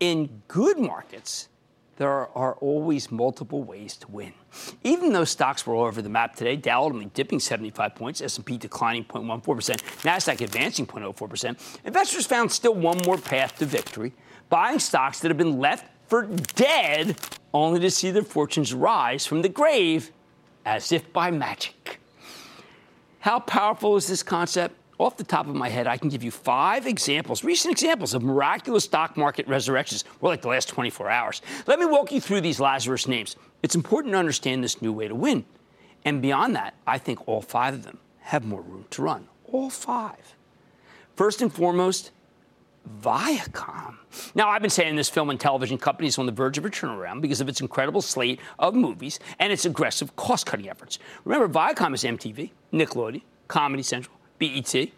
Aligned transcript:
In 0.00 0.42
good 0.48 0.78
markets, 0.78 1.48
there 1.96 2.08
are 2.34 2.54
always 2.54 3.10
multiple 3.10 3.62
ways 3.62 3.98
to 3.98 4.10
win. 4.10 4.32
Even 4.82 5.12
though 5.12 5.24
stocks 5.24 5.66
were 5.66 5.74
all 5.74 5.84
over 5.84 6.00
the 6.00 6.08
map 6.08 6.34
today, 6.34 6.56
Dow 6.56 6.84
ultimately 6.84 7.10
dipping 7.12 7.38
75 7.38 7.94
points, 7.94 8.22
S&P 8.22 8.56
declining 8.56 9.04
0.14%, 9.04 9.42
Nasdaq 10.02 10.40
advancing 10.40 10.86
0.04%, 10.86 11.80
investors 11.84 12.24
found 12.24 12.50
still 12.50 12.74
one 12.74 12.96
more 13.04 13.18
path 13.18 13.58
to 13.58 13.66
victory, 13.66 14.14
buying 14.48 14.78
stocks 14.78 15.20
that 15.20 15.28
have 15.28 15.36
been 15.36 15.58
left 15.58 15.86
for 16.08 16.22
dead, 16.54 17.18
only 17.52 17.78
to 17.80 17.90
see 17.90 18.10
their 18.10 18.22
fortunes 18.22 18.72
rise 18.72 19.26
from 19.26 19.42
the 19.42 19.50
grave 19.50 20.10
as 20.64 20.92
if 20.92 21.12
by 21.12 21.30
magic. 21.30 22.00
How 23.18 23.40
powerful 23.40 23.96
is 23.96 24.06
this 24.06 24.22
concept? 24.22 24.74
Off 25.00 25.16
the 25.16 25.24
top 25.24 25.46
of 25.46 25.54
my 25.54 25.68
head, 25.68 25.86
I 25.86 25.96
can 25.96 26.08
give 26.08 26.22
you 26.22 26.30
five 26.30 26.86
examples, 26.86 27.42
recent 27.42 27.72
examples 27.72 28.14
of 28.14 28.22
miraculous 28.22 28.84
stock 28.84 29.16
market 29.16 29.48
resurrections, 29.48 30.04
more 30.20 30.30
like 30.30 30.42
the 30.42 30.48
last 30.48 30.68
24 30.68 31.10
hours. 31.10 31.42
Let 31.66 31.78
me 31.78 31.86
walk 31.86 32.12
you 32.12 32.20
through 32.20 32.42
these 32.42 32.60
Lazarus 32.60 33.08
names. 33.08 33.36
It's 33.62 33.74
important 33.74 34.12
to 34.12 34.18
understand 34.18 34.62
this 34.62 34.82
new 34.82 34.92
way 34.92 35.08
to 35.08 35.14
win. 35.14 35.44
And 36.04 36.22
beyond 36.22 36.54
that, 36.56 36.74
I 36.86 36.98
think 36.98 37.26
all 37.28 37.42
five 37.42 37.74
of 37.74 37.82
them 37.82 37.98
have 38.20 38.44
more 38.44 38.62
room 38.62 38.86
to 38.90 39.02
run. 39.02 39.28
All 39.46 39.70
five. 39.70 40.34
First 41.16 41.42
and 41.42 41.52
foremost, 41.52 42.12
Viacom. 43.02 43.96
Now, 44.34 44.48
I've 44.48 44.62
been 44.62 44.70
saying 44.70 44.96
this 44.96 45.08
film 45.08 45.30
and 45.30 45.38
television 45.38 45.78
company 45.78 46.08
is 46.08 46.18
on 46.18 46.26
the 46.26 46.32
verge 46.32 46.58
of 46.58 46.64
a 46.64 46.70
turnaround 46.70 47.20
because 47.20 47.40
of 47.40 47.48
its 47.48 47.60
incredible 47.60 48.00
slate 48.02 48.40
of 48.58 48.74
movies 48.74 49.20
and 49.38 49.52
its 49.52 49.64
aggressive 49.64 50.16
cost 50.16 50.46
cutting 50.46 50.68
efforts. 50.68 50.98
Remember, 51.24 51.48
Viacom 51.48 51.94
is 51.94 52.04
MTV, 52.04 52.50
Nickelodeon, 52.72 53.22
Comedy 53.48 53.82
Central, 53.82 54.16
BET, 54.40 54.88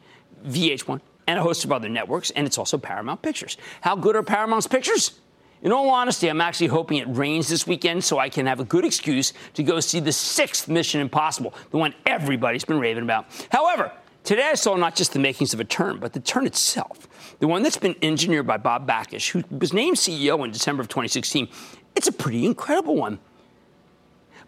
VH1, 0.47 1.00
and 1.26 1.38
a 1.38 1.42
host 1.42 1.64
of 1.64 1.72
other 1.72 1.88
networks, 1.88 2.30
and 2.30 2.47
it's 2.47 2.56
also 2.56 2.78
Paramount 2.78 3.20
Pictures. 3.20 3.58
How 3.82 3.94
good 3.94 4.16
are 4.16 4.22
Paramount's 4.22 4.66
pictures? 4.66 5.20
In 5.62 5.70
all 5.70 5.91
honesty, 5.91 6.28
I'm 6.28 6.41
actually 6.41 6.69
hoping 6.69 6.98
it 6.98 7.06
rains 7.08 7.48
this 7.48 7.66
weekend 7.66 8.02
so 8.02 8.19
I 8.19 8.28
can 8.28 8.47
have 8.47 8.58
a 8.58 8.64
good 8.64 8.84
excuse 8.84 9.32
to 9.54 9.62
go 9.62 9.78
see 9.78 10.00
the 10.00 10.12
sixth 10.12 10.69
Mission 10.69 11.00
Impossible, 11.00 11.54
the 11.70 11.76
one 11.76 11.94
everybody's 12.06 12.64
been 12.64 12.81
raving 12.81 13.04
about. 13.04 13.26
However, 13.50 13.92
today 14.25 14.48
I 14.50 14.54
saw 14.54 14.75
not 14.76 14.97
just 14.97 15.12
the 15.12 15.20
makings 15.20 15.54
of 15.54 15.60
a 15.60 15.64
turn, 15.64 15.98
but 16.00 16.14
the 16.14 16.20
turn 16.20 16.47
itself. 16.47 17.36
The 17.38 17.47
one 17.47 17.62
that's 17.62 17.76
been 17.76 17.94
engineered 18.02 18.47
by 18.47 18.56
Bob 18.56 18.88
Bakish, 18.88 19.31
who 19.31 19.44
was 19.56 19.72
named 19.72 19.98
CEO 19.98 20.44
in 20.44 20.50
December 20.50 20.81
of 20.81 20.88
2016. 20.88 21.48
It's 21.94 22.08
a 22.08 22.12
pretty 22.12 22.44
incredible 22.44 22.97
one. 22.97 23.20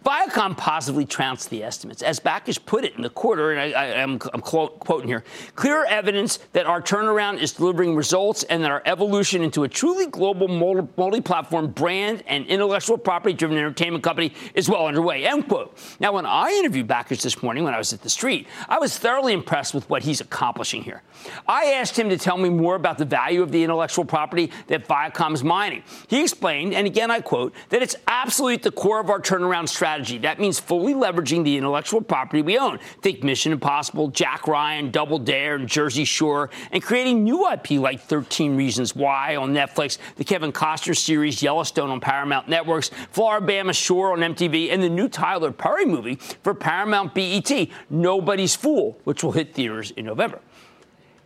Viacom 0.05 0.55
positively 0.55 1.07
trounced 1.07 1.49
the 1.49 1.63
estimates. 1.65 2.03
As 2.03 2.21
Bakish 2.21 2.63
put 2.67 2.85
it 2.85 2.95
in 2.95 3.01
the 3.01 3.09
quarter, 3.09 3.53
and 3.53 3.75
I, 3.75 3.87
am 3.87 4.19
quoting 4.19 5.09
here, 5.09 5.25
clear 5.55 5.87
evidence 5.87 6.41
that 6.53 6.67
our 6.67 6.83
turnaround 6.83 7.41
is 7.41 7.53
delivering 7.53 7.97
results 7.97 8.43
and 8.43 8.63
that 8.63 8.71
our 8.71 8.83
evolution 8.85 9.43
into 9.43 9.65
a 9.65 9.69
truly 9.69 10.07
global 10.07 10.47
multi 10.49 11.23
platform 11.23 11.69
brand 11.69 12.23
and 12.27 12.45
intellectual 12.47 12.99
property 12.99 13.33
driven 13.33 13.57
entertainment 13.57 14.05
company 14.05 14.35
is 14.55 14.69
well 14.69 14.87
underway. 14.87 15.25
End 15.25 15.49
quote. 15.49 15.75
Now, 16.01 16.13
when 16.13 16.27
I 16.27 16.51
interviewed 16.51 16.87
Bakish 16.87 17.23
this 17.23 17.43
morning 17.43 17.65
when 17.65 17.73
I 17.73 17.79
was 17.79 17.95
at 17.95 18.03
the 18.03 18.11
street, 18.11 18.47
I 18.69 18.79
was 18.79 18.99
thoroughly 18.99 19.33
impressed 19.33 19.73
with 19.73 19.89
what 19.89 20.03
he's 20.03 20.21
accomplishing 20.21 20.83
here. 20.83 21.03
I 21.49 21.73
asked 21.73 21.99
him 21.99 22.11
to 22.11 22.19
tell 22.19 22.37
me 22.37 22.51
more 22.51 22.75
about 22.75 22.99
the 22.99 23.07
value 23.07 23.43
of 23.43 23.53
the 23.53 23.65
intellectual 23.65 24.05
property 24.05 24.51
that 24.67 24.87
Viacom 24.87 25.33
is 25.33 25.43
mining. 25.43 25.83
He 26.09 26.21
explained, 26.21 26.75
and 26.75 26.87
again 26.87 27.11
I 27.11 27.23
quote, 27.23 27.55
that 27.71 27.81
it's 27.81 27.97
absolutely 28.07 28.57
at 28.57 28.63
the 28.63 28.71
core 28.71 29.01
of 29.01 29.09
our 29.09 29.21
turnaround 29.21 29.71
strategy 29.71 29.94
strategy. 29.95 30.19
That 30.19 30.41
means 30.41 30.59
fully 30.59 30.93
leveraging 30.93 31.45
the 31.45 31.57
intellectual 31.57 32.01
property 32.01 32.43
we 32.43 32.59
own. 32.59 32.79
Think 33.01 33.23
Mission 33.23 33.53
Impossible, 33.53 34.09
Jack 34.09 34.49
Ryan, 34.49 34.91
Double 34.91 35.21
Dare, 35.21 35.55
and 35.55 35.69
Jersey 35.69 36.05
Shore, 36.05 36.51
and 36.73 36.83
creating 36.83 37.23
new 37.23 37.49
IP 37.49 37.73
like 37.73 38.01
13 38.01 38.57
Reasons 38.57 38.97
Why 38.97 39.37
on 39.37 39.55
Netflix, 39.55 39.99
the 40.17 40.25
Kevin 40.25 40.53
Costner 40.53 40.97
series 40.97 41.43
Yellowstone 41.43 41.91
on 41.91 42.01
Paramount 42.01 42.49
Networks, 42.49 42.91
Floribama 43.13 43.73
Shore 43.73 44.13
on 44.13 44.19
MTV, 44.19 44.73
and 44.73 44.83
the 44.83 44.89
new 44.89 45.09
Tyler 45.09 45.53
Perry 45.53 45.85
movie 45.85 46.17
for 46.43 46.55
Paramount 46.55 47.15
BET, 47.15 47.69
Nobody's 47.89 48.57
Fool, 48.57 48.99
which 49.05 49.23
will 49.23 49.33
hit 49.33 49.55
theaters 49.55 49.93
in 49.93 50.07
November. 50.07 50.41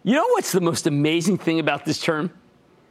You 0.05 0.15
know 0.15 0.27
what's 0.33 0.53
the 0.53 0.61
most 0.61 0.87
amazing 0.87 1.39
thing 1.39 1.59
about 1.59 1.87
this 1.87 2.01
term? 2.01 2.31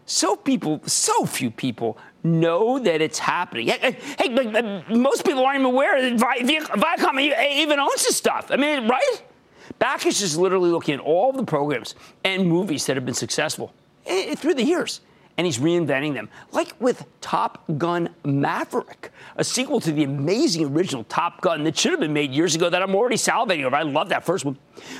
So 0.10 0.36
people, 0.36 0.82
so 0.86 1.26
few 1.26 1.52
people 1.52 1.98
know 2.28 2.80
that 2.80 3.02
it's 3.02 3.20
happening. 3.20 3.68
Hey, 3.68 3.98
hey 4.20 4.84
most 4.90 5.26
people 5.26 5.46
aren't 5.46 5.60
even 5.60 5.72
aware 5.74 6.02
that 6.02 6.18
Viacom 6.18 7.20
even 7.52 7.80
owns 7.80 8.06
this 8.06 8.16
stuff. 8.18 8.51
I 8.51 8.57
mean, 8.57 8.88
right? 8.88 9.24
Bakish 9.80 10.22
is 10.22 10.38
literally 10.38 10.69
looking 10.69 10.96
at 10.96 11.00
all 11.01 11.31
the 11.31 11.44
programs 11.44 11.96
and 12.24 12.48
movies 12.48 12.86
that 12.86 12.96
have 12.96 13.06
been 13.06 13.13
successful 13.13 13.74
eh, 14.06 14.36
through 14.36 14.54
the 14.54 14.63
years 14.63 15.01
and 15.38 15.45
he's 15.45 15.60
reinventing 15.60 16.13
them, 16.13 16.30
like 16.51 16.74
with 16.80 17.06
Top 17.22 17.63
Gun 17.78 18.10
Maverick, 18.25 19.12
a 19.36 19.44
sequel 19.44 19.80
to 19.81 19.92
the 19.92 20.04
amazing 20.04 20.66
original 20.66 21.04
Top 21.04 21.42
Gun 21.42 21.63
that 21.63 21.78
should 21.78 21.92
have 21.92 22.00
been 22.00 22.13
made 22.13 22.31
years 22.31 22.56
ago 22.56 22.69
that 22.69 22.81
I'm 22.81 22.95
already 22.95 23.18
salivating 23.18 23.63
over. 23.63 23.75
I 23.75 23.84
love 23.84 24.10
that 24.10 24.25
first 24.25 24.45
one. 24.45 24.57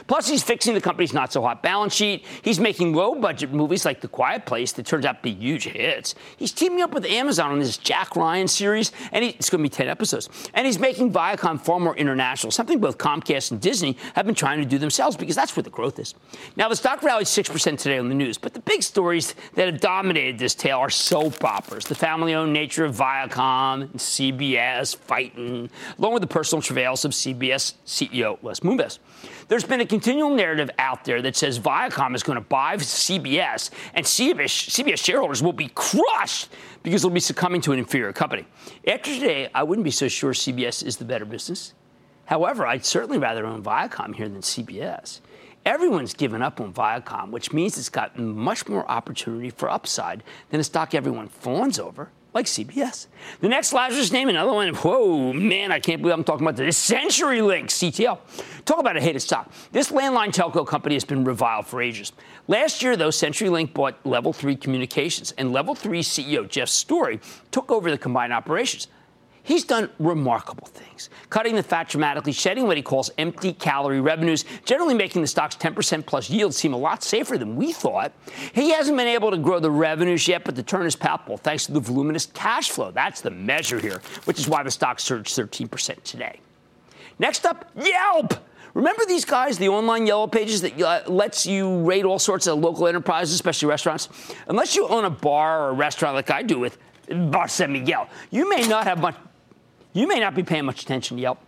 Plus, 0.08 0.28
he's 0.28 0.44
fixing 0.44 0.74
the 0.74 0.82
company's 0.82 1.14
not 1.14 1.32
so 1.32 1.42
hot 1.42 1.64
balance 1.64 1.94
sheet. 1.94 2.26
He's 2.42 2.60
making 2.60 2.94
low 2.94 3.16
budget 3.16 3.52
movies 3.52 3.86
like 3.86 4.02
The 4.02 4.08
Quiet 4.08 4.46
Place 4.46 4.72
that 4.74 4.86
turns 4.86 5.06
out 5.06 5.18
to 5.18 5.22
be 5.24 5.34
huge 5.34 5.66
hits. 5.66 6.16
He's 6.38 6.52
teaming 6.52 6.82
up 6.82 6.94
with 6.94 7.06
Amazon 7.06 7.52
on 7.52 7.60
this 7.60 7.78
Jack 7.78 8.16
Ryan 8.16 8.48
series, 8.48 8.92
and 9.12 9.24
he, 9.24 9.32
it's 9.32 9.50
going 9.50 9.60
to 9.60 9.64
be 9.64 9.70
10 9.70 9.88
episodes. 9.88 10.30
And 10.54 10.66
he's 10.66 10.80
making 10.80 11.14
Viacom 11.14 11.60
far 11.60 11.80
more 11.80 11.96
international, 11.96 12.52
something 12.52 12.80
both 12.80 12.98
Comcast 12.98 13.52
and 13.52 13.62
Disney 13.62 13.98
have 14.14 14.26
been 14.26 14.36
trying 14.36 14.60
to 14.60 14.66
do 14.66 14.78
themselves 14.78 15.16
because 15.16 15.36
that's 15.36 15.56
where 15.56 15.64
the 15.64 15.70
growth 15.70 16.00
is. 16.00 16.14
Now, 16.56 16.70
the 16.70 16.76
stock 16.76 17.04
rallied 17.04 17.28
6% 17.28 17.78
today 17.78 17.98
on 17.98 18.10
the 18.10 18.16
news, 18.16 18.38
but 18.38 18.54
the 18.54 18.60
big 18.60 18.84
stories 18.84 19.36
that 19.56 19.68
have 19.68 19.80
dominated 19.80 20.27
this 20.32 20.56
tale 20.56 20.80
are 20.80 20.90
soap 20.90 21.44
operas, 21.44 21.86
the 21.86 21.96
family 21.96 22.34
owned 22.34 22.54
nature 22.54 22.86
of 22.86 22.96
Viacom 22.96 23.82
and 23.82 23.94
CBS 23.94 24.96
fighting, 24.96 25.70
along 25.98 26.14
with 26.14 26.22
the 26.22 26.28
personal 26.28 26.62
travails 26.62 27.06
of 27.06 27.12
CBS 27.12 27.74
CEO 27.86 28.38
Les 28.42 28.60
Moonves. 28.62 29.00
There's 29.48 29.64
been 29.64 29.82
a 29.82 29.86
continual 29.86 30.30
narrative 30.30 30.70
out 30.78 31.06
there 31.06 31.22
that 31.22 31.36
says 31.36 31.60
Viacom 31.60 32.16
is 32.16 32.24
going 32.24 32.38
to 32.38 32.42
buy 32.42 32.78
CBS, 32.78 33.70
and 33.94 34.06
CBS, 34.06 34.70
CBS 34.70 35.04
shareholders 35.04 35.42
will 35.42 35.54
be 35.54 35.70
crushed 35.76 36.50
because 36.84 37.02
they'll 37.02 37.12
be 37.12 37.20
succumbing 37.20 37.62
to 37.62 37.72
an 37.72 37.80
inferior 37.80 38.14
company. 38.14 38.46
After 38.88 39.14
today, 39.14 39.50
I 39.54 39.64
wouldn't 39.64 39.86
be 39.86 39.92
so 39.92 40.08
sure 40.08 40.34
CBS 40.34 40.86
is 40.86 40.98
the 40.98 41.06
better 41.06 41.26
business. 41.26 41.74
However, 42.26 42.68
I'd 42.68 42.86
certainly 42.86 43.18
rather 43.18 43.46
own 43.46 43.64
Viacom 43.64 44.14
here 44.14 44.28
than 44.28 44.42
CBS. 44.42 45.22
Everyone's 45.68 46.14
given 46.14 46.42
up 46.42 46.62
on 46.62 46.72
Viacom, 46.72 47.30
which 47.30 47.52
means 47.52 47.78
it's 47.78 47.90
got 47.90 48.18
much 48.18 48.70
more 48.70 48.90
opportunity 48.90 49.50
for 49.50 49.70
upside 49.70 50.24
than 50.50 50.62
a 50.62 50.64
stock 50.64 50.96
everyone 50.96 51.28
fawns 51.28 51.78
over, 51.78 52.10
like 52.34 52.46
CBS. 52.46 53.08
The 53.42 53.50
next 53.50 53.74
Lazarus 53.74 54.14
name, 54.14 54.30
another 54.30 54.54
one. 54.54 54.74
Whoa, 54.74 55.34
man, 55.34 55.74
I 55.74 55.82
can't 55.82 56.02
believe 56.02 56.16
I'm 56.16 56.24
talking 56.24 56.48
about 56.48 56.56
this. 56.56 56.90
CenturyLink, 56.90 57.66
CTL. 57.66 58.18
Talk 58.64 58.80
about 58.80 58.96
a 58.96 59.02
hated 59.02 59.20
stock. 59.20 59.52
This 59.74 59.92
landline 59.92 60.34
telco 60.34 60.66
company 60.66 60.96
has 60.96 61.04
been 61.04 61.26
reviled 61.26 61.68
for 61.68 61.82
ages. 61.82 62.14
Last 62.48 62.82
year, 62.82 62.96
though, 62.96 63.10
CenturyLink 63.10 63.74
bought 63.74 63.98
Level 64.06 64.32
3 64.32 64.56
Communications, 64.56 65.34
and 65.38 65.52
Level 65.52 65.76
3 65.76 66.02
CEO 66.02 66.48
Jeff 66.48 66.70
Storey 66.70 67.20
took 67.52 67.74
over 67.74 67.92
the 67.92 67.98
combined 67.98 68.32
operations. 68.32 68.88
He's 69.48 69.64
done 69.64 69.90
remarkable 69.98 70.68
things, 70.68 71.10
cutting 71.30 71.56
the 71.56 71.64
fat 71.64 71.88
dramatically, 71.88 72.34
shedding 72.34 72.68
what 72.68 72.76
he 72.76 72.84
calls 72.84 73.10
empty 73.18 73.54
calorie 73.54 74.02
revenues, 74.02 74.44
generally 74.66 74.94
making 74.94 75.22
the 75.22 75.28
stock's 75.28 75.56
10% 75.56 76.06
plus 76.06 76.30
yield 76.30 76.54
seem 76.54 76.74
a 76.74 76.78
lot 76.78 77.02
safer 77.02 77.38
than 77.38 77.56
we 77.56 77.72
thought. 77.72 78.12
He 78.52 78.72
hasn't 78.72 78.98
been 78.98 79.08
able 79.08 79.32
to 79.32 79.38
grow 79.38 79.62
the 79.62 79.72
revenues 79.72 80.28
yet, 80.28 80.44
but 80.44 80.58
the 80.58 80.64
turn 80.64 80.86
is 80.86 80.98
palpable 80.98 81.38
thanks 81.38 81.66
to 81.68 81.72
the 81.72 81.80
voluminous 81.80 82.26
cash 82.26 82.72
flow. 82.72 82.92
That's 82.92 83.22
the 83.22 83.32
measure 83.32 83.80
here, 83.80 84.02
which 84.26 84.38
is 84.38 84.50
why 84.50 84.64
the 84.64 84.72
stock 84.72 85.00
surged 85.00 85.34
13% 85.34 86.04
today. 86.04 86.42
Next 87.18 87.46
up, 87.46 87.72
Yelp. 87.82 88.34
Remember 88.74 89.04
these 89.08 89.24
guys, 89.24 89.58
the 89.58 89.70
online 89.70 90.06
yellow 90.06 90.28
pages 90.28 90.60
that 90.60 90.82
uh, 90.82 91.10
lets 91.10 91.46
you 91.46 91.84
rate 91.84 92.04
all 92.04 92.20
sorts 92.20 92.48
of 92.48 92.60
local 92.60 92.86
enterprises, 92.86 93.34
especially 93.34 93.70
restaurants? 93.70 94.10
Unless 94.50 94.76
you 94.76 94.90
own 94.90 95.06
a 95.06 95.10
bar 95.10 95.62
or 95.62 95.70
a 95.70 95.74
restaurant 95.74 96.16
like 96.16 96.32
I 96.32 96.44
do 96.44 96.60
with 96.60 96.78
Bar 97.10 97.48
San 97.48 97.72
Miguel, 97.72 98.10
you 98.30 98.50
may 98.50 98.68
not 98.68 98.84
have 98.84 99.00
much 99.00 99.16
you 99.98 100.08
may 100.08 100.20
not 100.20 100.36
be 100.36 100.44
paying 100.44 100.66
much 100.66 100.84
attention 100.84 101.18
to 101.18 101.22
Yelp. 101.22 101.40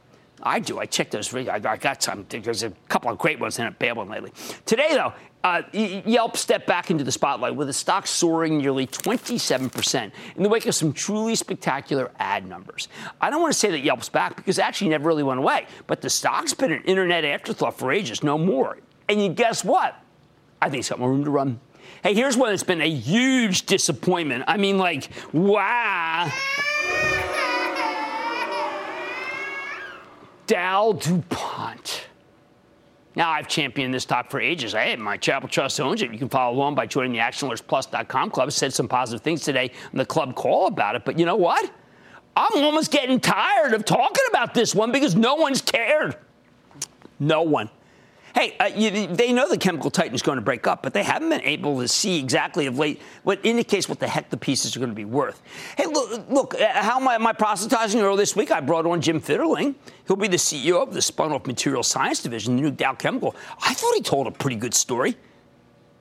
I 0.41 0.59
do. 0.59 0.79
I 0.79 0.85
check 0.85 1.11
those. 1.11 1.33
I 1.33 1.59
got 1.59 2.01
some. 2.01 2.25
There's 2.29 2.63
a 2.63 2.71
couple 2.87 3.11
of 3.11 3.17
great 3.17 3.39
ones 3.39 3.59
a 3.59 3.75
bad 3.77 3.97
one 3.97 4.09
lately. 4.09 4.31
Today, 4.65 4.89
though, 4.91 5.13
uh, 5.43 5.61
Yelp 5.73 6.37
stepped 6.37 6.65
back 6.65 6.91
into 6.91 7.03
the 7.03 7.11
spotlight 7.11 7.55
with 7.55 7.67
the 7.67 7.73
stock 7.73 8.07
soaring 8.07 8.57
nearly 8.57 8.87
27% 8.87 10.11
in 10.35 10.43
the 10.43 10.49
wake 10.49 10.65
of 10.65 10.75
some 10.75 10.93
truly 10.93 11.35
spectacular 11.35 12.11
ad 12.19 12.47
numbers. 12.47 12.87
I 13.21 13.29
don't 13.29 13.41
want 13.41 13.53
to 13.53 13.59
say 13.59 13.69
that 13.71 13.79
Yelp's 13.79 14.09
back 14.09 14.35
because 14.35 14.57
it 14.57 14.61
actually 14.63 14.89
never 14.89 15.07
really 15.07 15.23
went 15.23 15.39
away, 15.39 15.67
but 15.87 16.01
the 16.01 16.09
stock's 16.09 16.53
been 16.53 16.71
an 16.71 16.83
internet 16.83 17.25
afterthought 17.25 17.77
for 17.77 17.91
ages, 17.91 18.23
no 18.23 18.37
more. 18.37 18.77
And 19.07 19.21
you 19.21 19.29
guess 19.29 19.63
what? 19.63 19.95
I 20.61 20.69
think 20.69 20.79
it's 20.79 20.89
got 20.89 20.99
more 20.99 21.09
room 21.09 21.23
to 21.23 21.31
run. 21.31 21.59
Hey, 22.03 22.13
here's 22.13 22.37
one 22.37 22.49
that's 22.49 22.63
been 22.63 22.81
a 22.81 22.89
huge 22.89 23.65
disappointment. 23.65 24.45
I 24.47 24.57
mean, 24.57 24.77
like, 24.77 25.09
wow. 25.33 26.31
Dow 30.49 30.93
DuPont. 30.93 32.07
Now, 33.15 33.29
I've 33.29 33.47
championed 33.47 33.93
this 33.93 34.01
stock 34.01 34.31
for 34.31 34.41
ages. 34.41 34.73
Hey, 34.73 34.95
my 34.95 35.15
Chapel 35.15 35.47
Trust 35.47 35.79
owns 35.79 36.01
it. 36.01 36.11
You 36.11 36.17
can 36.17 36.27
follow 36.27 36.57
along 36.57 36.73
by 36.73 36.87
joining 36.87 37.11
the 37.11 37.19
ActionAlertsPlus.com 37.19 38.31
club. 38.31 38.47
I 38.47 38.49
said 38.49 38.73
some 38.73 38.87
positive 38.87 39.21
things 39.23 39.43
today 39.43 39.69
on 39.91 39.99
the 39.99 40.07
club 40.07 40.33
call 40.33 40.65
about 40.65 40.95
it, 40.95 41.05
but 41.05 41.19
you 41.19 41.27
know 41.27 41.35
what? 41.35 41.71
I'm 42.35 42.63
almost 42.63 42.91
getting 42.91 43.19
tired 43.19 43.73
of 43.73 43.85
talking 43.85 44.23
about 44.31 44.55
this 44.55 44.73
one 44.73 44.91
because 44.91 45.15
no 45.15 45.35
one's 45.35 45.61
cared. 45.61 46.17
No 47.19 47.43
one. 47.43 47.69
Hey, 48.35 48.55
uh, 48.59 48.65
you, 48.65 49.07
they 49.07 49.33
know 49.33 49.49
the 49.49 49.57
chemical 49.57 49.89
titan 49.89 50.13
is 50.13 50.21
going 50.21 50.37
to 50.37 50.41
break 50.41 50.67
up, 50.67 50.83
but 50.83 50.93
they 50.93 51.03
haven't 51.03 51.29
been 51.29 51.41
able 51.41 51.79
to 51.79 51.87
see 51.87 52.19
exactly 52.19 52.67
of 52.67 52.77
late 52.77 53.01
what 53.23 53.39
indicates 53.43 53.89
what 53.89 53.99
the 53.99 54.07
heck 54.07 54.29
the 54.29 54.37
pieces 54.37 54.75
are 54.75 54.79
going 54.79 54.91
to 54.91 54.95
be 54.95 55.05
worth. 55.05 55.41
Hey, 55.77 55.85
look, 55.85 56.29
look 56.29 56.55
uh, 56.55 56.67
how 56.81 56.99
am 56.99 57.07
I, 57.07 57.15
am 57.15 57.25
I 57.25 57.33
proselytizing 57.33 58.01
earlier 58.01 58.17
this 58.17 58.35
week? 58.35 58.51
I 58.51 58.59
brought 58.59 58.85
on 58.85 59.01
Jim 59.01 59.19
Fitterling. 59.19 59.75
He'll 60.07 60.15
be 60.15 60.27
the 60.27 60.37
CEO 60.37 60.81
of 60.81 60.93
the 60.93 61.01
spun 61.01 61.31
off 61.31 61.47
material 61.47 61.83
science 61.83 62.21
division, 62.21 62.55
the 62.55 62.61
new 62.61 62.71
Dow 62.71 62.93
Chemical. 62.93 63.35
I 63.61 63.73
thought 63.73 63.93
he 63.95 64.01
told 64.01 64.27
a 64.27 64.31
pretty 64.31 64.55
good 64.57 64.73
story. 64.73 65.15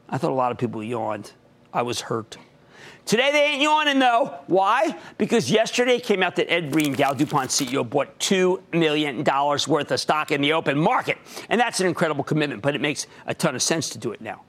I 0.09 0.19
thought 0.19 0.31
a 0.31 0.35
lot 0.35 0.53
of 0.53 0.59
people 0.59 0.83
yawned. 0.83 1.33
I 1.73 1.83
was 1.83 2.01
hurt. 2.01 2.37
Today 3.09 3.33
they 3.33 3.43
ain't 3.45 3.63
yawning 3.63 3.99
though. 3.99 4.35
Why? 4.49 4.95
Because 5.17 5.51
yesterday 5.51 5.99
came 5.99 6.23
out 6.23 6.37
that 6.37 6.53
Ed 6.53 6.71
Breen, 6.71 6.93
Dow 6.93 7.15
DuPont 7.15 7.49
CEO, 7.49 7.89
bought 7.89 8.19
$2 8.19 8.75
million 8.75 9.25
worth 9.25 9.91
of 9.91 9.99
stock 9.99 10.31
in 10.31 10.43
the 10.43 10.53
open 10.53 10.79
market. 10.79 11.17
And 11.49 11.59
that's 11.59 11.81
an 11.81 11.87
incredible 11.87 12.23
commitment, 12.23 12.61
but 12.61 12.75
it 12.75 12.83
makes 12.83 13.07
a 13.25 13.33
ton 13.33 13.55
of 13.55 13.63
sense 13.63 13.89
to 13.91 13.99
do 13.99 14.13
it 14.13 14.21
now. 14.21 14.43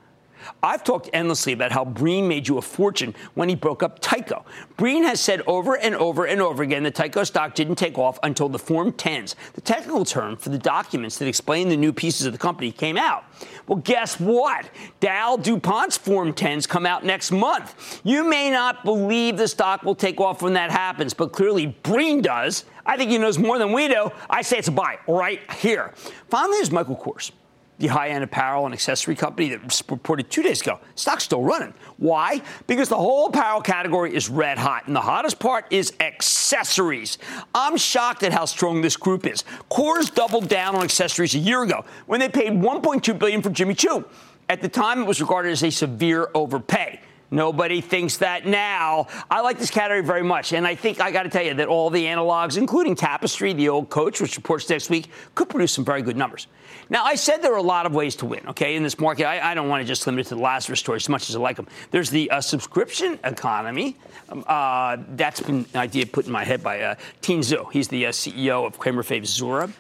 I've 0.62 0.84
talked 0.84 1.10
endlessly 1.14 1.54
about 1.54 1.72
how 1.72 1.86
Breen 1.86 2.28
made 2.28 2.48
you 2.48 2.58
a 2.58 2.62
fortune 2.62 3.16
when 3.34 3.50
he 3.50 3.56
broke 3.56 3.84
up 3.84 4.02
Tyco. 4.02 4.44
Breen 4.78 5.04
has 5.04 5.20
said 5.20 5.42
over 5.48 5.76
and 5.76 5.96
over 5.96 6.26
and 6.26 6.42
over 6.42 6.64
again 6.64 6.84
that 6.84 6.96
Tyco 6.96 7.26
stock 7.26 7.56
didn't 7.56 7.76
take 7.76 7.98
off 7.98 8.20
until 8.24 8.50
the 8.50 8.60
Form 8.60 8.92
10s, 8.92 9.36
the 9.54 9.62
technical 9.62 10.06
term 10.06 10.36
for 10.36 10.50
the 10.50 10.58
documents 10.58 11.18
that 11.18 11.28
explain 11.28 11.70
the 11.70 11.78
new 11.78 11.94
pieces 11.94 12.26
of 12.26 12.34
the 12.34 12.40
company, 12.40 12.72
came 12.72 12.98
out. 12.98 13.26
Well, 13.68 13.80
guess 13.80 14.20
what? 14.20 14.70
Dow 15.00 15.38
DuPont's 15.38 15.98
Form 15.98 16.34
10s 16.34 16.68
come 16.68 16.86
out 16.86 17.06
next 17.06 17.32
month. 17.32 18.02
You 18.04 18.24
may 18.30 18.50
not 18.50 18.84
believe 18.84 19.38
the 19.38 19.48
stock 19.48 19.84
will 19.84 19.96
take 19.96 20.20
off 20.20 20.42
when 20.42 20.54
that 20.54 20.72
happens, 20.72 21.14
but 21.14 21.32
clearly 21.32 21.68
Breen 21.84 22.22
does. 22.22 22.66
I 22.86 22.98
think 22.98 23.12
he 23.12 23.18
knows 23.18 23.38
more 23.38 23.58
than 23.60 23.72
we 23.72 23.88
do. 23.88 24.12
I 24.30 24.42
say 24.42 24.58
it's 24.58 24.68
a 24.68 24.72
buy 24.72 25.00
right 25.08 25.40
here. 25.54 25.94
Finally, 26.30 26.58
there's 26.58 26.72
Michael 26.72 26.96
Kors 26.96 27.32
the 27.80 27.88
high 27.88 28.10
end 28.10 28.24
apparel 28.24 28.66
and 28.66 28.74
accessory 28.74 29.16
company 29.16 29.50
that 29.50 29.82
reported 29.90 30.30
two 30.30 30.44
days 30.44 30.62
ago. 30.62 30.80
Stock's 30.96 31.24
still 31.24 31.44
running. 31.44 31.74
Why? 31.98 32.42
Because 32.68 32.90
the 32.90 32.98
whole 32.98 33.28
apparel 33.28 33.62
category 33.62 34.14
is 34.14 34.30
red 34.30 34.58
hot, 34.58 34.88
and 34.88 34.96
the 34.96 35.02
hottest 35.02 35.40
part 35.40 35.66
is 35.72 35.94
accessories. 36.00 37.18
I'm 37.56 37.78
shocked 37.78 38.24
at 38.24 38.34
how 38.34 38.46
strong 38.46 38.82
this 38.82 38.98
group 38.98 39.26
is. 39.26 39.44
Kors 39.72 40.14
doubled 40.14 40.50
down 40.50 40.76
on 40.76 40.84
accessories 40.84 41.36
a 41.36 41.40
year 41.40 41.64
ago 41.64 41.86
when 42.06 42.20
they 42.20 42.30
paid 42.30 42.52
1.2 42.52 43.18
billion 43.18 43.42
for 43.42 43.50
Jimmy 43.50 43.74
Choo. 43.74 44.06
At 44.50 44.62
the 44.62 44.70
time, 44.70 45.02
it 45.02 45.06
was 45.06 45.22
regarded 45.22 45.52
as 45.52 45.64
a 45.64 45.70
severe 45.70 46.30
overpay. 46.34 47.00
Nobody 47.32 47.80
thinks 47.80 48.18
that 48.18 48.48
now. 48.48 49.08
I 49.30 49.42
like 49.42 49.60
this 49.60 49.70
category 49.70 50.02
very 50.02 50.24
much, 50.24 50.52
and 50.54 50.66
I 50.66 50.76
think 50.76 51.00
I 51.00 51.12
got 51.12 51.24
to 51.24 51.30
tell 51.30 51.44
you 51.44 51.54
that 51.56 51.68
all 51.68 51.90
the 51.90 52.06
analogs, 52.06 52.58
including 52.58 52.96
Tapestry, 52.96 53.54
the 53.54 53.70
old 53.70 53.90
coach, 53.90 54.20
which 54.20 54.36
reports 54.36 54.68
next 54.70 54.90
week, 54.90 55.10
could 55.36 55.48
produce 55.48 55.72
some 55.72 55.86
very 55.86 56.02
good 56.02 56.18
numbers. 56.18 56.48
Now, 56.90 57.04
I 57.06 57.16
said 57.16 57.44
there 57.44 57.54
are 57.54 57.58
a 57.58 57.62
lot 57.62 57.86
of 57.86 57.94
ways 57.94 58.16
to 58.18 58.26
win, 58.26 58.42
okay, 58.48 58.76
in 58.76 58.82
this 58.82 59.00
market. 59.00 59.26
I, 59.26 59.52
I 59.52 59.54
don't 59.54 59.70
want 59.70 59.82
to 59.82 59.88
just 59.88 60.08
limit 60.08 60.26
it 60.26 60.30
to 60.30 60.36
the 60.36 60.42
Lazarus 60.42 60.80
story 60.80 60.96
as 60.96 61.08
much 61.08 61.30
as 61.30 61.36
I 61.36 61.40
like 61.40 61.56
them. 61.56 61.68
There's 61.92 62.10
the 62.10 62.32
uh, 62.32 62.42
subscription 62.42 63.20
economy. 63.24 63.96
Um, 64.30 64.44
uh, 64.48 64.98
that's 65.10 65.40
been 65.40 65.68
an 65.74 65.80
idea 65.80 66.08
put 66.08 66.26
in 66.26 66.32
my 66.32 66.44
head 66.44 66.64
by 66.64 66.82
uh, 66.82 66.96
Tien 67.22 67.42
Tzuo. 67.42 67.72
He's 67.72 67.88
the 67.90 68.08
uh, 68.08 68.12
CEO 68.12 68.66
of 68.66 68.80
Cramer 68.80 69.04
Fave 69.04 69.24
Zuora. 69.24 69.72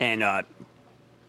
And 0.00 0.22
uh, 0.22 0.42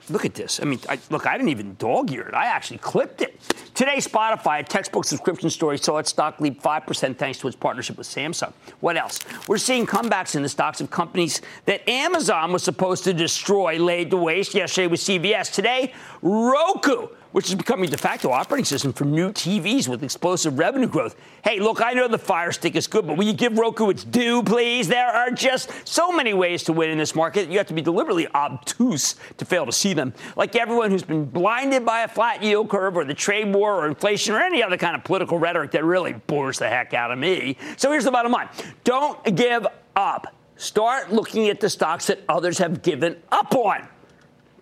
look 0.10 0.26
at 0.26 0.34
this. 0.34 0.60
I 0.62 0.66
mean, 0.66 0.80
I, 0.90 1.00
look, 1.10 1.26
I 1.26 1.38
didn't 1.38 1.50
even 1.50 1.76
dog 1.80 2.12
ear 2.12 2.28
it. 2.28 2.34
I 2.34 2.46
actually 2.46 2.78
clipped 2.80 3.22
it. 3.22 3.40
Today, 3.74 3.98
Spotify, 3.98 4.60
a 4.60 4.64
textbook 4.64 5.06
subscription 5.06 5.50
story, 5.50 5.78
saw 5.78 5.98
its 5.98 6.10
stock 6.10 6.40
leap 6.40 6.62
5% 6.62 7.18
thanks 7.18 7.40
to 7.40 7.48
its 7.48 7.56
partnership 7.56 7.98
with 7.98 8.08
Samsung. 8.08 8.54
What 8.80 8.98
else? 8.98 9.20
We're 9.48 9.58
seeing 9.58 9.86
comebacks 9.86 10.36
in 10.36 10.42
the 10.42 10.50
stocks 10.50 10.82
of 10.82 10.90
companies 10.90 11.42
that 11.66 11.88
Amazon 11.88 12.52
was 12.52 12.64
supposed 12.64 13.04
to 13.04 13.14
destroy, 13.14 13.78
laid 13.78 14.10
to 14.12 14.18
waste 14.18 14.54
yesterday 14.54 14.88
with 14.88 15.00
CVS. 15.00 15.54
Today, 15.54 15.94
Roku 16.22 17.10
which 17.38 17.50
is 17.50 17.54
becoming 17.54 17.88
de 17.88 17.96
facto 17.96 18.32
operating 18.32 18.66
system 18.66 18.92
for 18.92 19.06
new 19.06 19.32
TVs 19.32 19.88
with 19.88 20.02
explosive 20.02 20.58
revenue 20.58 20.88
growth. 20.88 21.16
Hey, 21.44 21.60
look, 21.60 21.84
I 21.84 21.94
know 21.94 22.08
the 22.08 22.18
Fire 22.18 22.52
Stick 22.52 22.76
is 22.76 22.88
good, 22.88 23.06
but 23.06 23.16
will 23.16 23.26
you 23.26 23.34
give 23.34 23.60
Roku 23.60 23.92
its 23.92 24.04
due, 24.04 24.42
please? 24.42 24.88
There 24.88 25.06
are 25.06 25.30
just 25.30 25.72
so 25.88 26.12
many 26.12 26.34
ways 26.34 26.64
to 26.64 26.74
win 26.74 26.90
in 26.90 26.98
this 26.98 27.14
market. 27.14 27.48
You 27.48 27.60
have 27.60 27.68
to 27.68 27.76
be 27.76 27.84
deliberately 27.84 28.28
obtuse 28.30 29.18
to 29.38 29.46
fail 29.46 29.68
to 29.68 29.72
see 29.72 29.94
them. 29.94 30.16
Like 30.36 30.56
everyone 30.56 30.90
who's 30.90 31.04
been 31.04 31.26
blinded 31.26 31.86
by 31.86 32.02
a 32.02 32.08
flat 32.08 32.42
yield 32.42 32.70
curve 32.70 32.98
or 32.98 33.06
the 33.06 33.14
trade 33.14 33.54
war 33.54 33.76
or 33.76 33.88
inflation 33.88 34.34
or 34.34 34.40
any 34.40 34.64
other 34.64 34.76
kind 34.76 34.96
of 34.96 35.04
political 35.04 35.38
rhetoric 35.38 35.70
that 35.74 35.86
really 35.86 36.14
bores 36.14 36.58
the 36.58 36.68
heck 36.68 36.96
out 36.96 37.12
of 37.12 37.20
me. 37.20 37.56
So 37.76 37.92
here's 37.92 38.06
the 38.06 38.10
bottom 38.10 38.32
line 38.32 38.50
don't 38.84 39.24
give 39.36 39.68
up. 39.96 40.34
Start 40.56 41.14
looking 41.14 41.50
at 41.50 41.60
the 41.60 41.70
stocks 41.70 42.08
that 42.08 42.20
others 42.28 42.58
have 42.58 42.82
given 42.82 43.22
up 43.32 43.54
on. 43.54 43.88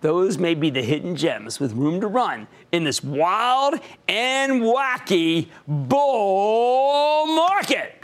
Those 0.06 0.38
may 0.38 0.54
be 0.54 0.70
the 0.70 0.82
hidden 0.82 1.16
gems 1.16 1.58
with 1.58 1.72
room 1.72 2.00
to 2.00 2.06
run 2.06 2.46
in 2.70 2.84
this 2.84 3.02
wild 3.02 3.74
and 4.06 4.62
wacky 4.62 5.48
bull 5.66 7.26
market. 7.26 8.00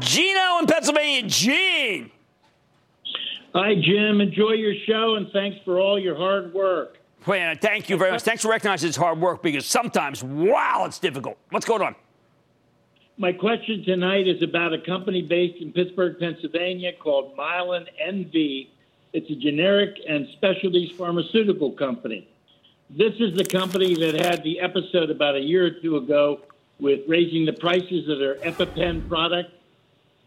Gino 0.00 0.58
in 0.58 0.66
Pennsylvania. 0.66 1.28
Gene. 1.28 2.10
Hi, 3.54 3.74
Jim. 3.74 4.22
Enjoy 4.22 4.52
your 4.52 4.72
show 4.86 5.16
and 5.16 5.30
thanks 5.34 5.58
for 5.66 5.78
all 5.78 5.98
your 5.98 6.16
hard 6.16 6.54
work. 6.54 6.96
Well, 7.26 7.54
thank 7.60 7.90
you 7.90 7.98
very 7.98 8.12
much. 8.12 8.22
Thanks 8.22 8.40
for 8.40 8.48
recognizing 8.48 8.88
it's 8.88 8.96
hard 8.96 9.20
work 9.20 9.42
because 9.42 9.66
sometimes, 9.66 10.24
wow, 10.24 10.84
it's 10.86 10.98
difficult. 10.98 11.36
What's 11.50 11.66
going 11.66 11.82
on? 11.82 11.94
my 13.18 13.32
question 13.32 13.82
tonight 13.84 14.26
is 14.26 14.42
about 14.42 14.72
a 14.72 14.80
company 14.80 15.20
based 15.20 15.60
in 15.62 15.72
Pittsburgh, 15.72 16.18
Pennsylvania 16.18 16.92
called 16.98 17.36
Mylan 17.36 17.86
NV. 18.02 18.68
It's 19.16 19.30
a 19.30 19.34
generic 19.34 19.98
and 20.06 20.28
specialties 20.34 20.90
pharmaceutical 20.90 21.72
company. 21.72 22.28
This 22.90 23.14
is 23.18 23.34
the 23.34 23.46
company 23.46 23.94
that 23.94 24.14
had 24.14 24.42
the 24.44 24.60
episode 24.60 25.08
about 25.08 25.36
a 25.36 25.40
year 25.40 25.64
or 25.64 25.70
two 25.70 25.96
ago 25.96 26.40
with 26.78 27.00
raising 27.08 27.46
the 27.46 27.54
prices 27.54 28.10
of 28.10 28.18
their 28.18 28.34
EpiPen 28.34 29.08
product. 29.08 29.54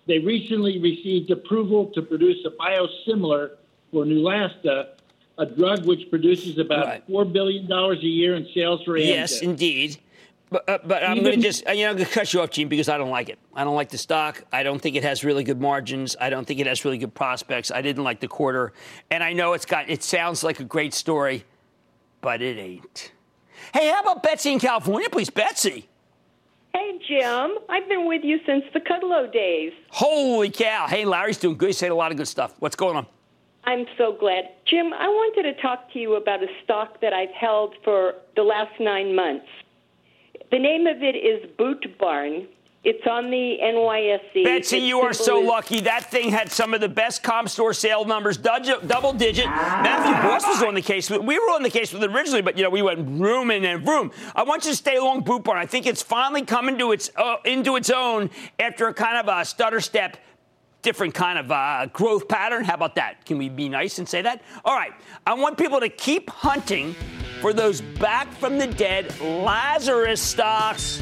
They 0.08 0.18
recently 0.18 0.80
received 0.80 1.30
approval 1.30 1.92
to 1.94 2.02
produce 2.02 2.44
a 2.46 2.50
biosimilar 2.50 3.52
for 3.92 4.06
Neulasta, 4.06 4.88
a 5.38 5.46
drug 5.46 5.86
which 5.86 6.10
produces 6.10 6.58
about 6.58 6.88
Right. 6.88 7.08
$4 7.08 7.32
billion 7.32 7.72
a 7.72 7.94
year 7.98 8.34
in 8.34 8.48
sales 8.56 8.82
for 8.82 8.94
Amgen. 8.94 9.06
Yes, 9.06 9.44
indeed. 9.44 9.98
But, 10.52 10.68
uh, 10.68 10.80
but 10.84 11.04
I'm 11.04 11.22
going 11.22 11.36
to 11.36 11.42
just, 11.42 11.68
uh, 11.68 11.72
you 11.72 11.84
know, 11.84 11.92
I'm 11.92 11.96
going 11.98 12.08
to 12.08 12.12
cut 12.12 12.34
you 12.34 12.42
off, 12.42 12.50
Gene, 12.50 12.68
because 12.68 12.90
I 12.90 12.98
don't 12.98 13.12
like 13.12 13.30
it. 13.30 13.38
I 13.54 13.64
don't 13.64 13.76
like 13.76 13.90
the 13.90 14.00
stock. 14.00 14.44
I 14.52 14.64
don't 14.64 14.82
think 14.82 14.96
it 14.96 15.04
has 15.04 15.24
really 15.24 15.44
good 15.44 15.62
margins. 15.62 16.16
I 16.20 16.32
don't 16.32 16.46
think 16.46 16.60
it 16.60 16.66
has 16.66 16.84
really 16.84 16.98
good 16.98 17.14
prospects. 17.14 17.70
I 17.70 17.84
didn't 17.84 18.04
like 18.04 18.20
the 18.20 18.28
quarter. 18.28 18.74
And 19.12 19.24
I 19.24 19.34
know 19.34 19.54
it's 19.54 19.66
got, 19.66 19.90
it 19.90 20.02
sounds 20.02 20.44
like 20.44 20.60
a 20.60 20.64
great 20.64 20.96
story, 20.96 21.46
but 22.22 22.42
it 22.42 22.58
ain't. 22.58 23.12
Hey, 23.74 23.90
how 23.90 24.02
about 24.02 24.24
Betsy 24.24 24.52
in 24.52 24.60
California, 24.60 25.08
please? 25.10 25.30
Betsy. 25.30 25.88
Hey, 26.74 27.00
Jim. 27.08 27.60
I've 27.70 27.88
been 27.88 28.08
with 28.08 28.24
you 28.24 28.40
since 28.46 28.64
the 28.74 28.80
Kudlow 28.80 29.32
days. 29.32 29.74
Holy 29.90 30.50
cow. 30.50 30.88
Hey, 30.88 31.06
Larry's 31.06 31.38
doing 31.38 31.58
good. 31.58 31.68
He 31.68 31.74
said 31.74 31.92
a 31.92 31.96
lot 31.96 32.12
of 32.12 32.18
good 32.18 32.28
stuff. 32.28 32.56
What's 32.58 32.76
going 32.76 32.96
on? 32.96 33.06
I'm 33.66 33.86
so 34.00 34.14
glad. 34.20 34.46
Jim, 34.66 34.94
I 34.94 35.08
wanted 35.08 35.44
to 35.44 35.62
talk 35.62 35.92
to 35.94 36.00
you 36.00 36.16
about 36.16 36.42
a 36.42 36.48
stock 36.64 37.02
that 37.02 37.14
I've 37.14 37.32
held 37.32 37.76
for 37.84 38.16
the 38.36 38.42
last 38.42 38.80
nine 38.80 39.16
months. 39.16 39.46
The 40.52 40.60
name 40.60 40.88
of 40.88 41.02
it 41.04 41.16
is 41.16 41.50
Boot 41.58 41.98
Barn. 42.00 42.48
It's 42.86 43.06
on 43.06 43.30
the 43.30 43.58
NYSE. 43.62 44.46
Betsy, 44.46 44.78
Its 44.78 44.86
you 44.86 45.02
are 45.02 45.12
so 45.12 45.42
is- 45.42 45.48
lucky. 45.48 45.82
That 45.82 46.10
thing 46.10 46.30
had 46.30 46.50
some 46.50 46.74
of 46.74 46.80
the 46.80 46.88
best 46.88 47.22
comp 47.24 47.50
store 47.50 47.74
sale 47.74 48.06
numbers, 48.06 48.38
double 48.38 49.12
digit. 49.12 49.46
Matthew 49.48 50.14
Boss 50.30 50.48
was 50.48 50.64
on 50.64 50.76
the 50.76 50.82
case. 50.82 51.10
with- 51.10 51.22
We 51.22 51.38
were 51.38 51.52
on 51.54 51.62
the 51.62 51.70
case 51.70 51.92
with 51.92 52.02
it 52.04 52.10
originally, 52.10 52.42
but 52.42 52.58
you 52.58 52.64
know 52.64 52.70
we 52.70 52.82
went 52.82 53.20
room 53.20 53.52
and 53.52 53.66
then 53.66 53.84
room. 53.84 54.12
I 54.34 54.44
want 54.44 54.64
you 54.64 54.72
to 54.72 54.78
stay 54.78 54.96
along 54.96 55.22
Boot 55.22 55.44
Barn. 55.44 55.58
I 55.58 55.66
think 55.66 55.86
it's 55.88 56.02
finally 56.02 56.44
coming 56.44 56.78
to 56.78 56.94
its 56.94 57.12
uh, 57.18 57.36
into 57.44 57.76
its 57.76 57.90
own 57.90 58.30
after 58.58 58.88
a 58.88 58.94
kind 58.94 59.18
of 59.18 59.28
a 59.28 59.44
stutter 59.44 59.82
step. 59.82 60.16
Different 60.82 61.14
kind 61.14 61.38
of 61.38 61.52
uh, 61.52 61.88
growth 61.92 62.30
pattern. 62.30 62.64
How 62.64 62.76
about 62.76 62.96
that? 62.96 63.26
Can 63.26 63.38
we 63.38 63.50
be 63.50 63.68
nice 63.68 64.00
and 64.00 64.08
say 64.08 64.22
that? 64.22 64.42
All 64.64 64.74
right. 64.74 64.94
I 65.28 65.34
want 65.34 65.58
people 65.58 65.82
to 65.82 65.90
keep 65.90 66.30
hunting 66.30 66.96
for 67.42 67.54
those 67.54 67.82
back 67.82 68.32
from 68.34 68.58
the 68.58 68.68
dead 68.68 69.18
Lazarus 69.20 70.22
stocks 70.22 71.02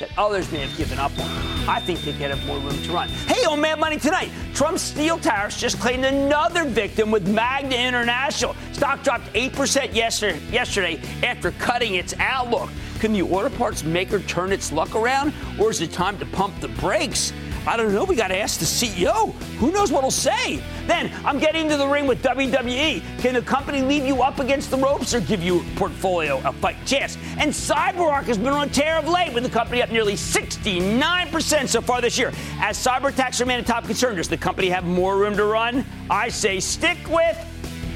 that 0.00 0.10
others 0.16 0.50
may 0.52 0.60
have 0.60 0.76
given 0.76 0.98
up 0.98 1.16
on. 1.18 1.30
I 1.68 1.80
think 1.80 2.00
they 2.02 2.12
could 2.12 2.30
have 2.30 2.44
more 2.46 2.58
room 2.58 2.82
to 2.82 2.92
run. 2.92 3.08
Hey, 3.08 3.44
on 3.44 3.60
Mad 3.60 3.78
Money 3.78 3.98
tonight, 3.98 4.30
Trump's 4.54 4.80
steel 4.80 5.18
tariffs 5.18 5.60
just 5.60 5.78
claimed 5.80 6.04
another 6.04 6.64
victim 6.64 7.10
with 7.10 7.28
Magna 7.28 7.76
International. 7.76 8.54
Stock 8.72 9.02
dropped 9.02 9.26
8% 9.34 9.94
yesterday, 9.94 10.40
yesterday 10.50 11.00
after 11.22 11.50
cutting 11.52 11.96
its 11.96 12.14
outlook. 12.18 12.70
Can 13.00 13.12
the 13.12 13.22
auto 13.22 13.50
parts 13.50 13.84
maker 13.84 14.20
turn 14.20 14.52
its 14.52 14.72
luck 14.72 14.94
around, 14.94 15.34
or 15.58 15.70
is 15.70 15.80
it 15.80 15.92
time 15.92 16.18
to 16.18 16.26
pump 16.26 16.58
the 16.60 16.68
brakes? 16.68 17.32
I 17.68 17.76
don't 17.76 17.92
know. 17.92 18.04
We 18.04 18.16
got 18.16 18.28
to 18.28 18.38
ask 18.38 18.58
the 18.58 18.64
CEO. 18.64 19.34
Who 19.58 19.70
knows 19.70 19.92
what 19.92 20.00
he'll 20.00 20.10
say? 20.10 20.62
Then 20.86 21.12
I'm 21.22 21.38
getting 21.38 21.66
into 21.66 21.76
the 21.76 21.86
ring 21.86 22.06
with 22.06 22.22
WWE. 22.22 23.02
Can 23.18 23.34
the 23.34 23.42
company 23.42 23.82
leave 23.82 24.06
you 24.06 24.22
up 24.22 24.38
against 24.38 24.70
the 24.70 24.78
ropes 24.78 25.12
or 25.12 25.20
give 25.20 25.42
you 25.42 25.62
portfolio 25.76 26.40
a 26.46 26.52
fight 26.54 26.78
chance? 26.86 27.18
And 27.36 27.52
CyberArk 27.52 28.24
has 28.24 28.38
been 28.38 28.54
on 28.54 28.68
a 28.68 28.70
tear 28.70 28.96
of 28.96 29.06
late 29.06 29.34
with 29.34 29.42
the 29.42 29.50
company 29.50 29.82
up 29.82 29.90
nearly 29.90 30.14
69% 30.14 31.68
so 31.68 31.82
far 31.82 32.00
this 32.00 32.16
year. 32.16 32.32
As 32.58 32.78
cyber 32.78 33.10
attacks 33.10 33.38
remain 33.38 33.60
a 33.60 33.62
top 33.62 33.84
concern, 33.84 34.16
does 34.16 34.30
the 34.30 34.38
company 34.38 34.70
have 34.70 34.84
more 34.84 35.18
room 35.18 35.36
to 35.36 35.44
run? 35.44 35.84
I 36.08 36.30
say 36.30 36.60
stick 36.60 36.96
with 37.10 37.36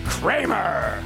Cramer. 0.05 1.03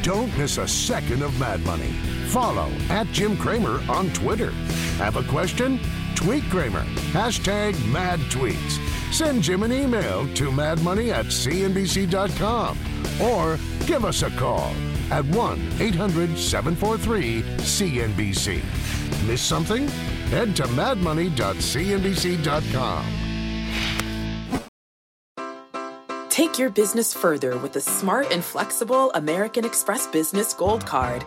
Don't 0.00 0.34
miss 0.38 0.56
a 0.56 0.66
second 0.66 1.22
of 1.22 1.38
Mad 1.38 1.60
Money. 1.66 1.92
Follow 2.28 2.72
at 2.88 3.06
Jim 3.08 3.36
Cramer 3.36 3.82
on 3.90 4.10
Twitter. 4.14 4.52
Have 4.96 5.16
a 5.16 5.22
question? 5.24 5.78
Tweet 6.14 6.44
Cramer. 6.44 6.84
Hashtag 7.12 7.74
mad 7.92 8.20
tweets. 8.30 8.78
Send 9.12 9.42
Jim 9.42 9.62
an 9.62 9.72
email 9.72 10.26
to 10.34 10.50
madmoney 10.50 11.12
at 11.12 11.26
cnbc.com 11.26 12.78
or 13.20 13.58
give 13.86 14.04
us 14.04 14.22
a 14.22 14.30
call 14.30 14.72
at 15.10 15.24
1 15.26 15.72
800 15.80 16.38
743 16.38 17.42
CNBC. 17.42 18.62
Miss 19.26 19.42
something? 19.42 19.88
Head 20.30 20.56
to 20.56 20.62
madmoney.cnbc.com. 20.64 23.04
Take 26.30 26.58
your 26.58 26.70
business 26.70 27.12
further 27.12 27.58
with 27.58 27.74
the 27.74 27.80
smart 27.82 28.32
and 28.32 28.42
flexible 28.42 29.10
American 29.12 29.66
Express 29.66 30.06
Business 30.06 30.54
Gold 30.54 30.86
Card. 30.86 31.26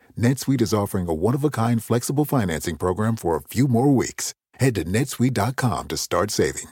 NetSuite 0.17 0.61
is 0.61 0.73
offering 0.73 1.07
a 1.07 1.13
one-of-a-kind 1.13 1.83
flexible 1.83 2.25
financing 2.25 2.77
program 2.77 3.15
for 3.15 3.35
a 3.35 3.41
few 3.41 3.67
more 3.67 3.89
weeks. 3.89 4.33
Head 4.55 4.75
to 4.75 4.83
netsuite.com 4.83 5.87
to 5.89 5.97
start 5.97 6.31
saving. 6.31 6.69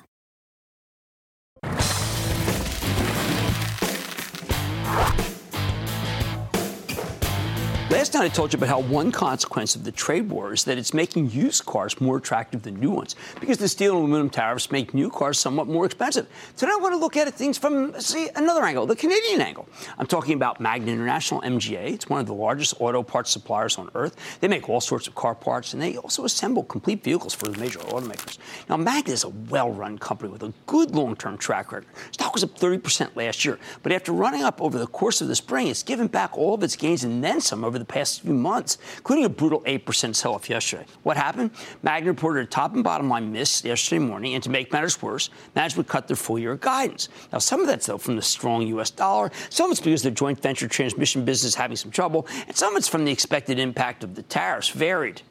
Last 7.90 8.14
night 8.14 8.24
I 8.24 8.30
told 8.30 8.54
you 8.54 8.58
about 8.58 8.70
how 8.70 8.82
one 8.82 9.12
consequence 9.12 9.76
of 9.76 9.84
the 9.84 9.92
trade 9.92 10.30
war 10.30 10.54
is 10.54 10.64
that 10.66 10.78
it's 10.78 10.94
making 10.94 11.32
used 11.32 11.66
cars 11.66 12.00
more 12.00 12.18
attractive 12.18 12.62
than 12.62 12.80
new 12.80 12.92
ones 12.92 13.16
because 13.40 13.58
the 13.58 13.68
steel 13.68 13.94
and 13.94 14.02
aluminum 14.02 14.30
tariffs 14.30 14.72
make 14.72 14.94
new 14.94 15.10
cars 15.10 15.40
somewhat 15.40 15.66
more 15.66 15.88
expensive. 15.88 16.28
Today 16.56 16.72
I 16.72 16.78
want 16.80 16.94
to 16.94 17.00
look 17.00 17.18
at 17.18 17.34
things 17.34 17.58
from 17.58 18.00
see 18.00 18.30
another 18.36 18.64
angle, 18.64 18.86
the 18.86 18.96
Canadian 18.96 19.42
angle. 19.42 19.68
I'm 19.98 20.06
talking 20.06 20.36
about 20.36 20.60
Magna 20.60 20.92
International 20.92 21.42
MGA. 21.42 21.94
It's 21.94 22.08
one 22.08 22.20
of 22.20 22.28
the 22.28 22.34
largest 22.36 22.76
auto 22.80 23.02
parts 23.02 23.32
suppliers 23.32 23.80
on 23.80 23.90
earth. 23.96 24.16
They 24.40 24.48
make 24.48 24.70
all 24.70 24.82
sorts 24.82 25.08
of 25.08 25.16
car 25.16 25.34
parts 25.34 25.74
and 25.74 25.82
they 25.82 25.98
also 25.98 26.26
assemble 26.26 26.66
complete 26.66 27.04
vehicles 27.04 27.34
for 27.34 27.48
the 27.48 27.58
major 27.58 27.80
automakers. 27.80 28.38
Now 28.70 28.78
Magna 28.78 29.14
is 29.14 29.24
a 29.24 29.30
well-run 29.30 29.98
company 29.98 30.32
with 30.32 30.44
a 30.44 30.54
good 30.68 30.92
long-term 30.94 31.40
track 31.40 31.72
record. 31.72 31.88
Stock 32.12 32.36
was 32.36 32.44
up 32.44 32.56
30% 32.56 33.16
last 33.16 33.44
year, 33.44 33.58
but 33.82 33.92
after 33.92 34.12
running 34.12 34.44
up 34.44 34.62
over 34.62 34.78
the 34.78 34.86
course 34.86 35.22
of 35.22 35.28
the 35.28 35.36
spring, 35.36 35.66
it's 35.68 35.82
given 35.82 36.06
back 36.06 36.38
all 36.38 36.54
of 36.54 36.62
its 36.62 36.76
gains 36.76 37.04
and 37.04 37.24
then 37.24 37.42
some 37.42 37.66
over 37.66 37.79
over 37.80 37.86
the 37.86 37.94
past 37.94 38.22
few 38.22 38.34
months, 38.34 38.78
including 38.98 39.26
a 39.26 39.30
brutal 39.30 39.62
8% 39.62 40.16
sell 40.16 40.34
off 40.34 40.50
yesterday. 40.50 40.86
What 41.04 41.16
happened? 41.16 41.52
Magna 41.82 42.10
reported 42.10 42.42
a 42.42 42.46
top 42.46 42.74
and 42.74 42.84
bottom 42.84 43.10
line 43.10 43.32
miss 43.32 43.64
yesterday 43.64 44.00
morning, 44.00 44.34
and 44.34 44.44
to 44.44 44.50
make 44.50 44.72
matters 44.74 45.02
worse, 45.02 45.30
management 45.56 45.88
cut 45.88 46.08
their 46.08 46.18
full 46.18 46.38
year 46.38 46.56
guidance. 46.58 47.10
Now, 47.32 47.40
some 47.40 47.62
of 47.62 47.68
that's, 47.68 47.86
though, 47.86 47.98
from 47.98 48.18
the 48.18 48.22
strong 48.22 48.68
U.S. 48.68 48.90
dollar, 48.90 49.32
some 49.50 49.68
of 49.68 49.72
it's 49.72 49.80
because 49.80 50.04
the 50.04 50.12
joint 50.12 50.42
venture 50.42 50.68
transmission 50.68 51.24
business 51.24 51.50
is 51.50 51.56
having 51.56 51.78
some 51.78 51.92
trouble, 51.92 52.28
and 52.48 52.56
some 52.56 52.74
of 52.74 52.78
it's 52.78 52.88
from 52.88 53.06
the 53.06 53.12
expected 53.12 53.60
impact 53.60 54.04
of 54.04 54.16
the 54.16 54.24
tariffs 54.24 54.70
varied. 54.70 55.22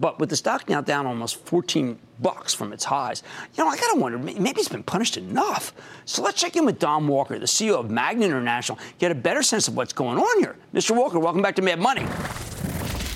But 0.00 0.18
with 0.18 0.30
the 0.30 0.36
stock 0.36 0.68
now 0.68 0.80
down 0.80 1.06
almost 1.06 1.44
14 1.44 1.98
bucks 2.20 2.54
from 2.54 2.72
its 2.72 2.84
highs, 2.84 3.22
you 3.54 3.62
know, 3.62 3.68
I 3.68 3.76
gotta 3.76 4.00
wonder, 4.00 4.16
maybe 4.16 4.58
it's 4.58 4.68
been 4.68 4.82
punished 4.82 5.18
enough. 5.18 5.74
So 6.06 6.22
let's 6.22 6.40
check 6.40 6.56
in 6.56 6.64
with 6.64 6.78
Don 6.78 7.06
Walker, 7.06 7.38
the 7.38 7.44
CEO 7.44 7.78
of 7.78 7.90
Magna 7.90 8.24
International, 8.24 8.78
get 8.98 9.12
a 9.12 9.14
better 9.14 9.42
sense 9.42 9.68
of 9.68 9.76
what's 9.76 9.92
going 9.92 10.16
on 10.16 10.38
here. 10.38 10.56
Mr. 10.74 10.96
Walker, 10.96 11.18
welcome 11.18 11.42
back 11.42 11.54
to 11.56 11.62
Mad 11.62 11.78
Money. 11.78 12.06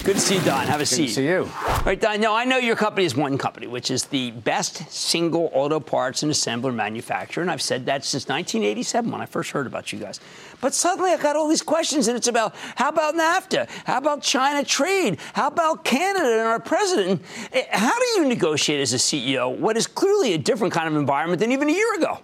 Good 0.05 0.17
to 0.17 0.21
see 0.21 0.37
you, 0.37 0.43
Don. 0.43 0.67
Have 0.67 0.75
a 0.75 0.79
Good 0.81 0.89
seat. 0.89 0.97
Good 0.97 1.07
to 1.07 1.15
see 1.15 1.27
you. 1.27 1.51
All 1.67 1.83
right, 1.87 1.99
Don. 1.99 2.21
Now, 2.21 2.35
I 2.35 2.45
know 2.45 2.59
your 2.59 2.77
company 2.77 3.07
is 3.07 3.17
one 3.17 3.39
company, 3.39 3.67
which 3.67 3.91
is 3.91 4.05
the 4.05 4.33
best 4.33 4.93
single 4.93 5.49
auto 5.55 5.81
parts 5.81 6.23
and 6.23 6.31
assembler 6.31 6.75
manufacturer, 6.75 7.41
and 7.41 7.51
I've 7.51 7.63
said 7.63 7.87
that 7.87 8.05
since 8.05 8.29
1987 8.29 9.11
when 9.11 9.23
I 9.23 9.25
first 9.25 9.53
heard 9.53 9.67
about 9.67 9.95
you 9.95 9.99
guys. 9.99 10.21
But 10.65 10.73
suddenly 10.73 11.11
I 11.11 11.19
got 11.19 11.37
all 11.37 11.47
these 11.47 11.61
questions, 11.61 12.09
and 12.09 12.17
it's 12.17 12.27
about 12.27 12.55
how 12.77 12.89
about 12.89 13.15
NAFTA? 13.15 13.69
How 13.85 13.99
about 13.99 14.23
China 14.23 14.65
trade? 14.65 15.19
How 15.35 15.49
about 15.49 15.85
Canada 15.85 16.39
and 16.39 16.49
our 16.49 16.59
president? 16.59 17.21
Eh, 17.53 17.65
How 17.71 17.93
do 17.93 18.07
you 18.17 18.25
negotiate 18.27 18.81
as 18.81 18.95
a 18.95 18.97
CEO 18.97 19.55
what 19.59 19.77
is 19.77 19.87
clearly 19.87 20.33
a 20.33 20.39
different 20.39 20.73
kind 20.73 20.89
of 20.89 20.97
environment 20.97 21.41
than 21.41 21.53
even 21.53 21.69
a 21.69 21.73
year 21.73 21.95
ago? 21.97 22.21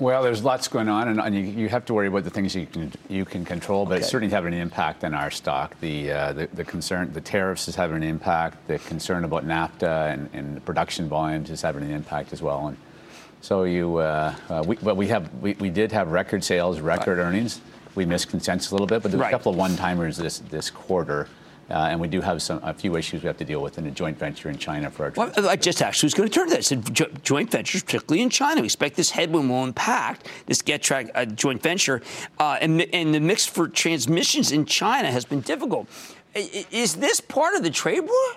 Well, 0.00 0.24
there's 0.24 0.42
lots 0.42 0.66
going 0.66 0.88
on, 0.88 1.06
and, 1.06 1.20
and 1.20 1.32
you, 1.32 1.42
you 1.42 1.68
have 1.68 1.84
to 1.84 1.94
worry 1.94 2.08
about 2.08 2.24
the 2.24 2.30
things 2.30 2.56
you 2.56 2.66
can 2.66 2.92
you 3.08 3.24
can 3.24 3.44
control. 3.44 3.86
But 3.86 3.98
it's 3.98 4.08
certainly 4.08 4.34
having 4.34 4.52
an 4.52 4.60
impact 4.60 5.04
on 5.04 5.14
our 5.14 5.30
stock. 5.30 5.78
The, 5.78 6.10
uh, 6.10 6.32
the 6.32 6.48
the 6.52 6.64
concern, 6.64 7.12
the 7.12 7.20
tariffs 7.20 7.68
is 7.68 7.76
having 7.76 7.94
an 7.94 8.02
impact. 8.02 8.66
The 8.66 8.80
concern 8.80 9.22
about 9.22 9.46
NAFTA 9.46 10.12
and, 10.12 10.30
and 10.32 10.64
production 10.64 11.08
volumes 11.08 11.48
is 11.48 11.62
having 11.62 11.84
an 11.84 11.92
impact 11.92 12.32
as 12.32 12.42
well. 12.42 12.66
And 12.66 12.76
so 13.40 13.64
you, 13.64 13.96
uh, 13.98 14.34
uh, 14.48 14.62
we, 14.66 14.76
but 14.76 14.96
we 14.96 15.08
have 15.08 15.32
we, 15.34 15.54
we 15.54 15.70
did 15.70 15.92
have 15.92 16.08
record 16.12 16.44
sales, 16.44 16.80
record 16.80 17.18
earnings. 17.18 17.60
We 17.94 18.04
missed 18.04 18.28
consensus 18.28 18.70
a 18.70 18.74
little 18.74 18.86
bit, 18.86 19.02
but 19.02 19.10
there's 19.10 19.20
Right. 19.20 19.28
a 19.28 19.36
couple 19.36 19.52
of 19.52 19.58
one-timers 19.58 20.16
this 20.16 20.38
this 20.38 20.70
quarter. 20.70 21.28
Uh, 21.70 21.86
and 21.90 22.00
we 22.00 22.08
do 22.08 22.20
have 22.20 22.42
some 22.42 22.58
a 22.64 22.74
few 22.74 22.96
issues 22.96 23.22
we 23.22 23.28
have 23.28 23.36
to 23.36 23.44
deal 23.44 23.62
with 23.62 23.78
in 23.78 23.86
a 23.86 23.90
joint 23.92 24.18
venture 24.18 24.50
in 24.50 24.58
China 24.58 24.90
for 24.90 25.04
our. 25.04 25.12
Well, 25.16 25.48
I 25.48 25.54
just 25.54 25.80
actually 25.82 26.08
was 26.08 26.14
going 26.14 26.28
to 26.28 26.34
turn 26.34 26.46
to 26.48 26.50
that. 26.50 26.58
I 26.58 26.62
said 26.62 26.92
jo- 26.92 27.06
joint 27.22 27.48
ventures, 27.48 27.84
particularly 27.84 28.22
in 28.22 28.30
China. 28.30 28.60
We 28.60 28.64
expect 28.66 28.96
this 28.96 29.10
headwind 29.10 29.48
will 29.48 29.62
impact 29.62 30.28
this 30.46 30.62
Getrag 30.62 31.10
uh, 31.14 31.26
joint 31.26 31.62
venture, 31.62 32.02
uh, 32.40 32.58
and, 32.60 32.82
and 32.92 33.14
the 33.14 33.20
mix 33.20 33.46
for 33.46 33.68
transmissions 33.68 34.50
in 34.50 34.64
China 34.64 35.12
has 35.12 35.24
been 35.24 35.42
difficult. 35.42 35.88
Is 36.34 36.96
this 36.96 37.20
part 37.20 37.54
of 37.54 37.62
the 37.62 37.70
trade 37.70 38.00
war? 38.00 38.34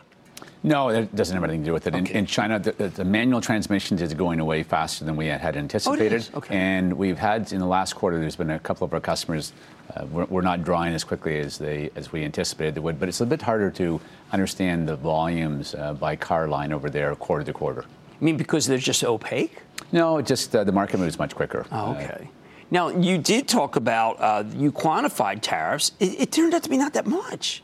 No, 0.65 0.87
it 0.89 1.13
doesn't 1.13 1.35
have 1.35 1.43
anything 1.43 1.61
to 1.61 1.65
do 1.65 1.73
with 1.73 1.87
it. 1.87 1.93
In, 1.93 2.03
Okay. 2.05 2.17
in 2.19 2.25
China, 2.25 2.57
the, 2.57 2.71
the- 2.71 3.03
manual 3.03 3.41
transmissions 3.41 4.01
is 4.01 4.13
going 4.13 4.39
away 4.39 4.63
faster 4.63 5.03
than 5.03 5.17
we 5.17 5.27
had, 5.27 5.41
had 5.41 5.57
anticipated. 5.57 6.13
is? 6.13 6.31
Okay. 6.33 6.55
And 6.55 6.93
we've 6.93 7.17
had 7.19 7.51
in 7.51 7.59
the 7.59 7.65
last 7.65 7.93
quarter, 7.95 8.17
there's 8.17 8.37
been 8.37 8.49
a 8.51 8.59
couple 8.59 8.85
of 8.85 8.93
our 8.93 9.01
customers. 9.01 9.51
Uh, 9.93 10.05
we're, 10.05 10.25
we're 10.25 10.41
not 10.41 10.63
drawing 10.63 10.93
as 10.93 11.03
quickly 11.03 11.37
as 11.39 11.57
they 11.57 11.91
as 11.97 12.13
we 12.13 12.23
anticipated 12.23 12.75
they 12.75 12.79
would, 12.79 12.97
but 12.97 13.09
it's 13.09 13.19
a 13.19 13.25
bit 13.25 13.41
harder 13.41 13.69
to 13.71 13.99
understand 14.31 14.87
the 14.87 14.95
volumes 14.95 15.75
uh, 15.75 15.93
by 15.93 16.15
car 16.15 16.47
line 16.47 16.71
over 16.71 16.89
there, 16.89 17.13
quarter 17.15 17.43
to 17.43 17.51
quarter. 17.51 17.83
I 18.21 18.23
mean, 18.23 18.37
because 18.37 18.65
they're 18.65 18.77
just 18.77 19.03
opaque? 19.03 19.57
No, 19.91 20.21
just 20.21 20.55
uh, 20.55 20.63
the 20.63 20.71
market 20.71 20.97
moves 20.97 21.19
much 21.19 21.35
quicker. 21.35 21.65
Oh, 21.73 21.87
Uh, 21.87 21.91
okay. 21.95 22.29
Now, 22.71 22.87
you 22.87 23.17
did 23.19 23.47
talk 23.49 23.75
about, 23.75 24.19
uh, 24.19 24.43
you 24.55 24.71
quantified 24.71 25.39
tariffs. 25.41 25.91
It, 25.99 26.21
it 26.21 26.31
turned 26.31 26.53
out 26.55 26.63
to 26.63 26.69
be 26.69 26.77
not 26.77 26.93
that 26.93 27.05
much. 27.05 27.61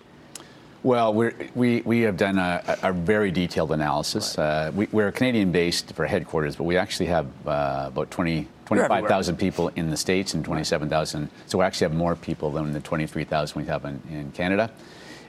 Well, 0.82 1.14
we're, 1.14 1.34
we, 1.56 1.82
we 1.82 2.02
have 2.02 2.16
done 2.16 2.38
a, 2.38 2.64
a 2.84 2.94
very 2.94 3.32
detailed 3.32 3.74
analysis. 3.74 4.38
Uh, 4.38 4.72
we, 4.74 4.88
we're 4.94 5.12
Canadian 5.12 5.52
based 5.52 5.92
for 5.94 6.06
headquarters, 6.06 6.56
but 6.56 6.64
we 6.64 6.78
actually 6.78 7.08
have 7.08 7.28
uh, 7.46 7.86
about 7.88 8.10
20, 8.12 8.48
25,000 8.66 9.36
people 9.36 9.68
in 9.76 9.90
the 9.90 9.98
States 9.98 10.34
and 10.34 10.46
27,000. 10.46 11.30
So 11.48 11.58
we 11.58 11.66
actually 11.66 11.86
have 11.86 11.98
more 11.98 12.16
people 12.16 12.52
than 12.52 12.72
the 12.72 12.80
23,000 12.80 13.62
we 13.62 13.68
have 13.68 13.84
in, 13.84 14.02
in 14.10 14.32
Canada. 14.32 14.72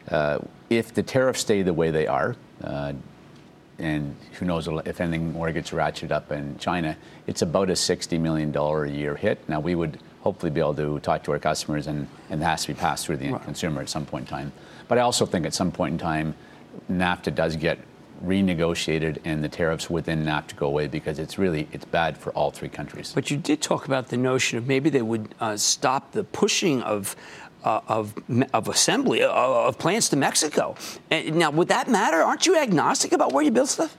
Uh, 0.09 0.39
if 0.71 0.95
the 0.95 1.03
tariffs 1.03 1.41
stay 1.41 1.63
the 1.63 1.75
way 1.75 1.91
they 1.91 2.07
are, 2.07 2.37
uh, 2.63 2.93
and 3.81 4.17
who 4.39 4.45
knows 4.45 4.69
if 4.85 5.01
anything 5.01 5.33
more 5.33 5.51
gets 5.53 5.71
ratcheted 5.71 6.11
up 6.11 6.31
in 6.31 6.59
China, 6.59 6.97
it's 7.27 7.43
about 7.43 7.71
a 7.71 7.75
$60 7.75 8.21
million 8.21 8.55
a 8.57 8.87
year 8.87 9.17
hit. 9.17 9.49
Now, 9.49 9.61
we 9.61 9.75
would 9.75 9.99
hopefully 10.21 10.51
be 10.51 10.61
able 10.61 10.75
to 10.75 11.01
talk 11.01 11.25
to 11.25 11.33
our 11.33 11.39
customers, 11.39 11.87
and, 11.87 12.07
and 12.29 12.43
it 12.43 12.45
has 12.45 12.63
to 12.63 12.69
be 12.69 12.75
passed 12.75 13.07
through 13.07 13.17
the 13.17 13.27
end 13.27 13.43
consumer 13.43 13.81
at 13.81 13.89
some 13.89 14.07
point 14.07 14.27
in 14.27 14.31
time. 14.31 14.53
But 14.87 14.99
I 14.99 15.01
also 15.01 15.27
think 15.27 15.47
at 15.47 15.55
some 15.55 15.73
point 15.73 15.93
in 15.93 15.99
time, 15.99 16.35
NAFTA 16.91 17.35
does 17.35 17.57
get 17.57 17.79
renegotiated 18.25 19.19
and 19.25 19.43
the 19.43 19.49
tariffs 19.49 19.89
within 19.89 20.25
NAFTA 20.25 20.57
go 20.57 20.67
away 20.67 20.87
because 20.87 21.19
it's 21.19 21.39
really 21.39 21.69
it's 21.73 21.85
bad 21.87 22.19
for 22.19 22.31
all 22.33 22.51
three 22.51 22.69
countries. 22.69 23.13
But 23.15 23.31
you 23.31 23.37
did 23.37 23.63
talk 23.63 23.87
about 23.87 24.09
the 24.09 24.17
notion 24.17 24.59
of 24.59 24.67
maybe 24.67 24.91
they 24.91 25.03
would 25.03 25.35
uh, 25.41 25.57
stop 25.57 26.13
the 26.13 26.25
pushing 26.25 26.83
of. 26.83 27.17
Uh, 27.63 27.81
of 27.89 28.15
of 28.55 28.69
assembly 28.69 29.23
uh, 29.23 29.69
of 29.69 29.77
plants 29.77 30.09
to 30.09 30.17
Mexico. 30.17 30.75
And 31.11 31.37
now, 31.37 31.51
would 31.51 31.69
that 31.69 31.89
matter? 31.89 32.23
Aren't 32.23 32.47
you 32.47 32.57
agnostic 32.57 33.13
about 33.13 33.35
where 33.35 33.45
you 33.45 33.51
build 33.51 33.69
stuff? 33.69 33.95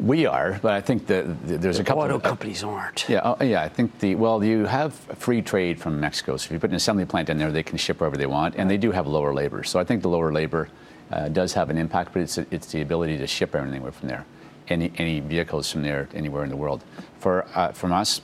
We 0.00 0.24
are, 0.24 0.58
but 0.62 0.72
I 0.72 0.80
think 0.80 1.06
that 1.06 1.24
th- 1.46 1.60
there's 1.60 1.78
a 1.78 1.84
couple 1.84 2.02
Auto 2.02 2.16
of 2.16 2.22
companies 2.22 2.64
aren't. 2.64 3.06
Yeah, 3.08 3.20
oh, 3.22 3.44
yeah. 3.44 3.62
I 3.62 3.68
think 3.68 3.98
the 3.98 4.14
well, 4.14 4.42
you 4.42 4.64
have 4.64 4.94
free 4.94 5.42
trade 5.42 5.78
from 5.78 6.00
Mexico. 6.00 6.38
So 6.38 6.46
if 6.46 6.52
you 6.52 6.58
put 6.58 6.70
an 6.70 6.76
assembly 6.76 7.04
plant 7.04 7.28
in 7.28 7.36
there, 7.36 7.52
they 7.52 7.62
can 7.62 7.76
ship 7.76 8.00
wherever 8.00 8.16
they 8.16 8.26
want, 8.26 8.56
and 8.56 8.68
they 8.70 8.78
do 8.78 8.92
have 8.92 9.06
lower 9.06 9.34
labor. 9.34 9.62
So 9.62 9.78
I 9.78 9.84
think 9.84 10.00
the 10.00 10.08
lower 10.08 10.32
labor 10.32 10.68
uh, 11.12 11.28
does 11.28 11.52
have 11.52 11.68
an 11.68 11.76
impact, 11.76 12.14
but 12.14 12.22
it's 12.22 12.38
it's 12.38 12.72
the 12.72 12.80
ability 12.80 13.18
to 13.18 13.26
ship 13.26 13.54
everything 13.54 13.82
from 13.92 14.08
there, 14.08 14.24
any 14.68 14.90
any 14.96 15.20
vehicles 15.20 15.70
from 15.70 15.82
there 15.82 16.08
anywhere 16.14 16.44
in 16.44 16.50
the 16.50 16.56
world. 16.56 16.82
For 17.20 17.46
uh, 17.54 17.72
from 17.72 17.92
us, 17.92 18.22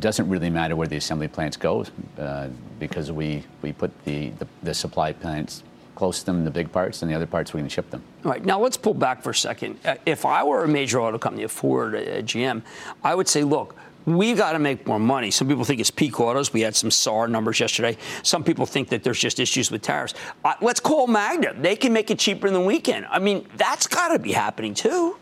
doesn't 0.00 0.28
really 0.28 0.50
matter 0.50 0.76
where 0.76 0.88
the 0.88 0.96
assembly 0.96 1.28
plants 1.28 1.56
go 1.56 1.84
uh, 2.18 2.48
because 2.78 3.12
we 3.12 3.44
we 3.62 3.72
put 3.72 3.90
the, 4.04 4.30
the 4.30 4.46
the 4.62 4.74
supply 4.74 5.12
plants 5.12 5.62
close 5.94 6.20
to 6.20 6.26
them, 6.26 6.44
the 6.44 6.50
big 6.50 6.72
parts, 6.72 7.02
and 7.02 7.10
the 7.10 7.14
other 7.14 7.26
parts 7.26 7.52
we 7.52 7.60
can 7.60 7.68
ship 7.68 7.90
them. 7.90 8.02
All 8.24 8.30
right, 8.30 8.44
now 8.44 8.58
let's 8.58 8.76
pull 8.76 8.94
back 8.94 9.22
for 9.22 9.30
a 9.30 9.34
second. 9.34 9.78
Uh, 9.84 9.96
If 10.06 10.24
I 10.24 10.42
were 10.42 10.64
a 10.64 10.68
major 10.68 11.00
auto 11.00 11.18
company, 11.18 11.44
a 11.44 11.48
Ford, 11.48 11.94
a 11.94 12.22
GM, 12.22 12.62
I 13.04 13.14
would 13.14 13.28
say, 13.28 13.44
look, 13.44 13.76
we 14.06 14.34
got 14.34 14.52
to 14.52 14.58
make 14.58 14.86
more 14.86 14.98
money. 14.98 15.30
Some 15.30 15.48
people 15.48 15.64
think 15.64 15.80
it's 15.80 15.90
peak 15.90 16.18
autos. 16.18 16.52
We 16.52 16.62
had 16.62 16.74
some 16.74 16.90
SAAR 16.90 17.28
numbers 17.28 17.60
yesterday. 17.60 17.96
Some 18.22 18.42
people 18.42 18.66
think 18.66 18.88
that 18.88 19.04
there's 19.04 19.18
just 19.18 19.38
issues 19.38 19.70
with 19.70 19.82
tariffs. 19.82 20.14
Uh, 20.44 20.54
let's 20.60 20.80
call 20.80 21.06
Magna. 21.06 21.54
They 21.54 21.76
can 21.76 21.92
make 21.92 22.10
it 22.10 22.18
cheaper 22.18 22.50
than 22.50 22.64
we 22.64 22.80
can. 22.80 23.06
I 23.10 23.18
mean, 23.18 23.46
that's 23.56 23.86
got 23.86 24.08
to 24.08 24.18
be 24.18 24.32
happening 24.32 24.74
too. 24.74 25.18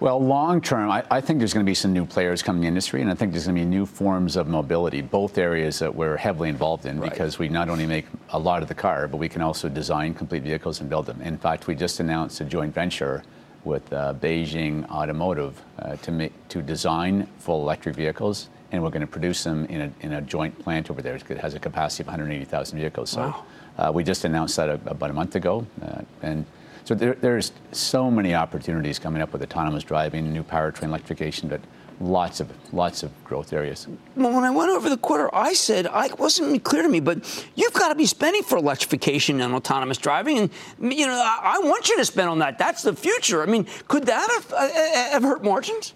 Well, 0.00 0.18
long 0.18 0.62
term, 0.62 0.90
I, 0.90 1.04
I 1.10 1.20
think 1.20 1.40
there's 1.40 1.52
going 1.52 1.64
to 1.64 1.68
be 1.70 1.74
some 1.74 1.92
new 1.92 2.06
players 2.06 2.42
coming 2.42 2.60
in 2.60 2.62
the 2.62 2.68
industry, 2.68 3.02
and 3.02 3.10
I 3.10 3.14
think 3.14 3.32
there's 3.32 3.44
going 3.44 3.56
to 3.56 3.60
be 3.60 3.66
new 3.66 3.84
forms 3.84 4.36
of 4.36 4.48
mobility, 4.48 5.02
both 5.02 5.36
areas 5.36 5.78
that 5.80 5.94
we're 5.94 6.16
heavily 6.16 6.48
involved 6.48 6.86
in 6.86 6.98
because 7.00 7.38
we 7.38 7.50
not 7.50 7.68
only 7.68 7.86
make 7.86 8.06
a 8.30 8.38
lot 8.38 8.62
of 8.62 8.68
the 8.68 8.74
car, 8.74 9.06
but 9.08 9.18
we 9.18 9.28
can 9.28 9.42
also 9.42 9.68
design 9.68 10.14
complete 10.14 10.42
vehicles 10.42 10.80
and 10.80 10.88
build 10.88 11.04
them. 11.04 11.20
In 11.20 11.36
fact, 11.36 11.66
we 11.66 11.74
just 11.74 12.00
announced 12.00 12.40
a 12.40 12.44
joint 12.44 12.72
venture 12.72 13.22
with 13.64 13.92
uh, 13.92 14.14
Beijing 14.14 14.88
Automotive 14.88 15.60
uh, 15.78 15.96
to 15.96 16.10
make 16.10 16.32
to 16.48 16.62
design 16.62 17.28
full 17.38 17.60
electric 17.60 17.94
vehicles, 17.94 18.48
and 18.72 18.82
we're 18.82 18.88
going 18.88 19.02
to 19.02 19.06
produce 19.06 19.44
them 19.44 19.66
in 19.66 19.82
a, 19.82 19.92
in 20.00 20.14
a 20.14 20.22
joint 20.22 20.58
plant 20.58 20.90
over 20.90 21.02
there. 21.02 21.16
It 21.16 21.28
has 21.36 21.52
a 21.52 21.60
capacity 21.60 22.04
of 22.04 22.06
180,000 22.06 22.78
vehicles. 22.78 23.10
So 23.10 23.20
Wow. 23.20 23.44
uh, 23.76 23.92
we 23.92 24.02
just 24.02 24.24
announced 24.24 24.56
that 24.56 24.70
a, 24.70 24.80
about 24.86 25.10
a 25.10 25.12
month 25.12 25.36
ago, 25.36 25.66
uh, 25.82 26.00
and 26.22 26.46
so 26.90 26.96
there, 26.96 27.14
there's 27.14 27.52
so 27.70 28.10
many 28.10 28.34
opportunities 28.34 28.98
coming 28.98 29.22
up 29.22 29.32
with 29.32 29.44
autonomous 29.44 29.84
driving, 29.84 30.32
new 30.32 30.42
powertrain 30.42 30.88
electrification, 30.88 31.48
but 31.48 31.60
lots 32.00 32.40
of 32.40 32.50
lots 32.72 33.04
of 33.04 33.12
growth 33.22 33.52
areas. 33.52 33.86
Well, 34.16 34.32
when 34.34 34.42
I 34.42 34.50
went 34.50 34.72
over 34.72 34.88
the 34.90 34.96
quarter, 34.96 35.32
I 35.32 35.52
said, 35.52 35.86
I 35.86 36.06
it 36.06 36.18
wasn't 36.18 36.64
clear 36.64 36.82
to 36.82 36.88
me, 36.88 36.98
but 36.98 37.46
you've 37.54 37.74
got 37.74 37.90
to 37.90 37.94
be 37.94 38.06
spending 38.06 38.42
for 38.42 38.58
electrification 38.58 39.40
and 39.40 39.54
autonomous 39.54 39.98
driving. 39.98 40.36
And, 40.80 40.92
you 40.92 41.06
know, 41.06 41.12
I, 41.14 41.58
I 41.62 41.64
want 41.64 41.88
you 41.88 41.96
to 41.96 42.04
spend 42.04 42.28
on 42.28 42.40
that. 42.40 42.58
That's 42.58 42.82
the 42.82 42.92
future. 42.96 43.40
I 43.40 43.46
mean, 43.46 43.68
could 43.86 44.06
that 44.06 44.28
have, 44.28 44.52
uh, 44.52 45.12
have 45.12 45.22
hurt 45.22 45.44
margins? 45.44 45.94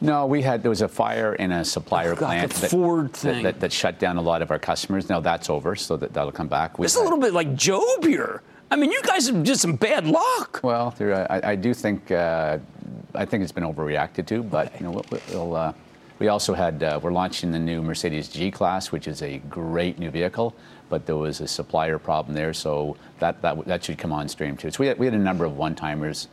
No, 0.00 0.24
we 0.24 0.40
had 0.40 0.62
there 0.62 0.70
was 0.70 0.80
a 0.80 0.88
fire 0.88 1.34
in 1.34 1.52
a 1.52 1.62
supplier 1.66 2.12
Oh, 2.12 2.16
God, 2.16 2.26
plant 2.28 2.52
that, 2.54 2.70
Ford 2.70 3.08
that- 3.12 3.16
thing. 3.18 3.42
That, 3.42 3.60
that 3.60 3.72
shut 3.74 3.98
down 3.98 4.16
a 4.16 4.22
lot 4.22 4.40
of 4.40 4.50
our 4.50 4.58
customers. 4.58 5.10
Now 5.10 5.20
that's 5.20 5.50
over, 5.50 5.76
so 5.76 5.98
that 5.98 6.14
that'll 6.14 6.32
come 6.32 6.48
back. 6.48 6.78
We've 6.78 6.86
This 6.86 6.94
is 6.94 7.02
a 7.02 7.04
little 7.04 7.18
bit 7.18 7.34
like 7.34 7.54
Job 7.54 8.06
here. 8.06 8.40
I 8.70 8.76
mean, 8.76 8.92
you 8.92 9.02
guys 9.02 9.26
have 9.26 9.42
just 9.42 9.62
some 9.62 9.74
bad 9.74 10.06
luck. 10.06 10.60
Well, 10.62 10.94
I, 11.00 11.40
I 11.42 11.56
do 11.56 11.74
think 11.74 12.10
uh, 12.10 12.58
I 13.14 13.24
think 13.24 13.42
it's 13.42 13.52
been 13.52 13.64
overreacted 13.64 14.26
to, 14.26 14.42
but 14.44 14.72
you 14.78 14.86
know, 14.86 14.92
we'll, 14.92 15.20
we'll, 15.32 15.56
uh, 15.56 15.72
we 16.20 16.28
also 16.28 16.54
had 16.54 16.82
uh, 16.82 17.00
we're 17.02 17.10
launching 17.12 17.50
the 17.50 17.58
new 17.58 17.82
Mercedes 17.82 18.28
G 18.28 18.50
Class, 18.50 18.92
which 18.92 19.08
is 19.08 19.22
a 19.22 19.38
great 19.48 19.98
new 19.98 20.10
vehicle, 20.10 20.54
but 20.88 21.04
there 21.06 21.16
was 21.16 21.40
a 21.40 21.48
supplier 21.48 21.98
problem 21.98 22.34
there, 22.34 22.54
so 22.54 22.96
that 23.18 23.42
that, 23.42 23.64
that 23.66 23.82
should 23.82 23.98
come 23.98 24.12
on 24.12 24.28
stream 24.28 24.56
too. 24.56 24.70
So 24.70 24.78
we 24.80 24.86
had, 24.86 24.98
we 24.98 25.06
had 25.06 25.14
a 25.14 25.18
number 25.18 25.44
of 25.44 25.56
one 25.56 25.74
timers 25.74 26.28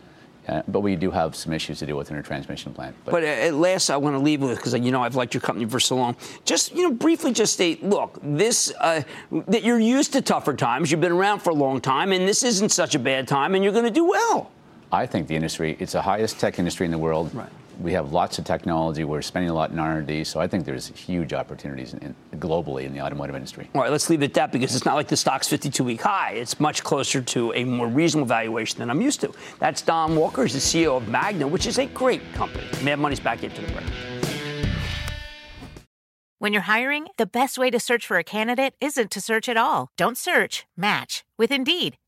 Uh, 0.48 0.62
but 0.68 0.80
we 0.80 0.96
do 0.96 1.12
have 1.12 1.36
some 1.36 1.52
issues 1.52 1.80
to 1.80 1.86
deal 1.86 1.98
with 1.98 2.10
in 2.10 2.16
our 2.16 2.22
transmission 2.22 2.74
plant. 2.74 2.96
But, 3.04 3.12
but 3.12 3.24
at 3.24 3.54
last, 3.54 3.90
I 3.90 3.98
want 3.98 4.16
to 4.16 4.20
leave 4.20 4.42
with 4.42 4.58
because 4.58 4.74
you 4.74 4.92
know 4.92 5.04
I've 5.04 5.16
liked 5.16 5.34
your 5.34 5.42
company 5.42 5.68
for 5.68 5.80
so 5.80 5.96
long. 5.96 6.16
Just 6.46 6.74
you 6.74 6.84
know, 6.84 6.92
briefly, 6.92 7.34
just 7.34 7.54
state, 7.54 7.84
look, 7.84 8.18
this 8.24 8.74
uh, 8.80 9.02
that 9.48 9.64
you're 9.64 9.80
used 9.80 10.14
to 10.14 10.22
tougher 10.22 10.54
times. 10.54 10.90
You've 10.90 11.02
been 11.02 11.12
around 11.12 11.40
for 11.40 11.50
a 11.50 11.56
long 11.56 11.82
time, 11.82 12.12
and 12.12 12.28
this 12.28 12.44
isn't 12.44 12.70
such 12.70 12.96
a 12.96 13.00
bad 13.00 13.28
time, 13.28 13.56
and 13.56 13.64
you're 13.64 13.74
going 13.74 13.86
to 13.86 13.92
do 13.92 14.06
well. 14.06 14.52
I 14.92 15.06
think 15.06 15.28
the 15.28 15.36
industry, 15.36 15.76
it's 15.80 15.92
the 15.92 16.02
highest 16.02 16.40
tech 16.40 16.60
industry 16.60 16.86
in 16.86 16.92
the 16.92 16.98
world. 16.98 17.34
Right 17.36 17.50
we 17.82 17.94
have 17.94 18.12
lots 18.12 18.40
of 18.40 18.46
technology. 18.46 19.04
We're 19.04 19.22
spending 19.22 19.50
a 19.50 19.54
lot 19.54 19.72
in 19.72 19.80
R&D, 19.80 20.24
so 20.24 20.40
I 20.40 20.48
think 20.48 20.66
there's 20.66 20.88
huge 20.88 21.34
opportunities 21.34 21.94
in, 21.94 22.16
in, 22.32 22.40
globally 22.40 22.86
in 22.86 22.94
the 22.94 23.02
automotive 23.02 23.36
industry. 23.36 23.70
All 23.76 23.82
right, 23.82 23.92
let's 23.92 24.10
leave 24.10 24.22
it 24.24 24.26
at 24.26 24.34
that 24.36 24.52
because 24.52 24.76
it's 24.76 24.86
not 24.86 24.96
like 24.96 25.08
the 25.08 25.18
stock's 25.18 25.48
52-week 25.48 26.02
high. 26.02 26.32
It's 26.32 26.60
much 26.60 26.84
closer 26.84 27.22
to 27.22 27.54
a 27.54 27.64
more 27.64 27.88
reasonable 27.88 28.28
valuation 28.28 28.80
than 28.80 28.90
I'm 28.90 29.02
used 29.02 29.22
to. 29.22 29.34
That's 29.60 29.82
Don 29.82 30.16
Walker, 30.16 30.44
he's 30.44 30.54
the 30.54 30.86
CEO 30.86 30.98
of 30.98 31.08
Magna, 31.08 31.48
which 31.48 31.68
is 31.68 31.78
a 31.78 31.86
great 31.88 32.22
company. 32.34 32.64
Mad 32.84 33.00
Money's 33.00 33.20
back 33.20 33.44
into 33.44 33.62
the 33.62 33.72
break. 33.72 33.86
When 36.40 36.54
you're 36.54 36.62
hiring, 36.62 37.08
the 37.18 37.26
best 37.26 37.58
way 37.58 37.72
to 37.72 37.80
search 37.80 38.06
for 38.06 38.20
a 38.20 38.24
candidate 38.24 38.76
isn't 38.80 39.10
to 39.10 39.22
search 39.22 39.50
at 39.50 39.58
all. 39.58 39.90
Don't 39.98 40.18
search, 40.18 40.68
match 40.78 41.24
with 41.36 41.52
Indeed. 41.52 41.98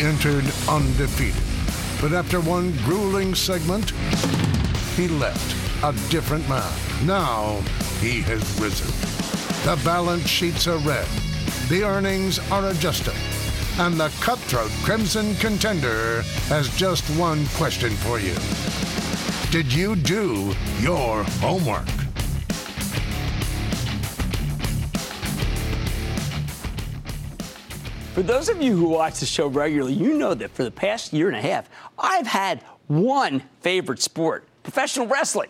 Entered 0.00 0.50
undefeated, 0.66 1.42
but 2.00 2.16
after 2.16 2.40
one 2.40 2.72
grueling 2.84 3.34
segment, 3.34 3.90
he 4.96 5.08
left 5.08 5.54
a 5.84 5.92
different 6.08 6.48
man. 6.48 6.72
Now 7.04 7.60
he 8.00 8.22
has 8.22 8.40
risen. 8.58 8.88
The 9.66 9.78
balance 9.84 10.26
sheets 10.26 10.66
are 10.66 10.78
red, 10.78 11.06
the 11.68 11.84
earnings 11.84 12.38
are 12.50 12.70
adjusted, 12.70 13.14
and 13.78 14.00
the 14.00 14.08
cutthroat 14.22 14.70
Crimson 14.84 15.34
contender 15.34 16.22
has 16.48 16.74
just 16.76 17.04
one 17.18 17.44
question 17.48 17.90
for 17.96 18.18
you. 18.18 18.34
Did 19.50 19.70
you 19.70 19.96
do 19.96 20.54
your 20.80 21.24
homework? 21.42 21.99
For 28.20 28.26
those 28.26 28.50
of 28.50 28.60
you 28.60 28.76
who 28.76 28.86
watch 28.86 29.20
the 29.20 29.24
show 29.24 29.46
regularly, 29.46 29.94
you 29.94 30.12
know 30.12 30.34
that 30.34 30.50
for 30.50 30.62
the 30.62 30.70
past 30.70 31.14
year 31.14 31.28
and 31.28 31.36
a 31.38 31.40
half, 31.40 31.70
I've 31.98 32.26
had 32.26 32.62
one 32.86 33.42
favorite 33.62 34.02
sport 34.02 34.46
professional 34.62 35.06
wrestling. 35.06 35.48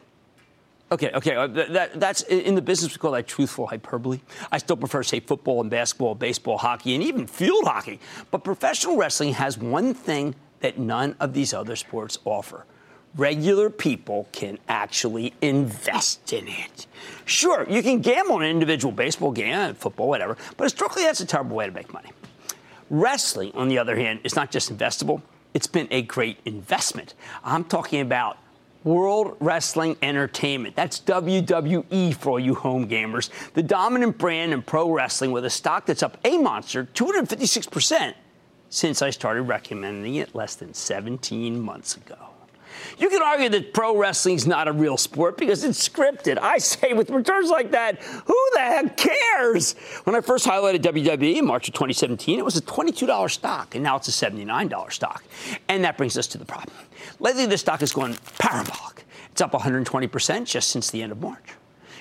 Okay, 0.92 1.11
okay, 1.12 1.35
uh, 1.35 1.48
that, 1.48 1.98
that's 1.98 2.22
in 2.22 2.54
the 2.54 2.62
business 2.62 2.92
we 2.92 2.98
call 2.98 3.11
that 3.11 3.26
truthful 3.26 3.66
hyperbole. 3.66 4.20
I 4.52 4.59
still 4.59 4.76
prefer, 4.76 5.02
say, 5.02 5.18
football 5.18 5.61
and 5.61 5.68
basketball, 5.68 6.14
baseball, 6.14 6.59
hockey, 6.59 6.94
and 6.94 7.02
even 7.02 7.26
field 7.26 7.64
hockey. 7.64 7.98
But 8.30 8.44
professional 8.44 8.96
wrestling 8.96 9.33
has 9.33 9.59
one 9.59 9.92
thing 9.92 10.37
that 10.61 10.78
none 10.78 11.16
of 11.18 11.35
these 11.35 11.52
other 11.52 11.74
sports 11.74 12.18
offer 12.24 12.66
regular 13.16 13.68
people 13.68 14.28
can 14.30 14.56
actually 14.68 15.35
invest 15.42 16.33
in 16.33 16.46
it. 16.46 16.87
Sure, 17.24 17.66
you 17.68 17.83
can 17.83 18.00
gamble 18.00 18.37
on 18.37 18.42
an 18.42 18.50
individual 18.50 18.92
baseball 18.92 19.33
game, 19.33 19.74
football, 19.74 20.09
whatever, 20.09 20.37
but 20.56 20.62
historically 20.62 21.02
that's 21.02 21.18
a 21.18 21.26
terrible 21.26 21.56
way 21.56 21.66
to 21.66 21.72
make 21.72 21.92
money. 21.92 22.11
Wrestling, 22.90 23.53
on 23.55 23.68
the 23.68 23.79
other 23.79 23.96
hand, 23.96 24.20
is 24.24 24.37
not 24.37 24.50
just 24.50 24.76
investable, 24.76 25.22
it's 25.55 25.66
been 25.66 25.88
a 25.90 26.03
great 26.03 26.38
investment. 26.44 27.14
I'm 27.44 27.64
talking 27.64 28.00
about 28.00 28.38
World 28.83 29.37
Wrestling 29.40 29.96
Entertainment. 30.03 30.74
That's 30.74 31.00
WWE 31.00 32.14
for 32.14 32.31
all 32.31 32.40
you 32.40 32.55
home 32.55 32.88
gamers. 32.88 33.31
The 33.53 33.62
dominant 33.62 34.18
brand 34.18 34.53
in 34.53 34.62
pro 34.62 34.90
wrestling 34.90 35.33
with 35.33 35.44
a 35.44 35.50
stock 35.50 35.87
that's 35.87 36.03
up 36.03 36.18
a 36.24 36.38
monster 36.38 36.88
256% 36.94 38.14
since 38.70 39.03
I 39.03 39.11
started 39.11 39.42
recommending 39.42 40.16
it 40.16 40.35
less 40.35 40.55
than 40.55 40.72
17 40.72 41.61
months 41.61 41.96
ago. 41.96 42.29
You 42.98 43.09
can 43.09 43.22
argue 43.22 43.48
that 43.50 43.72
pro 43.72 43.96
wrestling 43.96 44.35
is 44.35 44.46
not 44.46 44.68
a 44.68 44.72
real 44.72 44.96
sport 44.96 45.37
because 45.37 45.64
it's 45.64 45.88
scripted. 45.88 46.38
I 46.38 46.59
say 46.59 46.92
with 46.92 47.11
returns 47.11 47.50
like 47.50 47.70
that, 47.72 48.03
who 48.03 48.37
the 48.53 48.61
heck 48.61 48.96
cares? 48.96 49.74
When 50.05 50.16
I 50.16 50.20
first 50.20 50.46
highlighted 50.46 50.81
WWE 50.81 51.37
in 51.37 51.46
March 51.46 51.68
of 51.68 51.74
2017, 51.74 52.38
it 52.38 52.44
was 52.44 52.57
a 52.57 52.62
$22 52.62 53.31
stock, 53.31 53.74
and 53.74 53.85
now 53.85 53.96
it's 53.96 54.09
a 54.09 54.31
$79 54.31 54.92
stock. 54.92 55.24
And 55.68 55.85
that 55.85 55.96
brings 55.96 56.16
us 56.18 56.26
to 56.29 56.38
the 56.38 56.44
problem. 56.44 56.76
Lately, 57.18 57.46
the 57.46 57.59
stock 57.59 57.81
has 57.81 57.92
gone 57.92 58.16
parabolic. 58.38 59.05
It's 59.31 59.40
up 59.40 59.53
120% 59.53 60.44
just 60.44 60.70
since 60.70 60.90
the 60.90 61.03
end 61.03 61.12
of 61.12 61.20
March. 61.20 61.55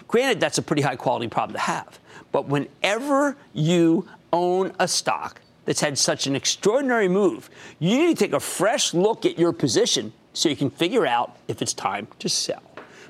Granted, 0.07 0.39
that's 0.39 0.57
a 0.57 0.61
pretty 0.61 0.81
high 0.81 0.95
quality 0.95 1.27
problem 1.27 1.53
to 1.53 1.61
have. 1.61 1.99
But 2.31 2.47
whenever 2.47 3.37
you 3.53 4.07
own 4.33 4.73
a 4.79 4.87
stock 4.87 5.41
that's 5.65 5.81
had 5.81 5.97
such 5.97 6.25
an 6.25 6.35
extraordinary 6.35 7.07
move, 7.07 7.49
you 7.77 7.97
need 7.97 8.17
to 8.17 8.25
take 8.25 8.33
a 8.33 8.39
fresh 8.39 8.93
look 8.93 9.25
at 9.25 9.37
your 9.37 9.53
position 9.53 10.11
so 10.33 10.49
you 10.49 10.55
can 10.55 10.69
figure 10.69 11.05
out 11.05 11.37
if 11.47 11.61
it's 11.61 11.73
time 11.73 12.07
to 12.19 12.29
sell. 12.29 12.61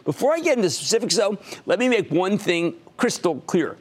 Before 0.05 0.33
I 0.33 0.39
get 0.39 0.57
into 0.57 0.69
specifics, 0.69 1.15
though, 1.17 1.37
let 1.65 1.79
me 1.79 1.89
make 1.89 2.09
one 2.09 2.37
thing 2.37 2.75
crystal 2.97 3.41
clear. 3.41 3.77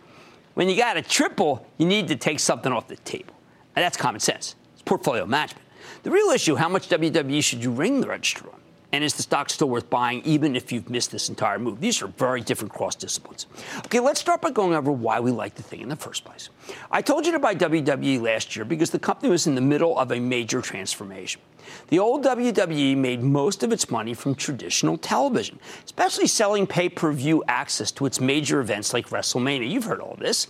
When 0.54 0.68
you 0.68 0.76
got 0.76 0.96
a 0.96 1.02
triple, 1.02 1.66
you 1.78 1.86
need 1.86 2.08
to 2.08 2.16
take 2.16 2.40
something 2.40 2.72
off 2.72 2.88
the 2.88 2.96
table. 2.96 3.34
And 3.76 3.84
that's 3.84 3.96
common 3.96 4.20
sense. 4.20 4.56
It's 4.74 4.82
portfolio 4.82 5.24
management. 5.24 5.64
The 6.02 6.10
real 6.10 6.30
issue, 6.30 6.56
how 6.56 6.68
much 6.68 6.88
WWE 6.88 7.42
should 7.42 7.62
you 7.62 7.70
ring 7.70 8.00
the 8.00 8.08
register 8.08 8.44
on? 8.52 8.60
And 8.90 9.04
is 9.04 9.12
the 9.14 9.22
stock 9.22 9.50
still 9.50 9.68
worth 9.68 9.90
buying 9.90 10.22
even 10.24 10.56
if 10.56 10.72
you've 10.72 10.88
missed 10.88 11.10
this 11.10 11.28
entire 11.28 11.58
move? 11.58 11.78
These 11.78 12.00
are 12.00 12.06
very 12.06 12.40
different 12.40 12.72
cross 12.72 12.94
disciplines. 12.94 13.46
Okay, 13.84 14.00
let's 14.00 14.18
start 14.18 14.40
by 14.40 14.50
going 14.50 14.74
over 14.74 14.90
why 14.90 15.20
we 15.20 15.30
like 15.30 15.54
the 15.56 15.62
thing 15.62 15.82
in 15.82 15.90
the 15.90 15.96
first 15.96 16.24
place. 16.24 16.48
I 16.90 17.02
told 17.02 17.26
you 17.26 17.32
to 17.32 17.38
buy 17.38 17.54
WWE 17.54 18.22
last 18.22 18.56
year 18.56 18.64
because 18.64 18.90
the 18.90 18.98
company 18.98 19.30
was 19.30 19.46
in 19.46 19.54
the 19.54 19.60
middle 19.60 19.98
of 19.98 20.10
a 20.10 20.18
major 20.18 20.62
transformation. 20.62 21.42
The 21.88 21.98
old 21.98 22.24
WWE 22.24 22.96
made 22.96 23.22
most 23.22 23.62
of 23.62 23.72
its 23.72 23.90
money 23.90 24.14
from 24.14 24.34
traditional 24.34 24.96
television, 24.96 25.58
especially 25.84 26.26
selling 26.26 26.66
pay 26.66 26.88
per 26.88 27.12
view 27.12 27.44
access 27.46 27.90
to 27.92 28.06
its 28.06 28.20
major 28.20 28.60
events 28.60 28.94
like 28.94 29.10
WrestleMania. 29.10 29.70
You've 29.70 29.84
heard 29.84 30.00
all 30.00 30.16
this. 30.18 30.46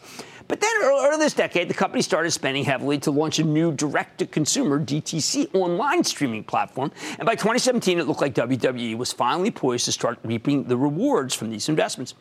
But 0.48 0.62
then 0.62 0.70
earlier 0.82 0.98
this 1.18 1.34
decade, 1.34 1.68
the 1.68 1.74
company 1.74 2.00
started 2.00 2.30
spending 2.30 2.64
heavily 2.64 2.98
to 3.00 3.10
launch 3.10 3.38
a 3.38 3.44
new 3.44 3.70
direct 3.70 4.18
to 4.18 4.26
consumer 4.26 4.80
DTC 4.80 5.54
online 5.54 6.02
streaming 6.04 6.42
platform. 6.42 6.90
And 7.18 7.26
by 7.26 7.34
2017, 7.34 7.98
it 7.98 8.06
looked 8.06 8.22
like 8.22 8.34
WWE 8.34 8.96
was 8.96 9.12
finally 9.12 9.50
poised 9.50 9.84
to 9.84 9.92
start 9.92 10.18
reaping 10.22 10.64
the 10.64 10.76
rewards 10.76 11.34
from 11.34 11.50
these 11.50 11.68
investments. 11.68 12.14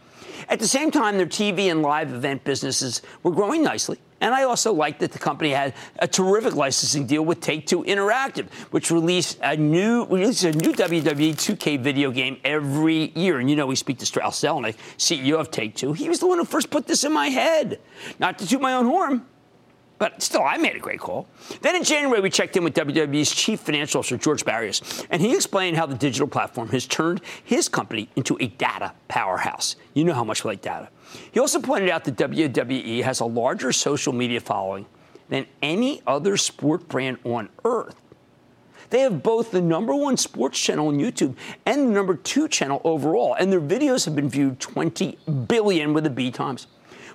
At 0.49 0.59
the 0.59 0.67
same 0.67 0.91
time, 0.91 1.17
their 1.17 1.25
TV 1.25 1.71
and 1.71 1.81
live 1.81 2.13
event 2.13 2.43
businesses 2.43 3.01
were 3.23 3.31
growing 3.31 3.63
nicely. 3.63 3.97
And 4.21 4.33
I 4.33 4.43
also 4.43 4.73
like 4.73 4.99
that 4.99 5.11
the 5.11 5.19
company 5.19 5.51
had 5.51 5.73
a 5.99 6.07
terrific 6.07 6.55
licensing 6.55 7.05
deal 7.05 7.23
with 7.23 7.39
Take 7.39 7.67
Two 7.67 7.83
Interactive, 7.83 8.51
which 8.71 8.91
released 8.91 9.37
a 9.41 9.55
new 9.55 10.05
releases 10.05 10.55
a 10.55 10.57
new 10.57 10.73
WWE 10.73 11.33
2K 11.33 11.79
video 11.79 12.11
game 12.11 12.37
every 12.43 13.11
year. 13.15 13.39
And 13.39 13.49
you 13.49 13.55
know, 13.55 13.67
we 13.67 13.75
speak 13.75 13.99
to 13.99 14.05
Strauss 14.05 14.41
Zelnick, 14.41 14.75
CEO 14.97 15.39
of 15.39 15.51
Take 15.51 15.75
Two. 15.75 15.93
He 15.93 16.09
was 16.09 16.19
the 16.19 16.27
one 16.27 16.37
who 16.37 16.45
first 16.45 16.69
put 16.69 16.87
this 16.87 17.03
in 17.03 17.13
my 17.13 17.27
head. 17.27 17.79
Not 18.19 18.39
to 18.39 18.47
toot 18.47 18.61
my 18.61 18.73
own 18.73 18.85
horn, 18.85 19.25
but 19.99 20.21
still, 20.21 20.43
I 20.43 20.57
made 20.57 20.75
a 20.75 20.79
great 20.79 20.99
call. 20.99 21.27
Then 21.61 21.75
in 21.75 21.83
January, 21.83 22.21
we 22.21 22.29
checked 22.29 22.55
in 22.55 22.63
with 22.63 22.75
WWE's 22.75 23.31
chief 23.31 23.61
financial 23.61 23.99
officer, 23.99 24.17
George 24.17 24.45
Barrios, 24.45 25.05
and 25.09 25.21
he 25.21 25.33
explained 25.33 25.77
how 25.77 25.87
the 25.87 25.95
digital 25.95 26.27
platform 26.27 26.69
has 26.69 26.85
turned 26.85 27.21
his 27.43 27.67
company 27.67 28.09
into 28.15 28.37
a 28.39 28.47
data 28.47 28.93
powerhouse. 29.07 29.75
You 29.93 30.03
know 30.03 30.13
how 30.13 30.23
much 30.23 30.43
we 30.43 30.51
like 30.51 30.61
data. 30.61 30.89
He 31.31 31.39
also 31.39 31.59
pointed 31.59 31.89
out 31.89 32.03
that 32.05 32.15
WWE 32.15 33.03
has 33.03 33.19
a 33.19 33.25
larger 33.25 33.71
social 33.71 34.13
media 34.13 34.39
following 34.39 34.85
than 35.29 35.45
any 35.61 36.01
other 36.07 36.37
sport 36.37 36.87
brand 36.87 37.17
on 37.23 37.49
earth. 37.65 37.95
They 38.89 39.01
have 39.01 39.21
both 39.21 39.51
the 39.51 39.61
number 39.61 39.93
one 39.93 40.15
sports 40.15 40.59
channel 40.59 40.87
on 40.87 40.97
YouTube 40.97 41.35
and 41.65 41.89
the 41.89 41.91
number 41.91 42.15
two 42.15 42.47
channel 42.47 42.81
overall, 42.83 43.33
and 43.33 43.51
their 43.51 43.59
videos 43.59 44.05
have 44.05 44.15
been 44.15 44.29
viewed 44.29 44.59
20 44.59 45.17
billion 45.47 45.93
with 45.93 46.05
the 46.05 46.09
B 46.09 46.31
times. 46.31 46.67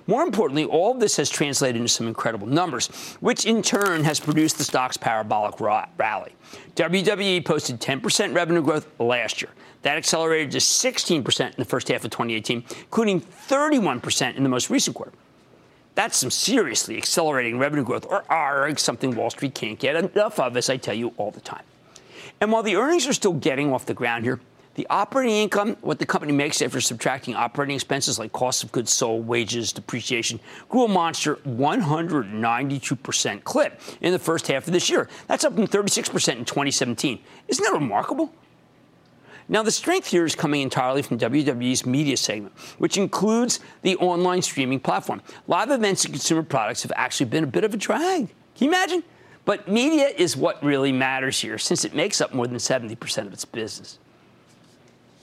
More 0.05 0.21
importantly, 0.21 0.65
all 0.65 0.91
of 0.91 0.99
this 0.99 1.15
has 1.15 1.29
translated 1.29 1.77
into 1.77 1.87
some 1.87 2.07
incredible 2.07 2.45
numbers, 2.45 2.87
which 3.21 3.45
in 3.45 3.61
turn 3.61 4.03
has 4.03 4.19
produced 4.19 4.57
the 4.57 4.63
stock's 4.63 4.97
parabolic 4.97 5.59
rally. 5.61 6.35
WWE 6.75 7.43
posted 7.45 7.79
10% 7.79 8.35
revenue 8.35 8.61
growth 8.61 8.87
last 8.99 9.41
year. 9.41 9.51
That 9.83 9.97
accelerated 9.97 10.51
to 10.51 10.57
16% 10.57 11.45
in 11.45 11.53
the 11.57 11.65
first 11.65 11.87
half 11.89 12.03
of 12.03 12.11
2018, 12.11 12.63
including 12.69 13.21
31% 13.21 14.35
in 14.35 14.43
the 14.43 14.49
most 14.49 14.69
recent 14.69 14.95
quarter. 14.95 15.13
That's 15.95 16.17
some 16.17 16.31
seriously 16.31 16.97
accelerating 16.97 17.59
revenue 17.59 17.83
growth, 17.83 18.05
or 18.09 18.23
ARG, 18.31 18.79
something 18.79 19.15
Wall 19.15 19.29
Street 19.29 19.53
can't 19.53 19.77
get 19.77 19.95
enough 19.95 20.39
of, 20.39 20.57
as 20.57 20.69
I 20.69 20.77
tell 20.77 20.95
you 20.95 21.13
all 21.17 21.31
the 21.31 21.41
time. 21.41 21.63
And 22.41 22.51
while 22.51 22.63
the 22.63 22.75
earnings 22.75 23.07
are 23.07 23.13
still 23.13 23.33
getting 23.33 23.71
off 23.71 23.85
the 23.85 23.93
ground 23.93 24.23
here, 24.23 24.39
the 24.75 24.87
operating 24.89 25.35
income, 25.35 25.77
what 25.81 25.99
the 25.99 26.05
company 26.05 26.33
makes 26.33 26.61
after 26.61 26.81
subtracting 26.81 27.35
operating 27.35 27.75
expenses 27.75 28.17
like 28.17 28.33
cost 28.33 28.63
of 28.63 28.71
goods 28.71 28.91
sold, 28.91 29.27
wages, 29.27 29.71
depreciation, 29.71 30.39
grew 30.67 30.85
a 30.85 30.87
monster 30.87 31.35
192% 31.35 33.43
clip 33.43 33.79
in 34.01 34.11
the 34.11 34.19
first 34.19 34.47
half 34.47 34.65
of 34.65 34.73
this 34.73 34.89
year. 34.89 35.07
That's 35.27 35.43
up 35.43 35.53
from 35.53 35.67
36% 35.67 36.37
in 36.37 36.45
2017. 36.45 37.19
Isn't 37.47 37.63
that 37.63 37.73
remarkable? 37.73 38.33
Now, 39.49 39.61
the 39.63 39.71
strength 39.71 40.07
here 40.07 40.25
is 40.25 40.35
coming 40.35 40.61
entirely 40.61 41.01
from 41.01 41.17
WWE's 41.17 41.85
media 41.85 42.17
segment, 42.17 42.53
which 42.77 42.97
includes 42.97 43.59
the 43.81 43.95
online 43.97 44.41
streaming 44.41 44.79
platform. 44.79 45.21
Live 45.47 45.69
events 45.69 46.05
and 46.05 46.13
consumer 46.13 46.43
products 46.43 46.83
have 46.83 46.93
actually 46.95 47.27
been 47.27 47.43
a 47.43 47.47
bit 47.47 47.63
of 47.63 47.73
a 47.73 47.77
drag. 47.77 48.27
Can 48.27 48.65
you 48.65 48.67
imagine? 48.67 49.03
But 49.45 49.67
media 49.67 50.07
is 50.07 50.37
what 50.37 50.63
really 50.63 50.91
matters 50.91 51.39
here, 51.39 51.57
since 51.57 51.83
it 51.83 51.93
makes 51.93 52.21
up 52.21 52.33
more 52.33 52.47
than 52.47 52.57
70% 52.57 53.27
of 53.27 53.33
its 53.33 53.45
business. 53.45 53.99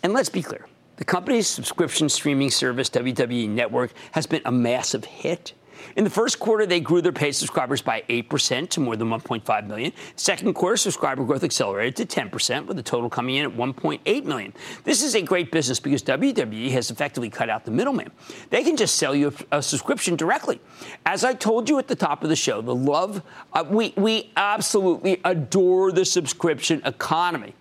And 0.02 0.12
let's 0.12 0.28
be 0.28 0.42
clear 0.42 0.66
the 0.96 1.04
company's 1.04 1.46
subscription 1.46 2.10
streaming 2.10 2.50
service, 2.50 2.90
WWE 2.90 3.48
Network, 3.48 3.92
has 4.12 4.26
been 4.26 4.42
a 4.44 4.52
massive 4.52 5.06
hit. 5.06 5.54
In 5.96 6.04
the 6.04 6.10
first 6.10 6.38
quarter, 6.38 6.66
they 6.66 6.80
grew 6.80 7.00
their 7.00 7.12
paid 7.12 7.32
subscribers 7.32 7.82
by 7.82 8.02
8% 8.08 8.68
to 8.70 8.80
more 8.80 8.96
than 8.96 9.08
1.5 9.08 9.66
million. 9.66 9.92
Second 10.16 10.54
quarter, 10.54 10.76
subscriber 10.76 11.24
growth 11.24 11.44
accelerated 11.44 12.08
to 12.08 12.20
10%, 12.20 12.66
with 12.66 12.76
the 12.76 12.82
total 12.82 13.10
coming 13.10 13.36
in 13.36 13.44
at 13.44 13.56
1.8 13.56 14.24
million. 14.24 14.52
This 14.84 15.02
is 15.02 15.14
a 15.14 15.22
great 15.22 15.50
business 15.50 15.80
because 15.80 16.02
WWE 16.02 16.70
has 16.70 16.90
effectively 16.90 17.30
cut 17.30 17.50
out 17.50 17.64
the 17.64 17.70
middleman. 17.70 18.10
They 18.50 18.62
can 18.62 18.76
just 18.76 18.96
sell 18.96 19.14
you 19.14 19.32
a, 19.50 19.58
a 19.58 19.62
subscription 19.62 20.16
directly. 20.16 20.60
As 21.06 21.24
I 21.24 21.34
told 21.34 21.68
you 21.68 21.78
at 21.78 21.88
the 21.88 21.96
top 21.96 22.22
of 22.22 22.28
the 22.28 22.36
show, 22.36 22.62
the 22.62 22.74
love, 22.74 23.22
uh, 23.52 23.64
we, 23.68 23.92
we 23.96 24.30
absolutely 24.36 25.20
adore 25.24 25.92
the 25.92 26.04
subscription 26.04 26.82
economy. 26.84 27.54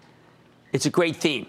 It's 0.71 0.85
a 0.85 0.89
great 0.89 1.15
theme. 1.15 1.47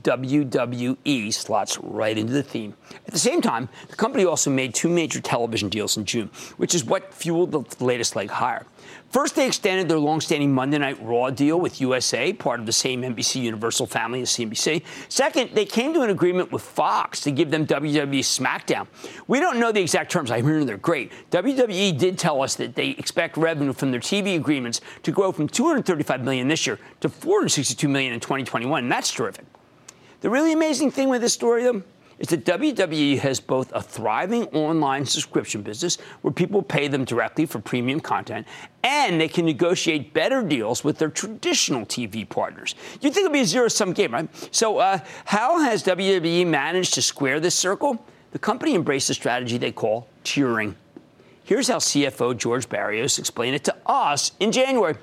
WWE 0.00 1.32
slots 1.32 1.78
right 1.78 2.16
into 2.16 2.32
the 2.32 2.42
theme. 2.42 2.74
At 3.06 3.12
the 3.12 3.18
same 3.18 3.42
time, 3.42 3.68
the 3.88 3.96
company 3.96 4.24
also 4.24 4.50
made 4.50 4.74
two 4.74 4.88
major 4.88 5.20
television 5.20 5.68
deals 5.68 5.96
in 5.96 6.06
June, 6.06 6.30
which 6.56 6.74
is 6.74 6.84
what 6.84 7.12
fueled 7.12 7.52
the 7.52 7.84
latest 7.84 8.16
leg 8.16 8.30
higher. 8.30 8.64
First, 9.10 9.36
they 9.36 9.46
extended 9.46 9.88
their 9.88 9.98
long-standing 9.98 10.50
Monday 10.50 10.78
Night 10.78 10.98
Raw 11.02 11.28
deal 11.28 11.60
with 11.60 11.82
USA, 11.82 12.32
part 12.32 12.60
of 12.60 12.64
the 12.64 12.72
same 12.72 13.02
NBC 13.02 13.42
Universal 13.42 13.86
family 13.86 14.22
as 14.22 14.30
CNBC. 14.30 14.82
Second, 15.10 15.50
they 15.52 15.66
came 15.66 15.92
to 15.92 16.00
an 16.00 16.08
agreement 16.08 16.50
with 16.50 16.62
Fox 16.62 17.20
to 17.20 17.30
give 17.30 17.50
them 17.50 17.66
WWE 17.66 18.20
SmackDown. 18.20 18.86
We 19.28 19.38
don't 19.38 19.60
know 19.60 19.70
the 19.70 19.82
exact 19.82 20.10
terms. 20.10 20.30
I'm 20.30 20.44
hearing 20.44 20.64
they're 20.64 20.78
great. 20.78 21.12
WWE 21.30 21.98
did 21.98 22.18
tell 22.18 22.40
us 22.40 22.54
that 22.56 22.74
they 22.74 22.90
expect 22.90 23.36
revenue 23.36 23.74
from 23.74 23.90
their 23.90 24.00
TV 24.00 24.36
agreements 24.36 24.80
to 25.02 25.12
grow 25.12 25.30
from 25.30 25.46
235 25.46 26.24
million 26.24 26.48
this 26.48 26.66
year 26.66 26.78
to 27.00 27.10
462 27.10 27.88
million 27.88 28.14
in 28.14 28.20
2021, 28.20 28.84
and 28.84 28.90
that's 28.90 29.12
terrific. 29.12 29.44
The 30.22 30.30
really 30.30 30.52
amazing 30.52 30.92
thing 30.92 31.08
with 31.08 31.20
this 31.20 31.32
story, 31.32 31.64
though, 31.64 31.82
is 32.20 32.28
that 32.28 32.44
WWE 32.44 33.18
has 33.18 33.40
both 33.40 33.72
a 33.74 33.82
thriving 33.82 34.44
online 34.54 35.04
subscription 35.04 35.62
business 35.62 35.98
where 36.20 36.32
people 36.32 36.62
pay 36.62 36.86
them 36.86 37.04
directly 37.04 37.44
for 37.44 37.58
premium 37.58 37.98
content, 37.98 38.46
and 38.84 39.20
they 39.20 39.26
can 39.26 39.44
negotiate 39.44 40.14
better 40.14 40.40
deals 40.40 40.84
with 40.84 40.96
their 40.96 41.08
traditional 41.08 41.84
TV 41.84 42.26
partners. 42.26 42.76
You'd 43.00 43.12
think 43.12 43.24
it'd 43.24 43.32
be 43.32 43.40
a 43.40 43.44
zero 43.44 43.66
sum 43.66 43.92
game, 43.92 44.12
right? 44.12 44.28
So, 44.54 44.78
uh, 44.78 45.00
how 45.24 45.58
has 45.58 45.82
WWE 45.82 46.46
managed 46.46 46.94
to 46.94 47.02
square 47.02 47.40
this 47.40 47.56
circle? 47.56 48.06
The 48.30 48.38
company 48.38 48.76
embraced 48.76 49.10
a 49.10 49.14
strategy 49.14 49.58
they 49.58 49.72
call 49.72 50.06
tiering. 50.22 50.76
Here's 51.42 51.66
how 51.66 51.78
CFO 51.78 52.36
George 52.38 52.68
Barrios 52.68 53.18
explained 53.18 53.56
it 53.56 53.64
to 53.64 53.74
us 53.86 54.30
in 54.38 54.52
January. 54.52 54.94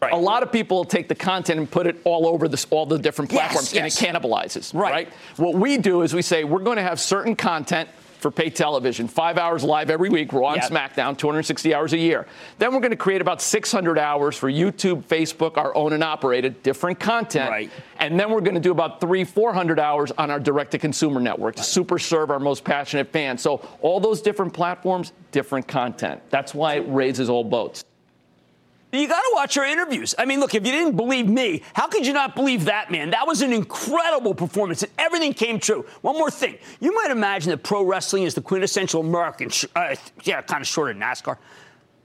Right. 0.00 0.12
A 0.12 0.16
lot 0.16 0.42
of 0.42 0.52
people 0.52 0.84
take 0.84 1.08
the 1.08 1.14
content 1.14 1.58
and 1.58 1.70
put 1.70 1.86
it 1.86 2.00
all 2.04 2.26
over 2.26 2.46
this, 2.46 2.66
all 2.70 2.86
the 2.86 2.98
different 2.98 3.30
platforms, 3.30 3.72
yes, 3.72 4.00
yes. 4.00 4.02
and 4.02 4.14
it 4.14 4.22
cannibalizes. 4.22 4.74
Right. 4.74 4.92
right. 4.92 5.12
What 5.36 5.54
we 5.54 5.76
do 5.76 6.02
is 6.02 6.14
we 6.14 6.22
say 6.22 6.44
we're 6.44 6.60
going 6.60 6.76
to 6.76 6.82
have 6.82 7.00
certain 7.00 7.34
content 7.34 7.88
for 8.18 8.30
pay 8.30 8.50
television, 8.50 9.06
five 9.08 9.38
hours 9.38 9.62
live 9.62 9.90
every 9.90 10.08
week. 10.08 10.32
We're 10.32 10.44
on 10.44 10.56
yep. 10.56 10.70
SmackDown, 10.70 11.16
260 11.16 11.74
hours 11.74 11.92
a 11.92 11.98
year. 11.98 12.26
Then 12.58 12.72
we're 12.72 12.80
going 12.80 12.90
to 12.90 12.96
create 12.96 13.20
about 13.20 13.40
600 13.40 13.98
hours 13.98 14.36
for 14.36 14.50
YouTube, 14.50 15.04
Facebook, 15.04 15.56
our 15.56 15.74
own 15.76 15.92
and 15.92 16.02
operated, 16.02 16.62
different 16.62 16.98
content. 16.98 17.50
Right. 17.50 17.70
And 17.98 18.18
then 18.18 18.30
we're 18.30 18.40
going 18.40 18.54
to 18.54 18.60
do 18.60 18.72
about 18.72 19.00
three, 19.00 19.24
400 19.24 19.78
hours 19.78 20.10
on 20.18 20.30
our 20.30 20.40
direct 20.40 20.72
to 20.72 20.78
consumer 20.78 21.20
network 21.20 21.56
to 21.56 21.62
super 21.62 21.98
serve 21.98 22.30
our 22.30 22.40
most 22.40 22.64
passionate 22.64 23.12
fans. 23.12 23.40
So 23.40 23.66
all 23.80 24.00
those 24.00 24.20
different 24.20 24.52
platforms, 24.52 25.12
different 25.30 25.68
content. 25.68 26.20
That's 26.30 26.54
why 26.54 26.74
it 26.74 26.84
raises 26.88 27.28
all 27.28 27.44
boats. 27.44 27.84
You 28.90 29.06
got 29.06 29.20
to 29.20 29.30
watch 29.34 29.58
our 29.58 29.66
interviews. 29.66 30.14
I 30.18 30.24
mean, 30.24 30.40
look, 30.40 30.54
if 30.54 30.64
you 30.64 30.72
didn't 30.72 30.96
believe 30.96 31.28
me, 31.28 31.62
how 31.74 31.88
could 31.88 32.06
you 32.06 32.14
not 32.14 32.34
believe 32.34 32.64
that 32.64 32.90
man? 32.90 33.10
That 33.10 33.26
was 33.26 33.42
an 33.42 33.52
incredible 33.52 34.34
performance, 34.34 34.82
and 34.82 34.90
everything 34.98 35.34
came 35.34 35.60
true. 35.60 35.84
One 36.00 36.16
more 36.16 36.30
thing. 36.30 36.56
You 36.80 36.94
might 36.94 37.10
imagine 37.10 37.50
that 37.50 37.62
pro 37.62 37.82
wrestling 37.84 38.22
is 38.22 38.34
the 38.34 38.40
quintessential 38.40 39.02
American, 39.02 39.50
uh, 39.76 39.94
yeah, 40.24 40.40
kind 40.40 40.62
of 40.62 40.66
short 40.66 40.90
of 40.90 40.96
NASCAR. 40.96 41.36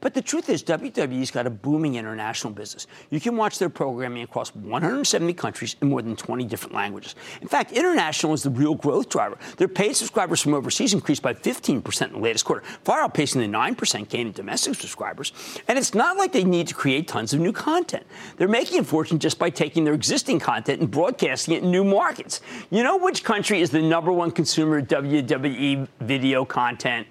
But 0.03 0.13
the 0.13 0.21
truth 0.21 0.49
is, 0.49 0.61
WWE's 0.65 1.31
got 1.31 1.47
a 1.47 1.49
booming 1.49 1.95
international 1.95 2.51
business. 2.51 2.87
You 3.09 3.21
can 3.21 3.37
watch 3.37 3.57
their 3.57 3.69
programming 3.69 4.23
across 4.23 4.53
170 4.53 5.33
countries 5.33 5.77
in 5.81 5.87
more 5.87 6.01
than 6.01 6.17
20 6.17 6.43
different 6.43 6.75
languages. 6.75 7.15
In 7.41 7.47
fact, 7.47 7.71
international 7.71 8.33
is 8.33 8.43
the 8.43 8.49
real 8.49 8.75
growth 8.75 9.07
driver. 9.07 9.37
Their 9.55 9.69
paid 9.69 9.95
subscribers 9.95 10.41
from 10.41 10.55
overseas 10.55 10.93
increased 10.93 11.21
by 11.21 11.33
15% 11.33 12.07
in 12.07 12.11
the 12.11 12.19
latest 12.19 12.43
quarter, 12.43 12.65
far 12.83 13.07
outpacing 13.07 13.35
the 13.35 13.47
9% 13.47 14.09
gain 14.09 14.27
in 14.27 14.33
domestic 14.33 14.75
subscribers. 14.75 15.31
And 15.69 15.79
it's 15.79 15.93
not 15.93 16.17
like 16.17 16.33
they 16.33 16.43
need 16.43 16.67
to 16.67 16.73
create 16.73 17.07
tons 17.07 17.33
of 17.33 17.39
new 17.39 17.53
content. 17.53 18.05
They're 18.35 18.49
making 18.49 18.79
a 18.79 18.83
fortune 18.83 19.19
just 19.19 19.39
by 19.39 19.51
taking 19.51 19.85
their 19.85 19.93
existing 19.93 20.37
content 20.39 20.81
and 20.81 20.91
broadcasting 20.91 21.53
it 21.53 21.63
in 21.63 21.71
new 21.71 21.85
markets. 21.85 22.41
You 22.71 22.83
know 22.83 22.97
which 22.97 23.23
country 23.23 23.61
is 23.61 23.69
the 23.69 23.81
number 23.81 24.11
one 24.11 24.31
consumer 24.31 24.79
of 24.79 24.87
WWE 24.89 25.87
video 26.01 26.43
content? 26.43 27.07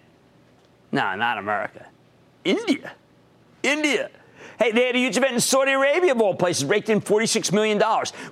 No, 0.93 1.17
not 1.17 1.39
America. 1.39 1.87
India. 2.45 2.93
India. 3.63 4.11
Hey, 4.59 4.71
they 4.71 4.87
had 4.87 4.95
a 4.95 4.99
huge 4.99 5.17
event 5.17 5.35
in 5.35 5.41
Saudi 5.41 5.73
Arabia, 5.73 6.13
of 6.13 6.21
all 6.21 6.37
places, 6.37 6.65
raked 6.65 6.89
in 6.89 7.01
$46 7.01 7.53
million. 7.53 7.83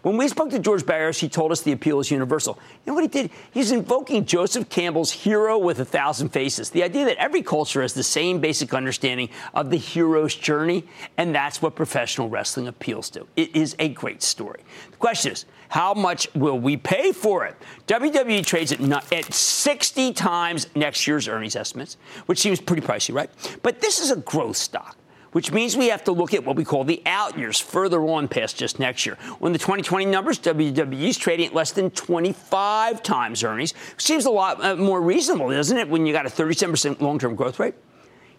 When 0.03 0.17
we 0.17 0.29
spoke 0.29 0.51
to 0.51 0.61
George 0.61 0.87
Barrios, 0.87 1.19
he 1.19 1.29
told 1.29 1.51
us 1.51 1.63
the 1.63 1.73
appeal 1.73 1.99
is 1.99 2.09
universal. 2.09 2.57
You 2.87 2.91
know 2.91 2.95
what 2.95 3.03
he 3.03 3.09
did? 3.09 3.31
He's 3.51 3.73
invoking 3.73 4.25
Joseph 4.25 4.69
Campbell's 4.69 5.11
hero 5.11 5.59
with 5.59 5.81
a 5.81 5.85
thousand 5.85 6.29
faces. 6.29 6.71
The 6.71 6.85
idea 6.85 7.05
that 7.07 7.17
every 7.17 7.43
culture 7.43 7.83
has 7.83 7.95
the 7.95 8.05
same 8.05 8.39
basic 8.39 8.75
understanding 8.75 9.29
of 9.55 9.71
the 9.71 9.77
hero's 9.77 10.37
journey, 10.37 10.85
and 11.17 11.35
that's 11.35 11.61
what 11.61 11.75
professional 11.75 12.29
wrestling 12.29 12.69
appeals 12.69 13.11
to. 13.11 13.27
It 13.35 13.57
is 13.57 13.75
a 13.81 13.89
great 13.89 14.23
story. 14.23 14.61
The 14.93 14.99
question 14.99 15.33
is, 15.33 15.47
how 15.71 15.95
much 15.95 16.29
will 16.35 16.59
we 16.59 16.77
pay 16.77 17.13
for 17.13 17.47
it? 17.47 17.57
WWE 17.87 18.45
trades 18.45 18.73
at, 18.73 19.13
at 19.13 19.33
60 19.33 20.13
times 20.13 20.67
next 20.75 21.07
year's 21.07 21.29
earnings 21.29 21.57
estimates, 21.57 21.97
which 22.27 22.41
seems 22.41 22.61
pretty 22.61 22.83
pricey, 22.83 23.15
right? 23.15 23.31
But 23.63 23.81
this 23.81 24.01
is 24.01 24.11
a 24.11 24.17
growth 24.17 24.57
stock 24.57 24.97
which 25.33 25.53
means 25.53 25.77
we 25.77 25.87
have 25.87 26.03
to 26.03 26.11
look 26.11 26.35
at 26.35 26.45
what 26.45 26.57
we 26.57 26.65
call 26.65 26.83
the 26.83 27.01
out 27.07 27.39
years 27.39 27.61
further 27.61 28.03
on 28.03 28.27
past 28.27 28.57
just 28.57 28.81
next 28.81 29.07
year. 29.07 29.17
When 29.39 29.53
the 29.53 29.61
2020 29.61 30.07
numbers, 30.07 30.41
WWE 30.41 31.09
is 31.09 31.17
trading 31.17 31.47
at 31.47 31.55
less 31.55 31.71
than 31.71 31.91
25 31.91 33.01
times 33.03 33.45
earnings. 33.45 33.73
Seems 33.97 34.27
a 34.27 34.31
lot 34.31 34.65
uh, 34.65 34.75
more 34.75 35.01
reasonable, 35.01 35.51
doesn't 35.51 35.77
it, 35.79 35.89
when 35.89 36.05
you 36.05 36.13
got 36.13 36.27
a 36.27 36.31
37% 36.31 37.01
long 37.01 37.21
term 37.21 37.37
growth 37.37 37.61
rate? 37.61 37.75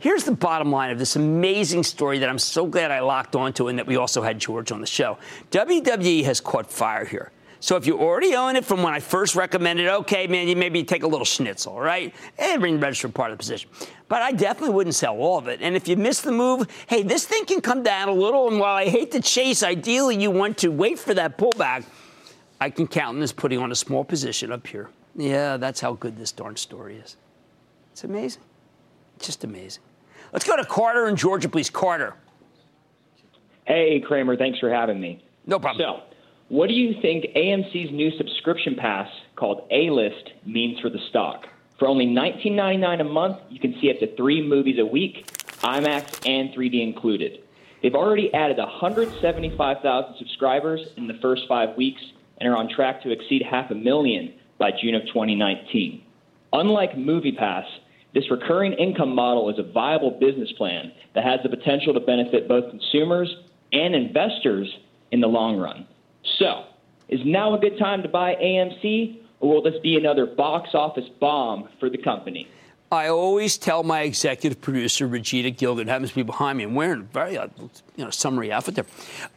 Here's 0.02 0.24
the 0.24 0.32
bottom 0.32 0.72
line 0.72 0.90
of 0.90 0.98
this 0.98 1.16
amazing 1.16 1.84
story 1.84 2.18
that 2.18 2.28
I'm 2.28 2.40
so 2.40 2.66
glad 2.66 2.90
I 2.90 3.02
locked 3.02 3.36
onto 3.36 3.68
and 3.68 3.78
that 3.78 3.86
we 3.86 3.98
also 3.98 4.24
had 4.24 4.40
George 4.40 4.72
on 4.72 4.82
the 4.82 4.88
show. 4.88 5.20
WWE 5.52 6.24
has 6.24 6.42
caught 6.42 6.72
fire 6.72 7.06
here. 7.06 7.32
So 7.60 7.76
if 7.76 7.86
you 7.86 8.00
already 8.00 8.34
own 8.34 8.56
it 8.56 8.66
from 8.66 8.82
when 8.82 8.96
I 8.96 9.00
first 9.00 9.36
recommended, 9.36 9.88
okay, 9.88 10.26
man, 10.26 10.48
you 10.48 10.56
maybe 10.56 10.84
take 10.84 11.04
a 11.04 11.08
little 11.08 11.24
schnitzel, 11.24 11.80
right? 11.80 12.16
And 12.40 12.60
bring 12.60 12.80
the 12.80 12.80
register 12.80 13.10
part 13.10 13.30
of 13.30 13.38
the 13.38 13.42
position. 13.44 13.70
But 14.08 14.24
I 14.24 14.32
definitely 14.32 14.74
wouldn't 14.74 14.96
sell 14.96 15.18
all 15.18 15.38
of 15.38 15.48
it. 15.48 15.62
And 15.62 15.76
if 15.76 15.88
you 15.88 15.96
miss 15.96 16.22
the 16.22 16.32
move, 16.32 16.66
hey, 16.88 17.04
this 17.04 17.28
thing 17.28 17.46
can 17.46 17.62
come 17.62 17.84
down 17.84 18.10
a 18.10 18.12
little. 18.12 18.48
And 18.48 18.60
while 18.60 18.76
I 18.76 18.90
hate 18.90 19.12
to 19.12 19.22
chase, 19.22 19.62
ideally 19.62 20.20
you 20.20 20.32
want 20.32 20.58
to 20.58 20.70
wait 20.70 20.98
for 20.98 21.14
that 21.14 21.38
pullback. 21.38 21.86
I 22.60 22.72
can 22.72 22.88
count 22.88 23.18
on 23.18 23.20
this 23.20 23.32
putting 23.32 23.60
on 23.60 23.72
a 23.72 23.76
small 23.76 24.04
position 24.04 24.52
up 24.52 24.66
here. 24.66 24.90
Yeah, 25.16 25.58
that's 25.58 25.80
how 25.80 25.94
good 25.94 26.18
this 26.18 26.32
darn 26.32 26.56
story 26.56 26.96
is. 26.96 27.18
It's 27.92 28.04
amazing. 28.04 28.42
Just 29.20 29.44
amazing. 29.44 29.84
Let's 30.32 30.46
go 30.46 30.56
to 30.56 30.66
Carter 30.66 31.08
in 31.08 31.16
Georgia, 31.16 31.50
please. 31.50 31.70
Carter. 31.70 32.16
Hey, 33.66 34.02
Cramer. 34.06 34.38
Thanks 34.38 34.60
for 34.60 34.70
having 34.70 35.00
me. 35.00 35.24
No 35.46 35.60
problem. 35.60 35.86
So, 35.86 36.04
what 36.50 36.68
do 36.68 36.74
you 36.74 37.02
think 37.02 37.26
AMC's 37.36 37.92
new 37.92 38.12
subscription 38.18 38.76
pass 38.76 39.10
called 39.36 39.68
A 39.72 39.90
List 39.90 40.32
means 40.46 40.80
for 40.80 40.90
the 40.90 41.00
stock? 41.10 41.48
For 41.80 41.88
only 41.88 42.06
$19.99 42.06 43.02
a 43.02 43.04
month, 43.04 43.38
you 43.50 43.60
can 43.60 43.76
see 43.82 43.90
up 43.90 44.00
to 44.00 44.16
three 44.16 44.46
movies 44.46 44.78
a 44.80 44.86
week, 44.86 45.26
IMAX 45.62 46.28
and 46.28 46.50
3D 46.50 46.82
included. 46.82 47.40
They've 47.82 47.96
already 47.96 48.34
added 48.34 48.58
175,000 48.58 50.16
subscribers 50.18 50.82
in 50.98 51.08
the 51.08 51.18
first 51.22 51.44
five 51.48 51.76
weeks 51.76 52.02
and 52.38 52.48
are 52.48 52.56
on 52.56 52.70
track 52.70 53.02
to 53.04 53.12
exceed 53.12 53.42
half 53.42 53.72
a 53.72 53.76
million 53.76 54.34
by 54.60 54.72
June 54.72 54.94
of 54.94 55.04
2019. 55.08 56.04
Unlike 56.54 56.98
MoviePass, 56.98 57.66
this 58.14 58.30
recurring 58.30 58.74
income 58.74 59.16
model 59.16 59.50
is 59.50 59.58
a 59.58 59.64
viable 59.64 60.12
business 60.12 60.52
plan 60.54 60.92
that 61.16 61.24
has 61.24 61.40
the 61.44 61.50
potential 61.50 61.94
to 61.94 62.00
benefit 62.00 62.48
both 62.48 62.70
consumers 62.70 63.34
and 63.72 63.96
investors 63.96 64.68
in 65.12 65.22
the 65.22 65.28
long 65.28 65.58
run. 65.58 65.88
So, 66.38 66.66
is 67.08 67.22
now 67.26 67.56
a 67.56 67.60
good 67.60 67.78
time 67.78 68.04
to 68.04 68.10
buy 68.10 68.36
AMC, 68.36 69.20
or 69.40 69.56
will 69.56 69.62
this 69.62 69.80
be 69.82 69.98
another 69.98 70.26
box 70.26 70.70
office 70.74 71.08
bomb 71.20 71.70
for 71.80 71.90
the 71.90 71.98
company? 71.98 72.48
I 72.94 73.08
always 73.08 73.58
tell 73.58 73.84
my 73.84 74.02
executive 74.02 74.60
producer, 74.60 75.08
Regina 75.08 75.50
Gilgan, 75.50 75.88
happens 75.88 76.10
to 76.10 76.16
be 76.18 76.24
behind 76.24 76.58
me, 76.58 76.66
and 76.66 76.76
wearing 76.76 77.00
a 77.00 77.04
very 77.04 77.38
uh, 77.38 77.48
you 77.96 78.04
know, 78.04 78.10
summary 78.10 78.52
outfit 78.52 78.76
there, 78.76 78.86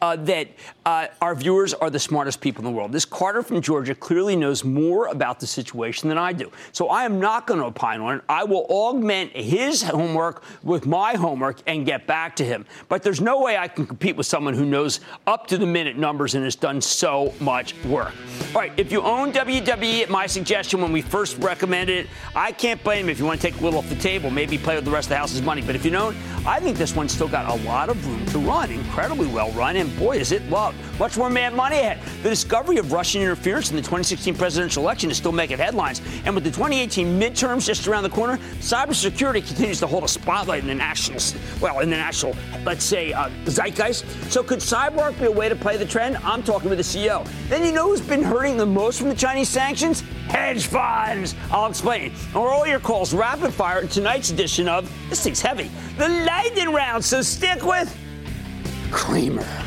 uh, 0.03 0.17
that 0.17 0.49
uh, 0.85 1.07
our 1.21 1.37
viewers 1.37 1.73
are 1.73 1.89
the 1.89 2.01
smartest 2.01 2.41
people 2.41 2.67
in 2.67 2.73
the 2.73 2.77
world. 2.77 2.91
This 2.91 3.05
Carter 3.05 3.45
from 3.45 3.61
Georgia 3.61 3.95
clearly 3.95 4.35
knows 4.35 4.65
more 4.65 5.07
about 5.07 5.39
the 5.39 5.47
situation 5.47 6.09
than 6.09 6.19
I 6.19 6.33
do. 6.33 6.51
So 6.73 6.89
I 6.89 7.05
am 7.05 7.21
not 7.21 7.47
going 7.47 7.61
to 7.61 7.67
opine 7.67 8.01
on 8.01 8.17
it. 8.17 8.25
I 8.29 8.43
will 8.43 8.67
augment 8.69 9.31
his 9.37 9.83
homework 9.83 10.43
with 10.65 10.85
my 10.85 11.15
homework 11.15 11.59
and 11.69 11.87
get 11.87 12.09
back 12.09 12.35
to 12.37 12.45
him. 12.45 12.67
But 12.89 13.05
there's 13.05 13.21
no 13.21 13.41
way 13.41 13.57
I 13.57 13.69
can 13.69 13.87
compete 13.87 14.17
with 14.17 14.27
someone 14.27 14.55
who 14.55 14.65
knows 14.65 14.99
up 15.29 15.47
to 15.49 15.59
the 15.59 15.67
minute 15.67 15.97
numbers 15.97 16.35
and 16.35 16.43
has 16.43 16.57
done 16.57 16.81
so 16.81 17.33
much 17.39 17.77
work. 17.85 18.13
All 18.53 18.61
right, 18.61 18.73
if 18.77 18.91
you 18.91 19.01
own 19.03 19.31
WWE 19.31 20.03
at 20.03 20.11
my 20.11 20.27
suggestion 20.27 20.81
when 20.81 20.91
we 20.91 21.03
first 21.03 21.39
recommended 21.39 22.07
it, 22.07 22.11
I 22.35 22.51
can't 22.51 22.83
blame 22.83 23.09
if 23.09 23.21
you 23.21 23.25
want 23.25 23.44
take 23.45 23.61
a 23.61 23.63
little 23.63 23.79
off 23.79 23.89
the 23.91 23.95
table, 23.97 24.31
maybe 24.31 24.57
play 24.57 24.75
with 24.75 24.87
the 24.87 24.91
rest 24.91 25.07
of 25.07 25.11
the 25.11 25.17
house's 25.17 25.43
money. 25.43 25.61
But 25.61 25.77
if 25.77 25.85
you 25.85 25.91
don't, 25.91 26.17
I 26.47 26.61
think 26.61 26.79
this 26.79 26.97
one's 26.97 27.13
still 27.13 27.29
got 27.29 27.47
a 27.47 27.63
lot 27.65 27.91
of 27.91 28.07
room 28.07 28.25
to 28.27 28.39
run. 28.39 28.71
Incredibly 28.71 29.27
well 29.27 29.51
run, 29.53 29.77
and 29.77 29.95
boy, 29.99 30.17
is 30.17 30.33
it 30.33 30.49
loved. 30.49 30.79
Much 30.99 31.19
more 31.19 31.29
mad 31.29 31.53
money 31.53 31.77
ahead. 31.77 32.01
The 32.23 32.31
discovery 32.31 32.79
of 32.79 32.91
Russian 32.93 33.21
interference 33.21 33.69
in 33.69 33.77
the 33.77 33.83
2016 33.83 34.35
presidential 34.35 34.83
election 34.83 35.11
is 35.11 35.19
still 35.19 35.33
making 35.33 35.59
headlines. 35.59 36.01
And 36.25 36.35
with 36.35 36.45
the 36.45 36.51
2018 36.51 37.21
midterms 37.21 37.67
just 37.67 37.87
around 37.87 38.05
the 38.05 38.09
corner, 38.09 38.39
cybersecurity 38.61 39.47
continues 39.47 39.79
to 39.81 39.87
hold 39.87 40.05
a 40.05 40.09
spotlight 40.09 40.63
in 40.63 40.69
the 40.69 40.75
national, 40.75 41.21
well, 41.61 41.81
in 41.81 41.91
the 41.91 41.97
national, 41.97 42.35
let's 42.65 42.85
say, 42.85 43.13
uh, 43.13 43.29
zeitgeist. 43.45 44.07
So 44.33 44.43
could 44.43 44.61
CyberArk 44.61 45.19
be 45.19 45.27
a 45.27 45.31
way 45.31 45.51
to 45.51 45.57
play 45.57 45.77
the 45.77 45.85
trend? 45.85 46.17
I'm 46.19 46.43
talking 46.43 46.71
with 46.71 46.79
the 46.79 46.85
CEO. 46.85 47.29
Then 47.51 47.63
you 47.63 47.73
know 47.73 47.89
who's 47.89 48.01
been 48.01 48.23
hurting 48.23 48.57
the 48.57 48.65
most 48.65 48.99
from 48.99 49.11
the 49.11 49.15
Chinese 49.15 49.51
sanctions? 49.51 50.03
Hedge 50.29 50.67
funds. 50.67 51.35
I'll 51.51 51.69
explain. 51.69 52.13
Or 52.35 52.51
all 52.51 52.67
your 52.67 52.81
calls 52.81 53.13
rapid 53.35 53.53
fire 53.53 53.81
in 53.81 53.89
tonight's 53.89 54.31
edition 54.31 54.69
of 54.69 54.89
This 55.11 55.25
Thing's 55.25 55.41
Heavy, 55.41 55.69
the 55.99 56.09
lightning 56.09 56.73
round. 56.73 57.05
So 57.05 57.21
stick 57.21 57.65
with 57.65 57.93
Cramer. 58.93 59.64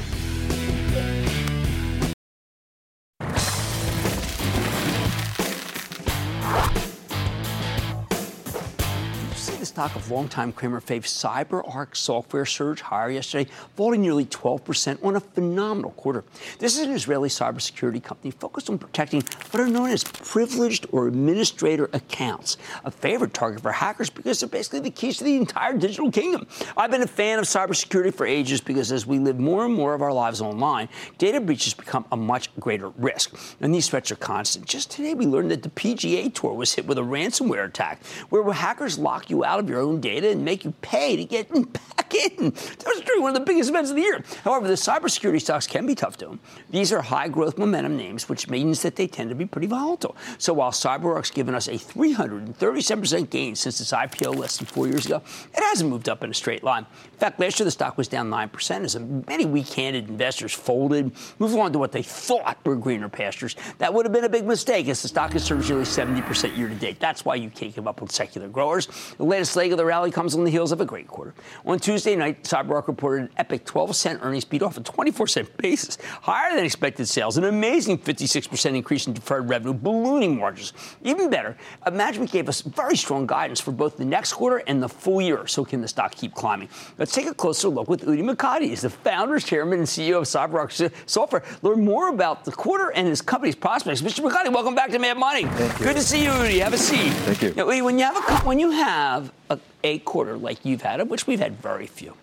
Stock 9.77 9.95
of 9.95 10.09
longtime 10.09 10.51
Cramer 10.51 10.81
fave 10.81 11.03
CyberArk 11.03 11.95
software 11.95 12.47
surge 12.47 12.81
higher 12.81 13.11
yesterday, 13.11 13.47
falling 13.75 14.01
nearly 14.01 14.25
12% 14.25 15.05
on 15.05 15.17
a 15.17 15.19
phenomenal 15.19 15.91
quarter. 15.91 16.23
This 16.57 16.79
is 16.79 16.87
an 16.87 16.93
Israeli 16.93 17.29
cybersecurity 17.29 18.03
company 18.03 18.31
focused 18.31 18.71
on 18.71 18.79
protecting 18.79 19.21
what 19.51 19.61
are 19.61 19.67
known 19.67 19.91
as 19.91 20.03
privileged 20.03 20.87
or 20.91 21.07
administrator 21.07 21.91
accounts, 21.93 22.57
a 22.85 22.89
favorite 22.89 23.35
target 23.35 23.61
for 23.61 23.71
hackers 23.71 24.09
because 24.09 24.39
they're 24.39 24.49
basically 24.49 24.79
the 24.79 24.89
keys 24.89 25.19
to 25.19 25.25
the 25.25 25.35
entire 25.35 25.73
digital 25.73 26.09
kingdom. 26.11 26.47
I've 26.75 26.89
been 26.89 27.03
a 27.03 27.07
fan 27.07 27.37
of 27.37 27.45
cybersecurity 27.45 28.15
for 28.15 28.25
ages 28.25 28.59
because 28.59 28.91
as 28.91 29.05
we 29.05 29.19
live 29.19 29.37
more 29.37 29.63
and 29.63 29.75
more 29.75 29.93
of 29.93 30.01
our 30.01 30.11
lives 30.11 30.41
online, 30.41 30.89
data 31.19 31.39
breaches 31.39 31.75
become 31.75 32.03
a 32.11 32.17
much 32.17 32.49
greater 32.59 32.89
risk. 32.97 33.37
And 33.61 33.75
these 33.75 33.87
threats 33.89 34.11
are 34.11 34.15
constant. 34.15 34.65
Just 34.65 34.89
today, 34.89 35.13
we 35.13 35.27
learned 35.27 35.51
that 35.51 35.61
the 35.61 35.69
PGA 35.69 36.33
Tour 36.33 36.55
was 36.55 36.73
hit 36.73 36.87
with 36.87 36.97
a 36.97 37.01
ransomware 37.01 37.65
attack 37.65 38.03
where 38.29 38.51
hackers 38.51 38.97
lock 38.97 39.29
you 39.29 39.45
out 39.45 39.59
of 39.59 39.66
your 39.67 39.79
own 39.79 40.01
data 40.01 40.29
and 40.29 40.43
make 40.43 40.65
you 40.65 40.73
pay 40.81 41.15
to 41.15 41.25
get 41.25 41.49
back 41.51 42.13
in. 42.13 42.51
That 42.51 42.85
was 42.85 43.01
true, 43.01 43.21
one 43.21 43.35
of 43.35 43.39
the 43.39 43.45
biggest 43.45 43.69
events 43.69 43.89
of 43.89 43.95
the 43.95 44.01
year. 44.01 44.23
However, 44.43 44.67
the 44.67 44.73
cybersecurity 44.73 45.41
stocks 45.41 45.67
can 45.67 45.85
be 45.85 45.95
tough 45.95 46.17
to 46.17 46.25
them. 46.25 46.39
These 46.69 46.91
are 46.91 47.01
high 47.01 47.27
growth 47.27 47.57
momentum 47.57 47.97
names, 47.97 48.29
which 48.29 48.49
means 48.49 48.81
that 48.81 48.95
they 48.95 49.07
tend 49.07 49.29
to 49.29 49.35
be 49.35 49.45
pretty 49.45 49.67
volatile. 49.67 50.15
So 50.37 50.53
while 50.53 50.71
CyberArk's 50.71 51.31
given 51.31 51.55
us 51.55 51.67
a 51.67 51.73
337% 51.73 53.29
gain 53.29 53.55
since 53.55 53.79
its 53.79 53.91
IPO 53.91 54.35
less 54.35 54.57
than 54.57 54.67
four 54.67 54.87
years 54.87 55.05
ago, 55.05 55.21
it 55.53 55.63
hasn't 55.63 55.89
moved 55.89 56.09
up 56.09 56.23
in 56.23 56.31
a 56.31 56.33
straight 56.33 56.63
line. 56.63 56.85
In 57.11 57.19
fact, 57.19 57.39
last 57.39 57.59
year 57.59 57.65
the 57.65 57.71
stock 57.71 57.97
was 57.97 58.07
down 58.07 58.29
9% 58.29 58.83
as 58.83 58.97
many 59.27 59.45
weak 59.45 59.69
handed 59.73 60.09
investors 60.09 60.53
folded, 60.53 61.11
moved 61.39 61.57
on 61.57 61.73
to 61.73 61.79
what 61.79 61.91
they 61.91 62.03
thought 62.03 62.57
were 62.65 62.75
greener 62.75 63.09
pastures. 63.09 63.55
That 63.79 63.93
would 63.93 64.05
have 64.05 64.13
been 64.13 64.23
a 64.23 64.29
big 64.29 64.45
mistake 64.45 64.87
as 64.87 65.01
the 65.01 65.07
stock 65.07 65.33
has 65.33 65.43
surged 65.43 65.69
nearly 65.69 65.85
70% 65.85 66.55
year 66.57 66.67
to 66.67 66.75
date. 66.75 66.99
That's 66.99 67.25
why 67.25 67.35
you 67.35 67.49
can't 67.49 67.73
give 67.73 67.87
up 67.87 68.01
on 68.01 68.09
secular 68.09 68.47
growers. 68.47 68.87
The 69.17 69.25
latest 69.25 69.55
leg 69.57 69.71
of 69.71 69.77
the 69.77 69.85
rally 69.85 70.11
comes 70.11 70.35
on 70.35 70.43
the 70.43 70.51
heels 70.51 70.71
of 70.71 70.79
a 70.79 70.85
great 70.85 71.07
quarter. 71.07 71.33
On 71.65 71.77
Tuesday 71.79 72.15
night, 72.15 72.43
CyberArk 72.43 72.87
reported 72.87 73.23
an 73.23 73.29
epic 73.37 73.65
12 73.65 73.95
cent 73.95 74.19
earnings 74.21 74.45
beat 74.45 74.61
off 74.61 74.77
a 74.77 74.81
24 74.81 75.27
cent 75.27 75.57
basis, 75.57 75.97
higher 76.21 76.55
than 76.55 76.63
expected 76.63 77.07
sales, 77.07 77.37
an 77.37 77.43
amazing 77.43 77.97
56% 77.97 78.75
increase 78.75 79.07
in 79.07 79.13
deferred 79.13 79.49
revenue, 79.49 79.73
ballooning 79.73 80.37
margins. 80.37 80.73
Even 81.03 81.29
better, 81.29 81.57
management 81.91 82.31
gave 82.31 82.47
us 82.47 82.61
very 82.61 82.95
strong 82.95 83.25
guidance 83.25 83.59
for 83.59 83.71
both 83.71 83.97
the 83.97 84.05
next 84.05 84.33
quarter 84.33 84.63
and 84.67 84.81
the 84.81 84.87
full 84.87 85.21
year. 85.21 85.47
So 85.47 85.65
can 85.65 85.81
the 85.81 85.87
stock 85.87 86.13
keep 86.13 86.33
climbing? 86.33 86.69
Let's 86.99 87.11
take 87.11 87.25
a 87.25 87.33
closer 87.33 87.67
look 87.67 87.89
with 87.89 88.05
Udi 88.05 88.21
Mokady. 88.21 88.69
He's 88.69 88.81
the 88.81 88.91
founder, 88.91 89.39
chairman, 89.39 89.79
and 89.79 89.87
CEO 89.87 90.19
of 90.19 90.25
CyberArk 90.25 90.91
Software. 91.07 91.43
Learn 91.63 91.83
more 91.83 92.09
about 92.09 92.45
the 92.45 92.51
quarter 92.51 92.91
and 92.91 93.07
his 93.07 93.21
company's 93.21 93.55
prospects. 93.55 94.01
Mr. 94.01 94.19
Mokady, 94.19 94.53
welcome 94.53 94.75
back 94.75 94.91
to 94.91 94.99
Mad 94.99 95.17
Money. 95.17 95.43
Good 95.79 95.95
to 95.95 96.01
see 96.01 96.23
you, 96.23 96.29
Udi. 96.29 96.61
Have 96.61 96.73
a 96.73 96.77
seat. 96.77 97.11
Thank 97.25 97.41
you. 97.41 97.53
Now, 97.55 97.65
Udi, 97.65 97.83
when 97.83 97.97
you 97.97 98.05
have 98.05 98.17
a 98.17 98.45
when 98.45 98.59
you 98.59 98.71
have 98.71 99.31
a, 99.49 99.59
a 99.83 99.99
quarter 99.99 100.37
like 100.37 100.65
you've 100.65 100.81
had, 100.81 100.99
of 100.99 101.09
which 101.09 101.27
we've 101.27 101.39
had 101.39 101.61
very 101.61 101.87
few, 101.87 102.13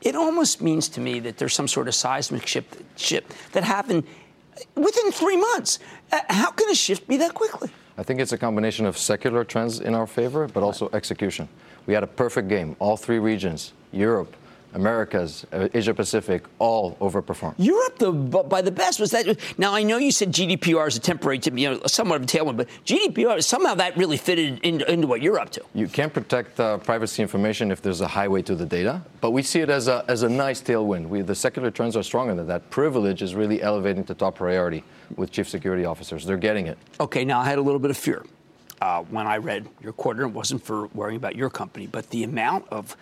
it 0.00 0.14
almost 0.14 0.60
means 0.60 0.88
to 0.90 1.00
me 1.00 1.20
that 1.20 1.38
there's 1.38 1.54
some 1.54 1.68
sort 1.68 1.88
of 1.88 1.94
seismic 1.94 2.46
shift, 2.46 2.76
shift 2.96 3.32
that 3.52 3.64
happened 3.64 4.04
within 4.74 5.12
three 5.12 5.36
months. 5.36 5.78
Uh, 6.10 6.20
how 6.28 6.50
can 6.50 6.68
a 6.70 6.74
shift 6.74 7.06
be 7.06 7.16
that 7.18 7.34
quickly? 7.34 7.70
I 7.98 8.02
think 8.02 8.20
it's 8.20 8.32
a 8.32 8.38
combination 8.38 8.86
of 8.86 8.96
secular 8.96 9.44
trends 9.44 9.80
in 9.80 9.94
our 9.94 10.06
favor, 10.06 10.48
but 10.48 10.62
also 10.62 10.88
execution. 10.92 11.48
We 11.86 11.94
had 11.94 12.02
a 12.02 12.06
perfect 12.06 12.48
game. 12.48 12.74
All 12.78 12.96
three 12.96 13.18
regions, 13.18 13.72
Europe, 13.92 14.34
Americas, 14.74 15.46
uh, 15.52 15.68
Asia 15.74 15.94
Pacific, 15.94 16.44
all 16.58 16.96
overperformed. 16.96 17.54
Europe, 17.58 17.98
the, 17.98 18.12
by 18.12 18.62
the 18.62 18.70
best, 18.70 19.00
was 19.00 19.10
that. 19.10 19.38
Now 19.58 19.74
I 19.74 19.82
know 19.82 19.98
you 19.98 20.12
said 20.12 20.32
GDPR 20.32 20.88
is 20.88 20.96
a 20.96 21.00
temporary, 21.00 21.40
you 21.54 21.70
know, 21.70 21.80
somewhat 21.86 22.16
of 22.16 22.22
a 22.22 22.26
tailwind, 22.26 22.56
but 22.56 22.68
GDPR 22.84 23.42
somehow 23.42 23.74
that 23.74 23.96
really 23.96 24.16
fitted 24.16 24.60
into, 24.60 24.90
into 24.90 25.06
what 25.06 25.22
you're 25.22 25.38
up 25.38 25.50
to. 25.50 25.62
You 25.74 25.88
can't 25.88 26.12
protect 26.12 26.58
uh, 26.58 26.78
privacy 26.78 27.22
information 27.22 27.70
if 27.70 27.82
there's 27.82 28.00
a 28.00 28.08
highway 28.08 28.42
to 28.42 28.54
the 28.54 28.66
data, 28.66 29.02
but 29.20 29.30
we 29.30 29.42
see 29.42 29.60
it 29.60 29.70
as 29.70 29.88
a 29.88 30.04
as 30.08 30.22
a 30.22 30.28
nice 30.28 30.60
tailwind. 30.62 31.08
We, 31.08 31.22
the 31.22 31.34
secular 31.34 31.70
trends 31.70 31.96
are 31.96 32.02
stronger 32.02 32.34
than 32.34 32.46
that. 32.48 32.70
Privilege 32.70 33.22
is 33.22 33.34
really 33.34 33.62
elevating 33.62 34.04
to 34.04 34.14
top 34.14 34.36
priority 34.36 34.84
with 35.16 35.30
chief 35.30 35.48
security 35.48 35.84
officers. 35.84 36.24
They're 36.24 36.36
getting 36.36 36.66
it. 36.66 36.78
Okay, 37.00 37.24
now 37.24 37.40
I 37.40 37.44
had 37.44 37.58
a 37.58 37.62
little 37.62 37.80
bit 37.80 37.90
of 37.90 37.96
fear. 37.96 38.24
Uh, 38.80 39.02
when 39.04 39.26
I 39.28 39.36
read 39.36 39.68
your 39.80 39.92
quarter, 39.92 40.22
it 40.22 40.28
wasn't 40.30 40.64
for 40.64 40.88
worrying 40.88 41.16
about 41.16 41.36
your 41.36 41.50
company, 41.50 41.86
but 41.86 42.10
the 42.10 42.24
amount 42.24 42.66
of 42.70 42.96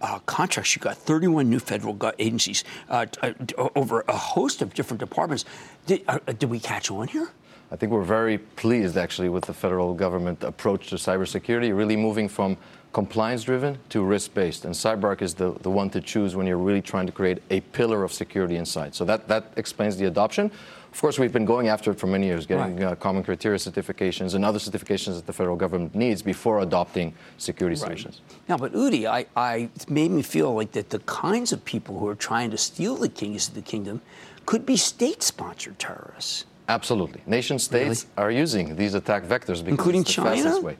uh, 0.00 0.18
contracts 0.20 0.74
you 0.74 0.80
got 0.80 0.96
31 0.96 1.48
new 1.48 1.58
federal 1.58 1.98
agencies 2.18 2.64
uh, 2.88 3.06
uh, 3.22 3.32
over 3.74 4.04
a 4.08 4.16
host 4.16 4.62
of 4.62 4.74
different 4.74 5.00
departments. 5.00 5.44
Did, 5.86 6.04
uh, 6.08 6.18
did, 6.26 6.50
we 6.50 6.60
catch 6.60 6.90
on 6.90 7.08
here? 7.08 7.28
I 7.70 7.76
think 7.76 7.92
we're 7.92 8.02
very 8.02 8.38
pleased 8.38 8.96
actually 8.96 9.28
with 9.28 9.44
the 9.44 9.54
federal 9.54 9.92
government 9.94 10.44
approach 10.44 10.88
to 10.90 10.96
cybersecurity, 10.96 11.76
really 11.76 11.96
moving 11.96 12.28
from 12.28 12.56
compliance 12.92 13.42
driven 13.42 13.78
to 13.90 14.02
risk 14.02 14.32
based. 14.34 14.64
And 14.64 14.74
CyberArk 14.74 15.20
is 15.20 15.34
the, 15.34 15.52
the 15.60 15.70
one 15.70 15.90
to 15.90 16.00
choose 16.00 16.36
when 16.36 16.46
you're 16.46 16.56
really 16.56 16.80
trying 16.80 17.06
to 17.06 17.12
create 17.12 17.42
a 17.50 17.60
pillar 17.60 18.04
of 18.04 18.12
security 18.12 18.56
inside. 18.56 18.94
So 18.94 19.04
that, 19.04 19.28
that 19.28 19.52
explains 19.56 19.96
the 19.96 20.06
adoption. 20.06 20.50
Of 20.92 21.00
course, 21.02 21.18
we've 21.18 21.32
been 21.32 21.44
going 21.44 21.68
after 21.68 21.90
it 21.90 21.98
for 21.98 22.06
many 22.06 22.26
years, 22.26 22.46
getting 22.46 22.76
right. 22.76 22.92
uh, 22.92 22.94
common 22.94 23.22
criteria 23.22 23.58
certifications 23.58 24.34
and 24.34 24.46
other 24.46 24.58
certifications 24.58 25.16
that 25.16 25.26
the 25.26 25.32
federal 25.32 25.56
government 25.56 25.94
needs 25.94 26.22
before 26.22 26.60
adopting 26.60 27.12
security 27.36 27.74
right. 27.74 27.86
solutions. 27.86 28.22
Now, 28.48 28.56
but 28.56 28.72
Udi, 28.72 29.04
I, 29.04 29.26
I, 29.36 29.68
it 29.76 29.90
made 29.90 30.10
me 30.10 30.22
feel 30.22 30.54
like 30.54 30.72
that 30.72 30.88
the 30.88 31.00
kinds 31.00 31.52
of 31.52 31.62
people 31.66 31.98
who 31.98 32.08
are 32.08 32.14
trying 32.14 32.50
to 32.52 32.56
steal 32.56 32.96
the 32.96 33.10
keys 33.10 33.48
of 33.48 33.54
the 33.54 33.60
kingdom 33.60 34.00
could 34.46 34.64
be 34.64 34.78
state-sponsored 34.78 35.78
terrorists. 35.78 36.46
Absolutely. 36.68 37.20
Nation 37.26 37.58
states 37.58 38.06
really? 38.16 38.26
are 38.26 38.30
using 38.30 38.76
these 38.76 38.94
attack 38.94 39.22
vectors 39.24 39.62
because 39.62 39.68
including 39.68 40.00
it's 40.02 40.10
the 40.10 40.22
China. 40.22 40.42
fastest 40.42 40.62
way. 40.62 40.76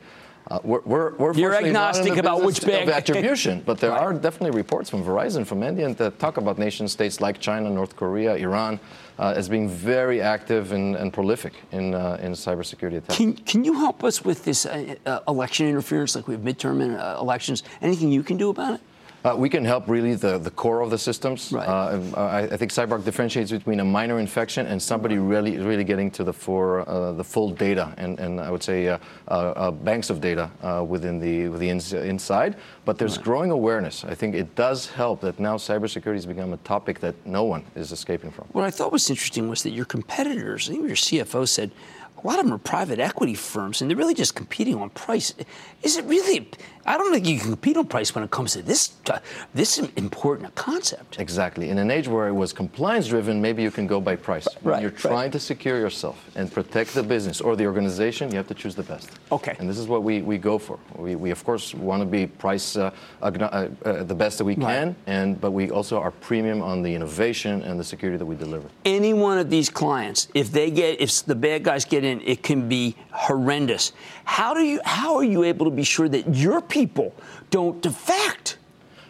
Uh, 0.49 0.61
we're, 0.63 0.81
we're, 0.83 1.15
we're 1.17 1.35
You're 1.35 1.57
agnostic 1.57 2.17
about 2.17 2.45
which 2.45 2.65
bag. 2.65 2.85
of 2.85 2.89
attribution, 2.91 3.63
but 3.67 3.79
there 3.79 3.91
right. 3.99 4.01
are 4.01 4.15
definitely 4.15 4.57
reports 4.57 4.89
from 4.89 5.03
Verizon, 5.03 5.45
from 5.45 5.65
India, 5.65 5.93
that 5.95 6.21
talk 6.21 6.37
about 6.37 6.57
nation 6.57 6.87
states 6.87 7.21
like 7.21 7.41
China, 7.41 7.69
North 7.69 7.97
Korea, 7.97 8.37
Iran, 8.37 8.79
uh, 9.19 9.35
as 9.37 9.49
being 9.49 9.69
very 9.69 10.21
active 10.21 10.71
and, 10.71 10.95
and 10.95 11.13
prolific 11.13 11.55
in, 11.73 11.95
uh, 11.95 12.19
in 12.21 12.33
cybersecurity 12.33 12.99
attacks. 12.99 13.17
Can, 13.17 13.35
can 13.35 13.65
you 13.65 13.73
help 13.73 14.05
us 14.05 14.25
with 14.25 14.45
this 14.45 14.67
uh, 14.67 14.95
uh 15.05 15.21
election 15.27 15.67
interference, 15.67 16.15
like 16.15 16.29
we 16.29 16.35
have 16.35 16.45
midterm 16.45 16.97
uh, 16.97 17.21
elections? 17.21 17.65
Anything 17.83 18.13
you 18.13 18.23
can 18.23 18.37
do 18.37 18.51
about 18.51 18.75
it? 18.75 18.81
Uh, 19.25 19.35
we 19.37 19.49
can 19.49 19.65
help 19.65 19.89
really 19.89 20.15
the, 20.15 20.39
the 20.39 20.51
core 20.51 20.81
of 20.81 20.91
the 20.91 20.99
systems. 20.99 21.53
Right. 21.53 21.67
Uh, 21.67 22.01
I, 22.17 22.43
I, 22.43 22.57
think 22.57 22.71
CyberArk 22.71 23.05
differentiates 23.05 23.51
between 23.51 23.81
a 23.81 23.85
minor 23.85 24.21
infection 24.21 24.67
and 24.67 24.81
somebody 24.81 25.19
really 25.19 25.59
really 25.59 25.85
getting 25.85 26.11
to 26.13 26.25
the 26.25 26.33
for 26.33 26.89
uh, 26.89 27.13
the 27.13 27.25
full 27.25 27.51
data 27.51 27.93
and, 27.97 28.21
and 28.21 28.41
I 28.41 28.51
would 28.51 28.63
say 28.63 28.89
uh, 28.89 28.99
uh, 29.29 29.33
uh, 29.33 29.71
banks 29.71 30.11
of 30.11 30.21
data 30.21 30.51
within 30.89 31.19
the 31.19 31.49
the 31.59 31.69
ins- 31.69 31.93
inside. 31.93 32.57
But 32.85 32.99
there's 32.99 33.17
right. 33.17 33.25
growing 33.25 33.51
awareness. 33.51 34.05
I 34.05 34.15
think 34.15 34.35
it 34.35 34.55
does 34.55 34.87
help 34.87 35.21
that 35.23 35.41
now 35.41 35.57
cybersecurity 35.57 36.15
has 36.15 36.27
become 36.27 36.53
a 36.53 36.59
topic 36.59 37.01
that 37.01 37.15
no 37.27 37.45
one 37.45 37.65
is 37.75 37.93
escaping 37.93 38.31
from. 38.31 38.47
What 38.53 38.65
I 38.65 38.71
thought 38.71 38.93
was 38.93 39.11
interesting 39.11 39.49
was 39.49 39.63
that 39.65 39.71
your 39.71 39.87
competitors, 39.87 40.69
I 40.69 40.73
think 40.73 40.87
your 40.87 40.97
CFO 40.97 41.49
said 41.49 41.71
a 42.23 42.27
lot 42.27 42.39
of 42.39 42.47
them 42.47 42.55
are 42.55 42.59
private 42.59 42.99
equity 42.99 43.35
firms, 43.35 43.81
and 43.81 43.91
they're 43.91 43.97
really 43.97 44.15
just 44.15 44.35
competing 44.35 44.77
on 44.77 44.91
price. 44.91 45.35
Is 45.83 45.97
it 45.97 46.05
really? 46.07 46.49
I 46.87 46.97
don't 46.97 47.13
think 47.13 47.27
you 47.27 47.39
can 47.39 47.51
compete 47.51 47.77
on 47.77 47.87
price 47.87 48.15
when 48.15 48.23
it 48.23 48.31
comes 48.31 48.53
to 48.53 48.63
this 48.63 48.93
uh, 49.11 49.19
this 49.55 49.79
important 49.79 50.55
concept. 50.55 51.19
Exactly. 51.19 51.71
In 51.71 51.79
an 51.79 51.91
age 51.91 52.07
where 52.07 52.29
it 52.29 52.33
was 52.33 52.53
compliance 52.53 53.09
driven, 53.09 53.43
maybe 53.43 53.63
you 53.63 53.73
can 53.73 53.89
go 53.89 54.01
by 54.01 54.15
price. 54.15 54.47
Right. 54.63 54.75
When 54.75 54.83
you're 54.83 54.91
trying 54.93 55.15
right. 55.15 55.33
to 55.33 55.41
secure 55.41 55.81
yourself 55.81 56.25
and 56.37 56.53
protect 56.53 56.95
the 56.95 57.03
business 57.03 57.41
or 57.41 57.57
the 57.57 57.67
organization, 57.67 58.31
you 58.31 58.37
have 58.37 58.47
to 58.49 58.55
choose 58.55 58.77
the 58.77 58.85
best. 58.85 59.11
Okay. 59.33 59.57
And 59.59 59.69
this 59.69 59.79
is 59.79 59.89
what 59.89 60.05
we, 60.05 60.23
we 60.23 60.39
go 60.39 60.59
for. 60.59 60.79
We, 60.95 61.17
we 61.17 61.31
of 61.33 61.45
course 61.45 61.75
want 61.75 62.03
to 62.03 62.07
be 62.07 62.29
price 62.29 62.77
uh, 62.77 62.93
uh, 63.21 63.27
uh, 63.27 64.05
the 64.05 64.15
best 64.15 64.39
that 64.39 64.45
we 64.45 64.55
can, 64.55 64.89
right. 64.89 64.97
and 65.09 65.41
but 65.41 65.51
we 65.51 65.71
also 65.71 65.99
are 65.99 66.13
premium 66.13 66.63
on 66.63 66.83
the 66.83 66.95
innovation 66.95 67.63
and 67.63 67.81
the 67.81 67.85
security 67.85 68.17
that 68.17 68.27
we 68.27 68.37
deliver. 68.37 68.69
Any 68.85 69.13
one 69.13 69.39
of 69.39 69.51
these 69.51 69.69
clients, 69.69 70.29
if 70.35 70.53
they 70.53 70.71
get 70.71 71.01
if 71.01 71.25
the 71.25 71.35
bad 71.35 71.65
guys 71.65 71.85
get 71.85 72.05
in, 72.05 72.21
it 72.21 72.45
can 72.45 72.69
be 72.69 72.95
horrendous. 73.11 73.93
How 74.25 74.55
do 74.55 74.61
you 74.61 74.81
how 74.85 75.17
are 75.17 75.25
you 75.25 75.43
able 75.43 75.65
to 75.67 75.73
be 75.73 75.85
sure 75.85 76.09
that 76.09 76.35
your 76.35 76.61
people 76.61 76.76
don't 77.51 77.81
defect? 77.81 78.59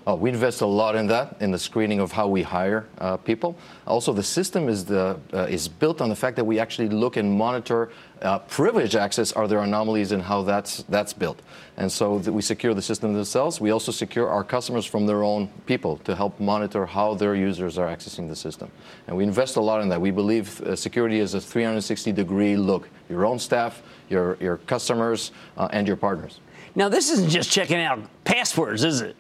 Oh, 0.09 0.15
we 0.15 0.31
invest 0.31 0.61
a 0.61 0.67
lot 0.67 0.95
in 0.95 1.09
that, 1.09 1.35
in 1.41 1.51
the 1.51 1.59
screening 1.59 1.99
of 1.99 2.13
how 2.13 2.29
we 2.29 2.41
hire 2.41 2.87
uh, 2.99 3.17
people. 3.17 3.59
Also, 3.89 4.13
the 4.13 4.23
system 4.23 4.69
is, 4.69 4.85
the, 4.85 5.19
uh, 5.33 5.49
is 5.51 5.67
built 5.67 6.01
on 6.01 6.09
the 6.09 6.15
fact 6.15 6.37
that 6.37 6.45
we 6.45 6.61
actually 6.61 6.89
look 6.89 7.17
and 7.17 7.29
monitor 7.29 7.91
uh, 8.23 8.39
privilege 8.39 8.95
access. 8.95 9.33
Are 9.33 9.49
there 9.49 9.59
anomalies 9.59 10.13
in 10.13 10.21
how 10.21 10.43
that's, 10.43 10.85
that's 10.85 11.13
built? 11.13 11.43
And 11.77 11.91
so 11.91 12.19
we 12.19 12.41
secure 12.41 12.73
the 12.73 12.83
system 12.83 13.15
themselves. 13.15 13.61
We 13.61 13.73
also 13.73 13.91
secure 13.91 14.29
our 14.29 14.45
customers 14.45 14.87
from 14.87 15.07
their 15.07 15.25
own 15.25 15.49
people 15.67 15.97
to 16.05 16.15
help 16.15 16.39
monitor 16.39 16.87
how 16.87 17.15
their 17.15 17.35
users 17.35 17.77
are 17.77 17.89
accessing 17.89 18.29
the 18.29 18.37
system. 18.37 18.71
And 19.09 19.17
we 19.17 19.25
invest 19.25 19.57
a 19.57 19.61
lot 19.61 19.83
in 19.83 19.89
that. 19.89 20.01
We 20.01 20.13
believe 20.13 20.61
uh, 20.61 20.77
security 20.77 21.19
is 21.19 21.35
a 21.35 21.41
360 21.41 22.13
degree 22.13 22.57
look 22.57 22.89
your 23.09 23.25
own 23.25 23.39
staff, 23.39 23.83
your, 24.09 24.37
your 24.41 24.59
customers, 24.59 25.33
uh, 25.57 25.69
and 25.73 25.87
your 25.87 25.97
partners. 25.97 26.41
Now, 26.77 26.91
this 26.91 27.11
isn't 27.11 27.31
just 27.31 27.51
checking 27.51 27.79
out 27.79 28.01
passwords, 28.25 28.85
is 28.85 29.01
it? 29.01 29.17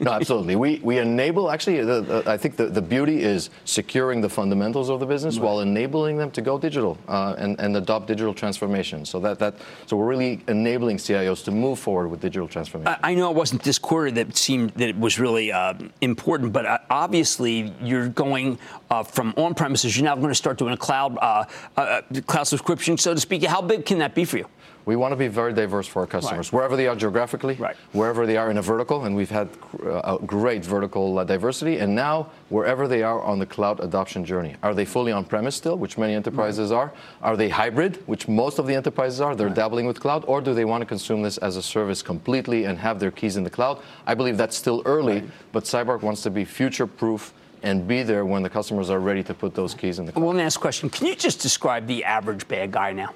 no, 0.00 0.12
absolutely. 0.12 0.56
We, 0.56 0.80
we 0.82 0.98
enable, 0.98 1.50
actually, 1.50 1.82
the, 1.82 2.00
the, 2.00 2.30
I 2.30 2.36
think 2.36 2.56
the, 2.56 2.66
the 2.66 2.82
beauty 2.82 3.22
is 3.22 3.50
securing 3.64 4.20
the 4.20 4.28
fundamentals 4.28 4.88
of 4.88 5.00
the 5.00 5.06
business 5.06 5.36
right. 5.36 5.44
while 5.44 5.60
enabling 5.60 6.16
them 6.16 6.30
to 6.32 6.42
go 6.42 6.58
digital 6.58 6.98
uh, 7.08 7.34
and, 7.38 7.58
and 7.60 7.76
adopt 7.76 8.08
digital 8.08 8.34
transformation. 8.34 9.04
So, 9.04 9.20
that, 9.20 9.38
that, 9.38 9.54
so 9.86 9.96
we're 9.96 10.06
really 10.06 10.42
enabling 10.48 10.98
CIOs 10.98 11.44
to 11.44 11.52
move 11.52 11.78
forward 11.78 12.08
with 12.08 12.20
digital 12.20 12.48
transformation. 12.48 12.96
I, 13.02 13.10
I 13.10 13.14
know 13.14 13.30
it 13.30 13.36
wasn't 13.36 13.62
this 13.62 13.78
quarter 13.78 14.10
that 14.12 14.36
seemed 14.36 14.70
that 14.70 14.88
it 14.88 14.98
was 14.98 15.18
really 15.18 15.52
uh, 15.52 15.74
important, 16.00 16.52
but 16.52 16.66
uh, 16.66 16.78
obviously 16.90 17.72
you're 17.80 18.08
going 18.08 18.58
uh, 18.90 19.02
from 19.04 19.32
on 19.36 19.54
premises, 19.54 19.96
you're 19.96 20.04
now 20.04 20.16
going 20.16 20.28
to 20.28 20.34
start 20.34 20.58
doing 20.58 20.74
a 20.74 20.76
cloud, 20.76 21.16
uh, 21.20 21.44
uh, 21.76 22.02
cloud 22.26 22.44
subscription, 22.44 22.98
so 22.98 23.14
to 23.14 23.20
speak. 23.20 23.44
How 23.44 23.62
big 23.62 23.86
can 23.86 23.98
that 23.98 24.14
be 24.14 24.24
for 24.24 24.38
you? 24.38 24.46
We 24.86 24.96
want 24.96 25.12
to 25.12 25.16
be 25.16 25.28
very 25.28 25.52
diverse 25.52 25.86
for 25.86 26.00
our 26.00 26.06
customers, 26.06 26.52
right. 26.52 26.56
wherever 26.56 26.76
they 26.76 26.86
are 26.86 26.94
geographically, 26.94 27.54
right. 27.54 27.76
wherever 27.92 28.26
they 28.26 28.36
are 28.36 28.50
in 28.50 28.58
a 28.58 28.62
vertical, 28.62 29.04
and 29.04 29.16
we've 29.16 29.30
had 29.30 29.48
uh, 29.86 30.18
great 30.18 30.64
vertical 30.64 31.18
uh, 31.18 31.24
diversity, 31.24 31.78
and 31.78 31.94
now 31.94 32.28
wherever 32.50 32.86
they 32.86 33.02
are 33.02 33.22
on 33.22 33.38
the 33.38 33.46
cloud 33.46 33.80
adoption 33.80 34.24
journey. 34.24 34.56
Are 34.62 34.74
they 34.74 34.84
fully 34.84 35.12
on 35.12 35.24
premise 35.24 35.54
still, 35.54 35.76
which 35.76 35.96
many 35.96 36.14
enterprises 36.14 36.70
right. 36.70 36.76
are? 36.76 36.92
Are 37.22 37.36
they 37.36 37.48
hybrid, 37.48 37.96
which 38.06 38.28
most 38.28 38.58
of 38.58 38.66
the 38.66 38.74
enterprises 38.74 39.20
are? 39.20 39.34
They're 39.34 39.48
dabbling 39.48 39.86
with 39.86 40.00
cloud, 40.00 40.24
or 40.26 40.40
do 40.40 40.52
they 40.52 40.64
want 40.64 40.82
to 40.82 40.86
consume 40.86 41.22
this 41.22 41.38
as 41.38 41.56
a 41.56 41.62
service 41.62 42.02
completely 42.02 42.64
and 42.64 42.78
have 42.78 43.00
their 43.00 43.10
keys 43.10 43.36
in 43.36 43.44
the 43.44 43.50
cloud? 43.50 43.80
I 44.06 44.14
believe 44.14 44.36
that's 44.36 44.56
still 44.56 44.82
early, 44.84 45.22
but 45.52 45.64
CyberArk 45.64 46.02
wants 46.02 46.22
to 46.22 46.30
be 46.30 46.44
future 46.44 46.86
proof 46.86 47.32
and 47.62 47.88
be 47.88 48.02
there 48.02 48.26
when 48.26 48.42
the 48.42 48.50
customers 48.50 48.90
are 48.90 49.00
ready 49.00 49.22
to 49.22 49.32
put 49.32 49.54
those 49.54 49.72
keys 49.74 49.98
in 49.98 50.04
the 50.04 50.12
cloud. 50.12 50.24
One 50.24 50.36
last 50.36 50.58
question. 50.58 50.90
Can 50.90 51.06
you 51.06 51.16
just 51.16 51.40
describe 51.40 51.86
the 51.86 52.04
average 52.04 52.46
bad 52.46 52.72
guy 52.72 52.92
now? 52.92 53.14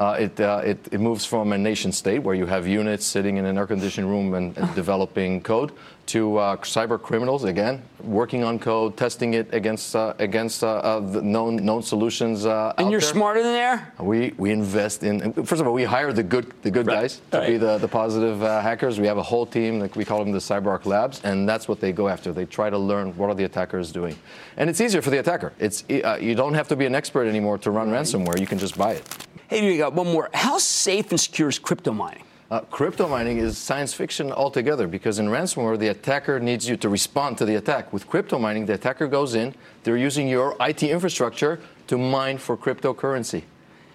Uh, 0.00 0.16
it, 0.18 0.40
uh, 0.40 0.62
it, 0.64 0.78
it, 0.92 0.98
moves 0.98 1.26
from 1.26 1.52
a 1.52 1.58
nation 1.58 1.92
state 1.92 2.20
where 2.20 2.34
you 2.34 2.46
have 2.46 2.66
units 2.66 3.04
sitting 3.04 3.36
in 3.36 3.44
an 3.44 3.58
air 3.58 3.66
conditioned 3.66 4.08
room 4.08 4.32
and, 4.32 4.56
and 4.56 4.74
developing 4.74 5.42
code 5.42 5.72
to 6.06 6.38
uh, 6.38 6.56
cyber 6.56 7.00
criminals 7.00 7.44
again 7.44 7.82
working 8.02 8.42
on 8.42 8.58
code, 8.58 8.96
testing 8.96 9.34
it 9.34 9.52
against 9.52 9.94
uh, 9.94 10.14
against 10.18 10.64
uh, 10.64 10.68
uh, 10.68 11.00
the 11.00 11.22
known 11.22 11.56
known 11.56 11.82
solutions. 11.82 12.46
and 12.46 12.90
you're 12.90 12.98
there. 12.98 13.00
smarter 13.00 13.42
than 13.42 13.52
there. 13.52 13.92
We 14.00 14.32
we 14.38 14.50
invest 14.50 15.04
in. 15.04 15.32
First 15.34 15.60
of 15.60 15.66
all, 15.66 15.74
we 15.74 15.84
hire 15.84 16.12
the 16.12 16.22
good 16.22 16.52
the 16.62 16.70
good 16.70 16.86
right. 16.86 17.02
guys 17.02 17.20
to 17.30 17.38
right. 17.38 17.46
be 17.46 17.58
the, 17.58 17.78
the 17.78 17.86
positive 17.86 18.40
hackers. 18.40 18.98
We 18.98 19.06
have 19.06 19.18
a 19.18 19.22
whole 19.22 19.46
team 19.46 19.80
like 19.80 19.96
we 19.96 20.04
call 20.04 20.18
them 20.18 20.32
the 20.32 20.38
CyberArk 20.38 20.86
Labs, 20.86 21.20
and 21.22 21.48
that's 21.48 21.68
what 21.68 21.78
they 21.78 21.92
go 21.92 22.08
after. 22.08 22.32
They 22.32 22.46
try 22.46 22.70
to 22.70 22.78
learn 22.78 23.16
what 23.18 23.28
are 23.28 23.34
the 23.34 23.44
attackers 23.44 23.92
doing, 23.92 24.16
and 24.56 24.70
it's 24.70 24.80
easier 24.80 25.02
for 25.02 25.10
the 25.10 25.18
attacker. 25.18 25.52
It's 25.58 25.84
you 25.88 26.34
don't 26.34 26.54
have 26.54 26.68
to 26.68 26.76
be 26.76 26.86
an 26.86 26.94
expert 26.94 27.26
anymore 27.26 27.58
to 27.58 27.70
run 27.70 27.90
right. 27.90 28.00
ransomware. 28.00 28.40
You 28.40 28.46
can 28.46 28.58
just 28.58 28.76
buy 28.76 28.94
it. 28.94 29.04
Hey, 29.50 29.68
we 29.68 29.78
got 29.78 29.94
one 29.94 30.06
more. 30.06 30.30
How 30.32 30.58
safe 30.58 31.10
and 31.10 31.18
secure 31.18 31.48
is 31.48 31.58
crypto 31.58 31.92
mining? 31.92 32.22
Uh, 32.52 32.60
crypto 32.60 33.08
mining 33.08 33.38
is 33.38 33.58
science 33.58 33.92
fiction 33.92 34.30
altogether 34.30 34.86
because 34.86 35.18
in 35.18 35.26
ransomware, 35.26 35.76
the 35.76 35.88
attacker 35.88 36.38
needs 36.38 36.68
you 36.68 36.76
to 36.76 36.88
respond 36.88 37.36
to 37.38 37.44
the 37.44 37.56
attack. 37.56 37.92
With 37.92 38.06
crypto 38.06 38.38
mining, 38.38 38.66
the 38.66 38.74
attacker 38.74 39.08
goes 39.08 39.34
in, 39.34 39.52
they're 39.82 39.96
using 39.96 40.28
your 40.28 40.54
IT 40.60 40.84
infrastructure 40.84 41.58
to 41.88 41.98
mine 41.98 42.38
for 42.38 42.56
cryptocurrency. 42.56 43.42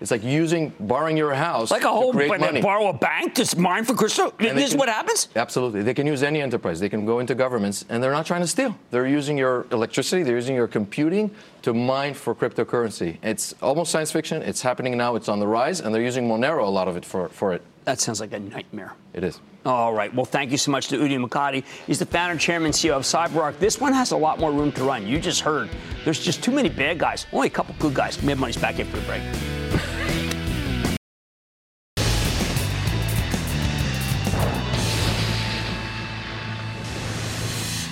It's 0.01 0.11
like 0.11 0.25
using 0.25 0.73
borrowing 0.77 1.15
your 1.15 1.33
house 1.33 1.71
like 1.71 1.85
a 1.85 1.87
whole 1.87 2.11
to 2.11 2.17
create 2.17 2.37
money. 2.37 2.61
borrow 2.61 2.87
a 2.87 2.93
bank 2.93 3.35
to 3.35 3.57
mine 3.57 3.85
for 3.85 3.93
crypto. 3.93 4.33
And 4.39 4.57
this 4.57 4.71
is 4.71 4.75
what 4.75 4.89
happens. 4.89 5.29
Absolutely, 5.37 5.83
they 5.83 5.93
can 5.93 6.05
use 6.05 6.21
any 6.21 6.41
enterprise. 6.41 6.81
They 6.81 6.89
can 6.89 7.05
go 7.05 7.19
into 7.19 7.33
governments, 7.33 7.85
and 7.87 8.03
they're 8.03 8.11
not 8.11 8.25
trying 8.25 8.41
to 8.41 8.47
steal. 8.47 8.77
They're 8.91 9.07
using 9.07 9.37
your 9.37 9.67
electricity. 9.71 10.23
They're 10.23 10.35
using 10.35 10.55
your 10.55 10.67
computing 10.67 11.33
to 11.65 11.73
mine 11.73 12.13
for 12.13 12.35
cryptocurrency. 12.35 13.17
It's 13.23 13.55
almost 13.59 13.91
science 13.91 14.11
fiction. 14.11 14.43
It's 14.43 14.61
happening 14.61 14.95
now. 14.95 15.15
It's 15.15 15.27
on 15.27 15.39
the 15.39 15.47
rise, 15.47 15.81
and 15.81 15.93
they're 15.93 16.03
using 16.03 16.27
Monero 16.27 16.63
a 16.63 16.69
lot 16.69 16.87
of 16.87 16.95
it 16.95 17.03
for 17.03 17.27
for 17.29 17.53
it. 17.53 17.63
That 17.85 17.99
sounds 17.99 18.19
like 18.19 18.33
a 18.33 18.39
nightmare. 18.39 18.93
It 19.13 19.23
is. 19.23 19.39
All 19.65 19.91
right. 19.91 20.13
Well, 20.13 20.25
thank 20.25 20.51
you 20.51 20.57
so 20.57 20.69
much 20.69 20.89
to 20.89 20.97
Udi 20.97 21.17
Mokady. 21.17 21.63
He's 21.87 21.97
the 21.97 22.05
founder, 22.05 22.37
chairman, 22.37 22.71
CEO 22.71 22.93
of 22.93 23.01
CyberArk. 23.03 23.57
This 23.57 23.79
one 23.81 23.93
has 23.93 24.11
a 24.11 24.17
lot 24.17 24.39
more 24.39 24.51
room 24.51 24.71
to 24.73 24.83
run. 24.83 25.07
You 25.07 25.19
just 25.19 25.41
heard. 25.41 25.69
There's 26.03 26.23
just 26.23 26.43
too 26.43 26.51
many 26.51 26.69
bad 26.69 26.99
guys. 26.99 27.25
Only 27.33 27.47
a 27.47 27.51
couple 27.51 27.75
good 27.79 27.95
guys. 27.95 28.21
Mad 28.21 28.37
Money's 28.37 28.57
back 28.57 28.79
after 28.79 28.99
the 28.99 29.05
break. 29.07 29.23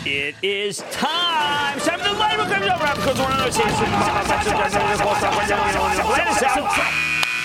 It 0.06 0.36
is 0.42 0.80
time. 0.92 1.80
Time 1.80 1.98
for 1.98 2.10
the 2.10 2.20
lightning 2.20 2.50
round 2.50 2.98
because 2.98 3.18
we're 3.18 3.24
on 3.24 3.40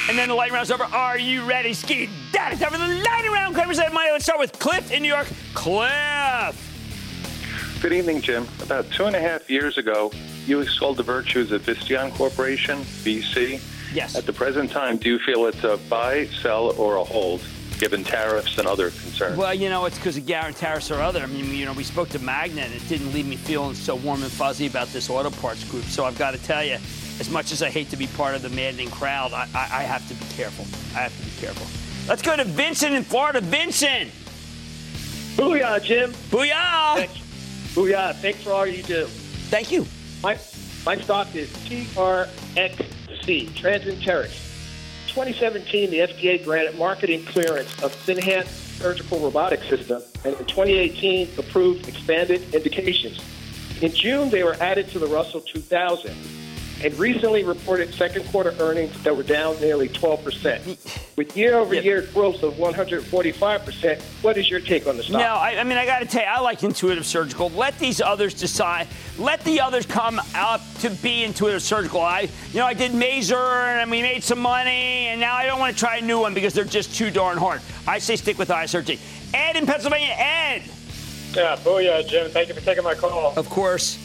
And 0.09 0.19
then 0.19 0.29
the 0.29 0.35
lightning 0.35 0.55
round's 0.55 0.73
over. 0.73 0.83
Are 0.83 1.17
you 1.17 1.45
ready? 1.45 1.73
Ski 1.73 2.09
that. 2.33 2.53
It's 2.53 2.61
time 2.61 2.73
for 2.73 2.79
the 2.79 2.89
lightning 2.89 3.31
round. 3.31 3.55
Clippers 3.55 3.79
at 3.79 3.93
Money. 3.93 4.11
Let's 4.11 4.25
start 4.25 4.41
with 4.41 4.59
Cliff 4.59 4.91
in 4.91 5.03
New 5.03 5.09
York. 5.09 5.29
Cliff. 5.55 7.79
Good 7.81 7.93
evening, 7.93 8.23
Jim. 8.23 8.49
About 8.61 8.91
two 8.91 9.05
and 9.05 9.15
a 9.15 9.21
half 9.21 9.49
years 9.49 9.79
ago, 9.79 10.11
you 10.45 10.59
extolled 10.59 10.97
the 10.97 11.05
virtues 11.05 11.53
of 11.53 11.63
Visteon 11.63 12.13
Corporation, 12.15 12.81
VC. 12.81 13.61
Yes. 13.95 14.17
At 14.17 14.27
the 14.27 14.33
present 14.33 14.73
time, 14.73 14.97
do 14.97 15.09
you 15.09 15.21
feel 15.21 15.47
it's 15.47 15.63
a 15.63 15.77
buy, 15.89 16.27
sell, 16.27 16.73
or 16.77 16.97
a 16.97 17.05
hold? 17.05 17.41
Given 17.79 18.05
tariffs 18.05 18.59
and 18.59 18.67
other 18.67 18.91
concerns? 18.91 19.37
Well, 19.39 19.55
you 19.55 19.69
know, 19.69 19.85
it's 19.87 19.97
because 19.97 20.17
of 20.17 20.27
Garrett 20.27 20.57
tariffs 20.57 20.91
or 20.91 21.01
other. 21.01 21.21
I 21.23 21.27
mean, 21.27 21.51
you 21.55 21.65
know, 21.65 21.73
we 21.73 21.85
spoke 21.85 22.09
to 22.11 22.19
Magna, 22.19 22.63
and 22.63 22.75
it 22.75 22.87
didn't 22.89 23.13
leave 23.13 23.27
me 23.27 23.37
feeling 23.37 23.75
so 23.75 23.95
warm 23.97 24.23
and 24.23 24.33
fuzzy 24.33 24.67
about 24.67 24.89
this 24.89 25.09
auto 25.09 25.31
parts 25.31 25.65
group. 25.65 25.85
So 25.85 26.05
I've 26.05 26.19
got 26.19 26.33
to 26.33 26.43
tell 26.43 26.65
you, 26.65 26.79
as 27.21 27.31
much 27.31 27.53
as 27.53 27.63
I 27.63 27.71
hate 27.71 27.91
to 27.91 27.97
be 27.97 28.07
part 28.09 28.35
of 28.35 28.43
the 28.43 28.51
maddening 28.51 28.91
crowd, 28.91 29.33
I, 29.33 29.49
I, 29.55 29.63
I 29.63 29.83
have 29.83 30.07
to 30.09 30.15
be 30.15 30.25
careful. 30.35 30.67
I 30.97 31.03
have 31.03 31.17
to 31.17 31.25
be 31.25 31.41
careful. 31.41 31.67
Let's 32.09 32.23
go 32.23 32.37
to 32.37 32.45
Vincent 32.45 32.95
in 32.95 33.05
Florida. 33.05 33.41
Vincent. 33.41 34.11
Booyah, 35.37 35.83
Jim. 35.83 36.13
Booyah. 36.31 36.97
Thanks. 36.97 37.19
Booyah. 37.75 38.15
Thanks 38.17 38.43
for 38.43 38.53
all 38.53 38.67
you 38.67 38.83
do. 38.83 39.07
Thank 39.51 39.71
you. 39.71 39.87
My, 40.23 40.39
my 40.85 40.97
stock 40.97 41.35
is 41.35 41.49
TRXC, 41.69 43.51
Transenterix. 43.51 44.48
2017, 45.19 45.91
the 45.91 45.99
FDA 45.99 46.45
granted 46.45 46.79
marketing 46.79 47.25
clearance 47.25 47.83
of 47.83 47.93
Senhance 48.07 48.47
surgical 48.79 49.19
robotic 49.19 49.61
system, 49.65 50.01
and 50.25 50.33
in 50.37 50.45
2018, 50.45 51.31
approved 51.37 51.89
expanded 51.89 52.55
indications. 52.55 53.21
In 53.83 53.93
June, 53.93 54.31
they 54.31 54.45
were 54.45 54.55
added 54.61 54.89
to 54.91 55.01
the 55.01 55.09
Russell 55.09 55.41
2000 55.41 56.15
and 56.83 56.97
recently 56.99 57.45
reported 57.45 57.93
second 57.93 58.25
quarter 58.27 58.55
earnings 58.61 59.03
that 59.03 59.17
were 59.17 59.23
down 59.23 59.61
nearly 59.61 59.89
12%. 59.89 61.17
With 61.17 61.37
year 61.37 61.57
over 61.57 61.75
year 61.75 62.03
growth 62.15 62.43
of 62.43 62.55
145%, 62.55 64.01
what 64.23 64.37
is 64.37 64.49
your 64.49 64.61
take 64.61 64.87
on 64.87 64.97
the 64.97 65.03
stock? 65.03 65.21
No, 65.21 65.35
I, 65.35 65.59
I 65.59 65.65
mean, 65.65 65.79
I 65.79 65.87
got 65.87 66.01
to 66.01 66.07
tell 66.07 66.23
you, 66.23 66.29
I 66.29 66.41
like 66.41 66.63
Intuitive 66.63 67.05
Surgical. 67.05 67.51
Let 67.51 67.79
these 67.79 68.01
others 68.01 68.35
decide. 68.35 68.87
Let 69.19 69.43
the 69.45 69.61
others 69.61 69.87
come 69.87 70.21
out 70.35 70.61
to 70.81 70.91
be 70.91 71.25
Intuitive 71.25 71.63
Surgical. 71.63 72.01
I, 72.01 72.29
you 72.53 72.59
know, 72.61 72.67
I 72.67 72.75
did 72.75 72.93
Mazor 72.93 73.81
and 73.81 73.91
we 73.91 74.03
made 74.03 74.23
some 74.23 74.39
money, 74.39 75.09
and 75.09 75.21
now 75.21 75.35
I 75.35 75.47
don't 75.47 75.59
want 75.59 75.75
to 75.75 75.79
try 75.79 75.97
a 75.97 76.03
new 76.03 76.21
one 76.21 76.35
because 76.35 76.55
they're 76.55 76.65
just 76.65 76.95
too 76.95 77.11
darn 77.11 77.39
hard. 77.39 77.61
I 77.87 77.99
say 77.99 78.17
stick 78.17 78.39
with 78.39 78.49
iSurgery. 78.49 78.99
Ed 79.35 79.57
in 79.57 79.67
Pennsylvania, 79.67 80.15
Ed. 80.17 80.63
Yeah, 81.35 81.57
booyah, 81.57 82.07
Jim. 82.09 82.31
Thank 82.31 82.49
you 82.49 82.55
for 82.55 82.61
taking 82.61 82.85
my 82.85 82.95
call. 82.95 83.35
Of 83.37 83.51
course. 83.51 83.99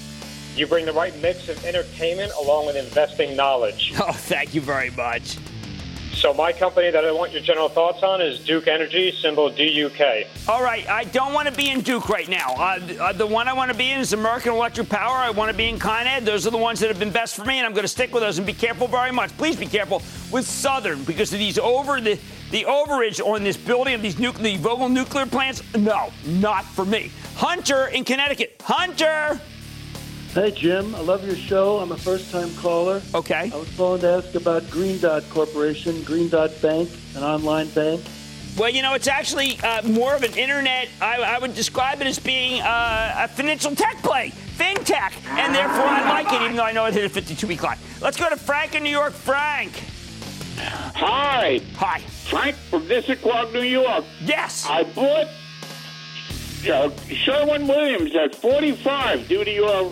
You 0.55 0.67
bring 0.67 0.85
the 0.85 0.93
right 0.93 1.15
mix 1.19 1.49
of 1.49 1.63
entertainment 1.65 2.31
along 2.39 2.67
with 2.67 2.75
investing 2.75 3.35
knowledge. 3.35 3.93
Oh, 4.05 4.11
thank 4.11 4.53
you 4.53 4.59
very 4.59 4.89
much. 4.91 5.37
So 6.13 6.33
my 6.33 6.51
company 6.53 6.91
that 6.91 7.03
I 7.03 7.11
want 7.11 7.31
your 7.31 7.41
general 7.41 7.69
thoughts 7.69 8.03
on 8.03 8.21
is 8.21 8.39
Duke 8.39 8.67
Energy, 8.67 9.11
symbol 9.11 9.49
DUK. 9.49 10.27
All 10.47 10.61
right, 10.61 10.87
I 10.87 11.05
don't 11.05 11.33
want 11.33 11.47
to 11.47 11.53
be 11.53 11.69
in 11.69 11.81
Duke 11.81 12.09
right 12.09 12.27
now. 12.29 12.53
Uh, 12.53 12.79
uh, 12.99 13.13
the 13.13 13.25
one 13.25 13.47
I 13.47 13.53
want 13.53 13.71
to 13.71 13.77
be 13.77 13.91
in 13.91 13.99
is 13.99 14.13
American 14.13 14.53
Electric 14.53 14.89
Power. 14.89 15.15
I 15.15 15.31
want 15.31 15.51
to 15.51 15.57
be 15.57 15.69
in 15.69 15.79
Con 15.79 16.05
Ed. 16.05 16.25
Those 16.25 16.45
are 16.45 16.49
the 16.49 16.57
ones 16.57 16.79
that 16.81 16.87
have 16.87 16.99
been 16.99 17.11
best 17.11 17.35
for 17.35 17.45
me, 17.45 17.57
and 17.57 17.65
I'm 17.65 17.73
going 17.73 17.83
to 17.83 17.89
stick 17.89 18.13
with 18.13 18.23
those. 18.23 18.37
And 18.37 18.47
be 18.47 18.53
careful 18.53 18.87
very 18.87 19.11
much. 19.11 19.35
Please 19.37 19.55
be 19.55 19.65
careful 19.65 20.01
with 20.31 20.45
Southern 20.45 21.03
because 21.03 21.33
of 21.33 21.39
these 21.39 21.57
over 21.57 21.99
the 21.99 22.19
the 22.51 22.63
overage 22.65 23.19
on 23.19 23.43
this 23.43 23.57
building 23.57 23.93
of 23.93 24.01
these 24.01 24.19
nuclear 24.19 24.57
the 24.57 24.63
Vogtle 24.63 24.91
nuclear 24.91 25.25
plants. 25.25 25.63
No, 25.75 26.11
not 26.25 26.65
for 26.65 26.85
me. 26.85 27.11
Hunter 27.35 27.87
in 27.87 28.03
Connecticut. 28.03 28.61
Hunter. 28.63 29.39
Hey, 30.33 30.49
Jim. 30.49 30.95
I 30.95 31.01
love 31.01 31.23
your 31.23 31.35
show. 31.35 31.77
I'm 31.77 31.91
a 31.91 31.97
first 31.97 32.31
time 32.31 32.51
caller. 32.55 33.03
Okay. 33.13 33.51
I 33.53 33.55
was 33.55 33.71
calling 33.77 34.01
to 34.01 34.13
ask 34.13 34.33
about 34.33 34.67
Green 34.71 34.99
Dot 34.99 35.21
Corporation, 35.29 36.01
Green 36.01 36.27
Dot 36.27 36.49
Bank, 36.59 36.89
an 37.15 37.21
online 37.21 37.69
bank. 37.69 38.01
Well, 38.57 38.71
you 38.71 38.81
know, 38.81 38.95
it's 38.95 39.07
actually 39.07 39.59
uh, 39.59 39.83
more 39.83 40.15
of 40.15 40.23
an 40.23 40.35
internet. 40.35 40.89
I, 40.99 41.21
I, 41.21 41.37
would 41.37 41.53
describe 41.53 42.01
it 42.01 42.07
as 42.07 42.17
being 42.17 42.61
uh, 42.61 43.15
a 43.15 43.27
financial 43.27 43.75
tech 43.75 43.97
play, 43.97 44.31
fintech, 44.57 45.13
and 45.27 45.53
therefore 45.53 45.85
I 45.85 46.09
like 46.09 46.33
it, 46.33 46.41
even 46.41 46.55
though 46.55 46.63
I 46.63 46.71
know 46.71 46.85
it 46.85 46.95
hit 46.95 47.15
a 47.15 47.21
52-week 47.21 47.61
line. 47.61 47.77
Let's 48.01 48.17
go 48.17 48.27
to 48.27 48.35
Frank 48.35 48.73
in 48.73 48.81
New 48.81 48.89
York. 48.89 49.13
Frank. 49.13 49.83
Hi. 50.57 51.61
Hi. 51.75 51.99
Frank 51.99 52.55
from 52.55 52.87
Dissaquag, 52.87 53.53
New 53.53 53.61
York. 53.61 54.03
Yes. 54.23 54.65
I 54.67 54.81
bought 54.81 55.27
uh, 56.67 56.89
Sherwin 57.07 57.67
Williams 57.67 58.15
at 58.15 58.33
45 58.33 59.27
due 59.27 59.43
to 59.43 59.51
your 59.51 59.91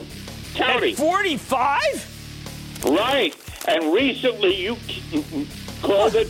touting. 0.56 0.91
At 0.91 0.97
45? 0.97 2.82
Right. 2.86 3.36
And 3.68 3.93
recently 3.93 4.56
you 4.56 4.78
called 5.82 6.16
it. 6.16 6.28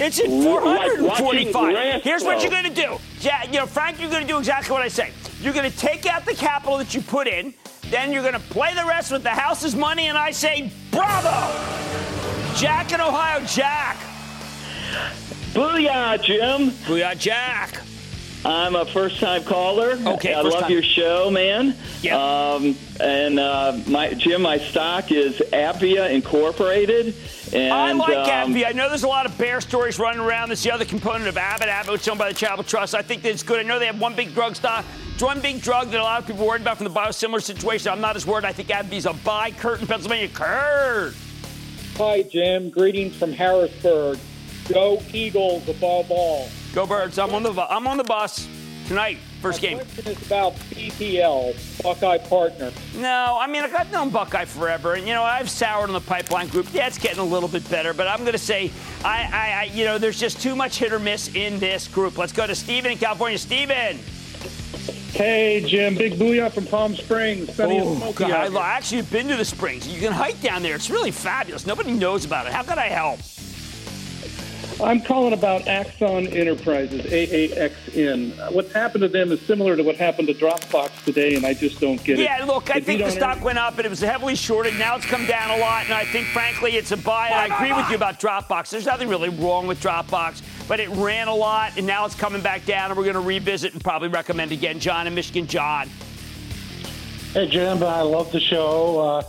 It's 0.00 0.18
at 0.18 0.26
445. 0.26 1.54
Like 1.54 2.02
Here's 2.02 2.24
what 2.24 2.42
you're 2.42 2.50
going 2.50 2.64
to 2.64 2.70
do. 2.70 2.96
Yeah, 3.20 3.44
you 3.44 3.58
know, 3.58 3.66
Frank, 3.66 4.00
you're 4.00 4.10
going 4.10 4.22
to 4.22 4.28
do 4.28 4.38
exactly 4.38 4.72
what 4.72 4.82
I 4.82 4.88
say. 4.88 5.12
You're 5.40 5.52
going 5.52 5.70
to 5.70 5.76
take 5.76 6.06
out 6.06 6.24
the 6.24 6.34
capital 6.34 6.78
that 6.78 6.94
you 6.94 7.00
put 7.00 7.28
in, 7.28 7.54
then 7.90 8.12
you're 8.12 8.22
going 8.22 8.34
to 8.34 8.40
play 8.40 8.74
the 8.74 8.84
rest 8.84 9.12
with 9.12 9.22
the 9.22 9.30
house's 9.30 9.76
money, 9.76 10.08
and 10.08 10.18
I 10.18 10.30
say, 10.30 10.72
bravo! 10.90 11.52
Jack 12.56 12.92
in 12.92 13.00
Ohio, 13.00 13.44
Jack. 13.46 13.96
Booyah, 15.52 16.22
Jim. 16.22 16.70
Booyah, 16.86 17.16
Jack. 17.18 17.80
I'm 18.44 18.76
a 18.76 18.84
first 18.84 19.20
time 19.20 19.42
caller. 19.44 19.98
Okay, 20.06 20.34
I 20.34 20.42
love 20.42 20.62
time. 20.62 20.70
your 20.70 20.82
show, 20.82 21.30
man. 21.30 21.74
Yeah. 22.02 22.16
Um, 22.16 22.76
and 23.00 23.38
uh, 23.38 23.78
my 23.86 24.12
Jim, 24.12 24.42
my 24.42 24.58
stock 24.58 25.10
is 25.10 25.38
AbbVie 25.38 26.10
Incorporated. 26.10 27.14
And, 27.54 27.72
I 27.72 27.92
like 27.92 28.16
um, 28.16 28.52
AbbVie. 28.52 28.66
I 28.66 28.72
know 28.72 28.88
there's 28.88 29.04
a 29.04 29.08
lot 29.08 29.24
of 29.24 29.38
bear 29.38 29.60
stories 29.62 29.98
running 29.98 30.20
around. 30.20 30.50
This 30.50 30.58
is 30.58 30.64
the 30.64 30.74
other 30.74 30.84
component 30.84 31.26
of 31.26 31.38
Abbott. 31.38 31.68
Abbott's 31.68 32.06
owned 32.06 32.18
by 32.18 32.28
the 32.28 32.34
Charitable 32.34 32.64
Trust. 32.64 32.94
I 32.94 33.00
think 33.02 33.22
that 33.22 33.30
it's 33.30 33.42
good. 33.42 33.60
I 33.60 33.62
know 33.62 33.78
they 33.78 33.86
have 33.86 34.00
one 34.00 34.14
big 34.14 34.34
drug 34.34 34.56
stock. 34.56 34.84
It's 35.14 35.22
one 35.22 35.40
big 35.40 35.62
drug 35.62 35.90
that 35.90 36.00
a 36.00 36.02
lot 36.02 36.20
of 36.20 36.26
people 36.26 36.42
are 36.42 36.48
worried 36.48 36.62
about 36.62 36.78
from 36.78 36.88
the 36.88 36.92
biosimilar 36.92 37.42
situation. 37.42 37.92
I'm 37.92 38.00
not 38.00 38.16
as 38.16 38.26
worried. 38.26 38.44
I 38.44 38.52
think 38.52 38.68
AbbVie's 38.68 39.06
a 39.06 39.12
buy. 39.12 39.52
Kurt 39.52 39.80
in 39.80 39.86
Pennsylvania. 39.86 40.28
Kurt. 40.28 41.14
Hi, 41.96 42.22
Jim. 42.22 42.68
Greetings 42.68 43.16
from 43.16 43.32
Harrisburg. 43.32 44.18
Go 44.68 45.00
Eagles 45.12 45.68
above 45.68 46.10
all. 46.10 46.48
Go 46.74 46.86
Birds. 46.86 47.18
I'm 47.18 47.32
on 47.34 47.42
the 47.44 47.52
I'm 47.72 47.86
on 47.86 47.96
the 47.96 48.04
bus 48.04 48.48
tonight. 48.88 49.18
First 49.40 49.62
My 49.62 49.68
game. 49.68 49.78
It's 49.80 50.26
about 50.26 50.54
BPL, 50.70 51.82
Buckeye 51.82 52.18
Partner. 52.18 52.72
No, 52.96 53.38
I 53.40 53.46
mean 53.46 53.62
I 53.62 53.68
got 53.68 53.92
known 53.92 54.10
Buckeye 54.10 54.44
forever, 54.44 54.94
and 54.94 55.06
you 55.06 55.14
know 55.14 55.22
I've 55.22 55.48
soured 55.48 55.88
on 55.88 55.92
the 55.94 56.00
pipeline 56.00 56.48
group. 56.48 56.66
Yeah, 56.72 56.86
it's 56.88 56.98
getting 56.98 57.20
a 57.20 57.24
little 57.24 57.48
bit 57.48 57.68
better, 57.70 57.94
but 57.94 58.08
I'm 58.08 58.20
going 58.20 58.32
to 58.32 58.38
say 58.38 58.72
I, 59.04 59.22
I, 59.32 59.50
I, 59.60 59.64
you 59.72 59.84
know, 59.84 59.98
there's 59.98 60.18
just 60.18 60.40
too 60.42 60.56
much 60.56 60.78
hit 60.78 60.92
or 60.92 60.98
miss 60.98 61.32
in 61.34 61.58
this 61.60 61.86
group. 61.86 62.18
Let's 62.18 62.32
go 62.32 62.46
to 62.46 62.54
Steven 62.54 62.90
in 62.92 62.98
California. 62.98 63.38
Steven. 63.38 63.98
Hey, 65.12 65.62
Jim. 65.64 65.94
Big 65.94 66.14
booyah 66.14 66.50
from 66.50 66.66
Palm 66.66 66.96
Springs. 66.96 67.54
Sunny 67.54 67.76
and 67.78 67.86
Oh, 67.86 67.94
smoky 67.96 68.18
God, 68.24 68.30
out 68.32 68.46
I 68.46 68.50
here. 68.50 68.58
actually 68.60 68.96
have 68.96 69.12
been 69.12 69.28
to 69.28 69.36
the 69.36 69.44
Springs. 69.44 69.86
You 69.86 70.00
can 70.00 70.12
hike 70.12 70.40
down 70.40 70.62
there. 70.64 70.74
It's 70.74 70.90
really 70.90 71.12
fabulous. 71.12 71.66
Nobody 71.66 71.92
knows 71.92 72.24
about 72.24 72.48
it. 72.48 72.52
How 72.52 72.64
could 72.64 72.78
I 72.78 72.88
help? 72.88 73.20
I'm 74.82 75.00
calling 75.00 75.32
about 75.32 75.68
Axon 75.68 76.26
Enterprises, 76.26 77.02
AAXN. 77.06 78.38
Uh, 78.38 78.50
What's 78.50 78.72
happened 78.72 79.02
to 79.02 79.08
them 79.08 79.30
is 79.30 79.40
similar 79.42 79.76
to 79.76 79.82
what 79.82 79.96
happened 79.96 80.28
to 80.28 80.34
Dropbox 80.34 81.04
today, 81.04 81.36
and 81.36 81.46
I 81.46 81.54
just 81.54 81.80
don't 81.80 82.02
get 82.02 82.18
it. 82.18 82.24
Yeah, 82.24 82.44
look, 82.44 82.70
I 82.70 82.80
They 82.80 82.98
think 82.98 83.04
the 83.04 83.10
stock 83.10 83.42
went 83.42 83.58
up 83.58 83.76
and 83.76 83.86
it 83.86 83.88
was 83.88 84.00
heavily 84.00 84.34
shorted. 84.34 84.76
Now 84.78 84.96
it's 84.96 85.06
come 85.06 85.26
down 85.26 85.50
a 85.56 85.60
lot, 85.60 85.84
and 85.84 85.94
I 85.94 86.04
think, 86.04 86.26
frankly, 86.28 86.72
it's 86.72 86.90
a 86.90 86.96
buy. 86.96 87.28
And 87.28 87.52
I 87.52 87.56
agree 87.56 87.72
with 87.72 87.88
you 87.88 87.96
about 87.96 88.18
Dropbox. 88.18 88.70
There's 88.70 88.86
nothing 88.86 89.08
really 89.08 89.28
wrong 89.28 89.66
with 89.66 89.80
Dropbox, 89.80 90.42
but 90.66 90.80
it 90.80 90.88
ran 90.90 91.28
a 91.28 91.34
lot, 91.34 91.76
and 91.78 91.86
now 91.86 92.04
it's 92.04 92.14
coming 92.16 92.42
back 92.42 92.64
down, 92.66 92.90
and 92.90 92.98
we're 92.98 93.04
going 93.04 93.14
to 93.14 93.20
revisit 93.20 93.72
and 93.74 93.82
probably 93.82 94.08
recommend 94.08 94.50
again. 94.52 94.80
John 94.80 95.06
in 95.06 95.14
Michigan. 95.14 95.46
John. 95.46 95.88
Hey, 97.32 97.48
Jim, 97.48 97.82
I 97.82 98.02
love 98.02 98.30
the 98.32 98.40
show. 98.40 99.00
Uh, 99.00 99.22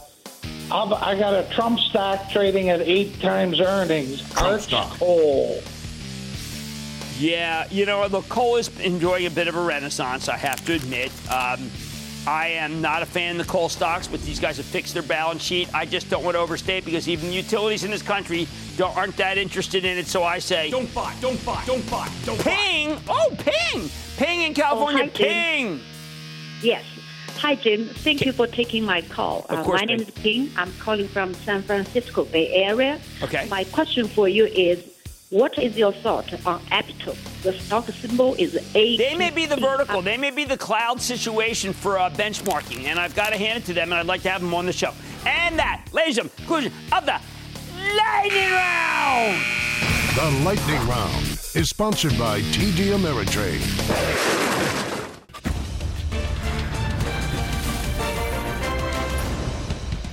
I've, 0.72 0.92
I 0.94 1.18
got 1.18 1.34
a 1.34 1.48
Trump 1.54 1.80
stock 1.80 2.30
trading 2.32 2.70
at 2.70 2.82
eight 2.82 3.20
times 3.22 3.60
earnings. 3.60 4.22
Trump 4.34 4.72
Arch 4.74 5.00
Coal. 5.00 5.62
Yeah, 7.18 7.66
you 7.72 7.86
know, 7.86 8.06
look, 8.08 8.28
coal 8.28 8.58
is 8.58 8.78
enjoying 8.80 9.26
a 9.26 9.30
bit 9.30 9.48
of 9.48 9.56
a 9.56 9.64
renaissance, 9.64 10.28
I 10.28 10.36
have 10.36 10.66
to 10.66 10.74
admit. 10.74 11.12
Um, 11.32 11.70
I 12.28 12.48
am 12.50 12.82
not 12.82 13.04
a 13.04 13.06
fan 13.06 13.40
of 13.40 13.46
the 13.46 13.52
coal 13.52 13.70
stocks, 13.70 14.08
but 14.08 14.22
these 14.24 14.40
guys 14.40 14.58
have 14.58 14.66
fixed 14.66 14.96
their 14.96 15.04
balance 15.04 15.42
sheet. 15.44 15.74
I 15.74 15.86
just 15.86 16.10
don't 16.10 16.24
want 16.24 16.36
to 16.36 16.40
overstate 16.40 16.84
because 16.84 17.08
even 17.08 17.32
utilities 17.32 17.84
in 17.84 17.92
this 17.92 18.02
country 18.02 18.48
don't, 18.78 18.96
aren't 18.98 19.16
that 19.18 19.38
interested 19.38 19.86
in 19.86 19.98
it. 19.98 20.08
So 20.08 20.24
I 20.24 20.40
say, 20.40 20.72
Don't 20.72 20.94
buy, 20.94 21.14
don't 21.22 21.44
buy, 21.46 21.64
don't 21.66 21.90
buy, 21.90 22.10
don't 22.26 22.42
fight. 22.42 22.58
Ping! 22.58 22.98
Oh, 23.08 23.34
Ping! 23.38 23.90
Ping 24.18 24.42
in 24.42 24.54
California, 24.54 25.04
Oh, 25.04 25.06
hi, 25.06 25.12
Jim. 25.14 25.28
Ping! 25.28 25.80
Yes. 26.62 26.84
Hi, 27.46 27.54
Jim. 27.54 27.90
Thank 27.90 28.26
you 28.26 28.32
for 28.32 28.48
taking 28.48 28.84
my 28.84 29.02
call. 29.04 29.46
Of 29.50 29.60
Uh, 29.60 29.64
course, 29.64 29.80
my 29.82 29.86
name 29.86 30.00
is 30.00 30.10
Ping. 30.10 30.50
I'm 30.58 30.74
calling 30.80 31.08
from 31.08 31.36
San 31.36 31.62
Francisco 31.62 32.26
Bay 32.26 32.52
Area. 32.52 33.00
Okay. 33.22 33.46
My 33.50 33.66
question 33.66 34.08
for 34.08 34.28
you 34.28 34.46
is, 34.46 34.84
what 35.30 35.56
is 35.60 35.78
your 35.78 35.92
thought 35.94 36.34
on 36.48 36.60
Apto? 36.72 37.14
The 37.44 37.54
stock 37.54 37.86
symbol 37.90 38.34
is 38.40 38.56
A. 38.74 38.98
They 38.98 39.16
may 39.16 39.30
be 39.30 39.46
the 39.46 39.58
vertical. 39.58 40.02
They 40.02 40.18
may 40.18 40.32
be 40.32 40.46
the 40.46 40.58
cloud 40.58 41.00
situation 41.00 41.72
for 41.72 42.00
uh, 42.00 42.10
benchmarking, 42.10 42.86
and 42.86 42.98
I've 42.98 43.14
got 43.14 43.30
to 43.30 43.38
hand 43.38 43.62
it 43.62 43.66
to 43.68 43.74
them, 43.76 43.92
and 43.92 44.00
I'd 44.00 44.08
like 44.08 44.24
to 44.24 44.30
have 44.32 44.42
them 44.42 44.56
on 44.56 44.66
the 44.66 44.74
show. 44.74 44.92
And 45.28 45.60
that, 45.60 45.86
ladies 45.94 46.18
and 46.18 46.32
gentlemen, 46.32 46.72
conclusion 46.72 46.74
of 46.98 47.06
the 47.06 47.22
lightning 47.96 48.50
round. 48.50 49.38
The 50.16 50.32
Lightning 50.44 50.88
Round 50.88 51.26
is 51.54 51.70
sponsored 51.70 52.18
by 52.18 52.42
TD 52.42 52.96
Ameritrade. 52.98 54.55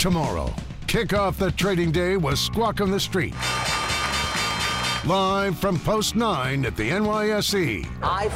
Tomorrow, 0.03 0.53
kick 0.89 1.13
off 1.13 1.39
the 1.39 1.53
trading 1.53 1.93
day 1.93 2.17
with 2.17 2.37
Squawk 2.37 2.81
on 2.81 2.91
the 2.91 2.99
Street. 2.99 3.35
Live 5.07 5.57
from 5.57 5.79
Post 5.79 6.17
9 6.17 6.67
at 6.67 6.77
the 6.77 6.91
NYSE. 6.91 7.87
I'm 8.03 8.29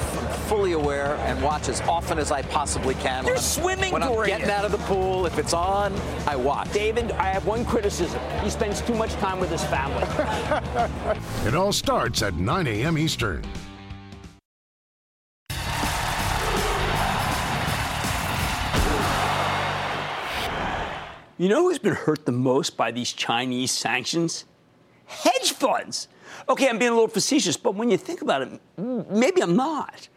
fully 0.46 0.74
aware 0.74 1.16
and 1.26 1.42
watch 1.42 1.68
as 1.68 1.80
often 1.80 2.20
as 2.20 2.30
I 2.30 2.42
possibly 2.42 2.94
can. 2.94 3.24
You're 3.24 3.34
when 3.34 3.38
I'm- 3.38 3.42
swimming 3.42 3.92
when 3.92 4.04
I'm 4.04 4.14
great. 4.14 4.28
getting 4.28 4.48
out 4.48 4.64
of 4.64 4.70
the 4.70 4.78
pool. 4.78 5.26
If 5.26 5.38
it's 5.40 5.54
on, 5.54 5.92
I 6.28 6.36
watch. 6.36 6.72
David, 6.72 7.10
I 7.10 7.32
have 7.32 7.44
one 7.46 7.64
criticism. 7.64 8.20
He 8.44 8.50
spends 8.50 8.80
too 8.80 8.94
much 8.94 9.12
time 9.14 9.40
with 9.40 9.50
his 9.50 9.64
family. 9.64 10.04
It 11.46 11.56
all 11.56 11.72
starts 11.72 12.22
at 12.22 12.34
9 12.34 12.66
a.m. 12.68 12.96
Eastern. 12.96 13.42
You 21.38 21.48
know 21.48 21.62
who's 21.62 21.78
been 21.78 21.94
hurt 21.94 22.24
the 22.24 22.32
most 22.32 22.76
by 22.76 22.90
these 22.90 23.12
Chinese 23.12 23.70
sanctions? 23.70 24.44
hedge 25.06 25.52
funds. 25.52 26.08
Okay, 26.48 26.68
I'm 26.68 26.78
being 26.78 26.90
a 26.90 26.94
little 26.94 27.08
facetious, 27.08 27.56
but 27.56 27.74
when 27.74 27.90
you 27.90 27.96
think 27.96 28.22
about 28.22 28.42
it, 28.42 28.60
maybe 28.76 29.40
I'm 29.40 29.56
not. 29.56 30.08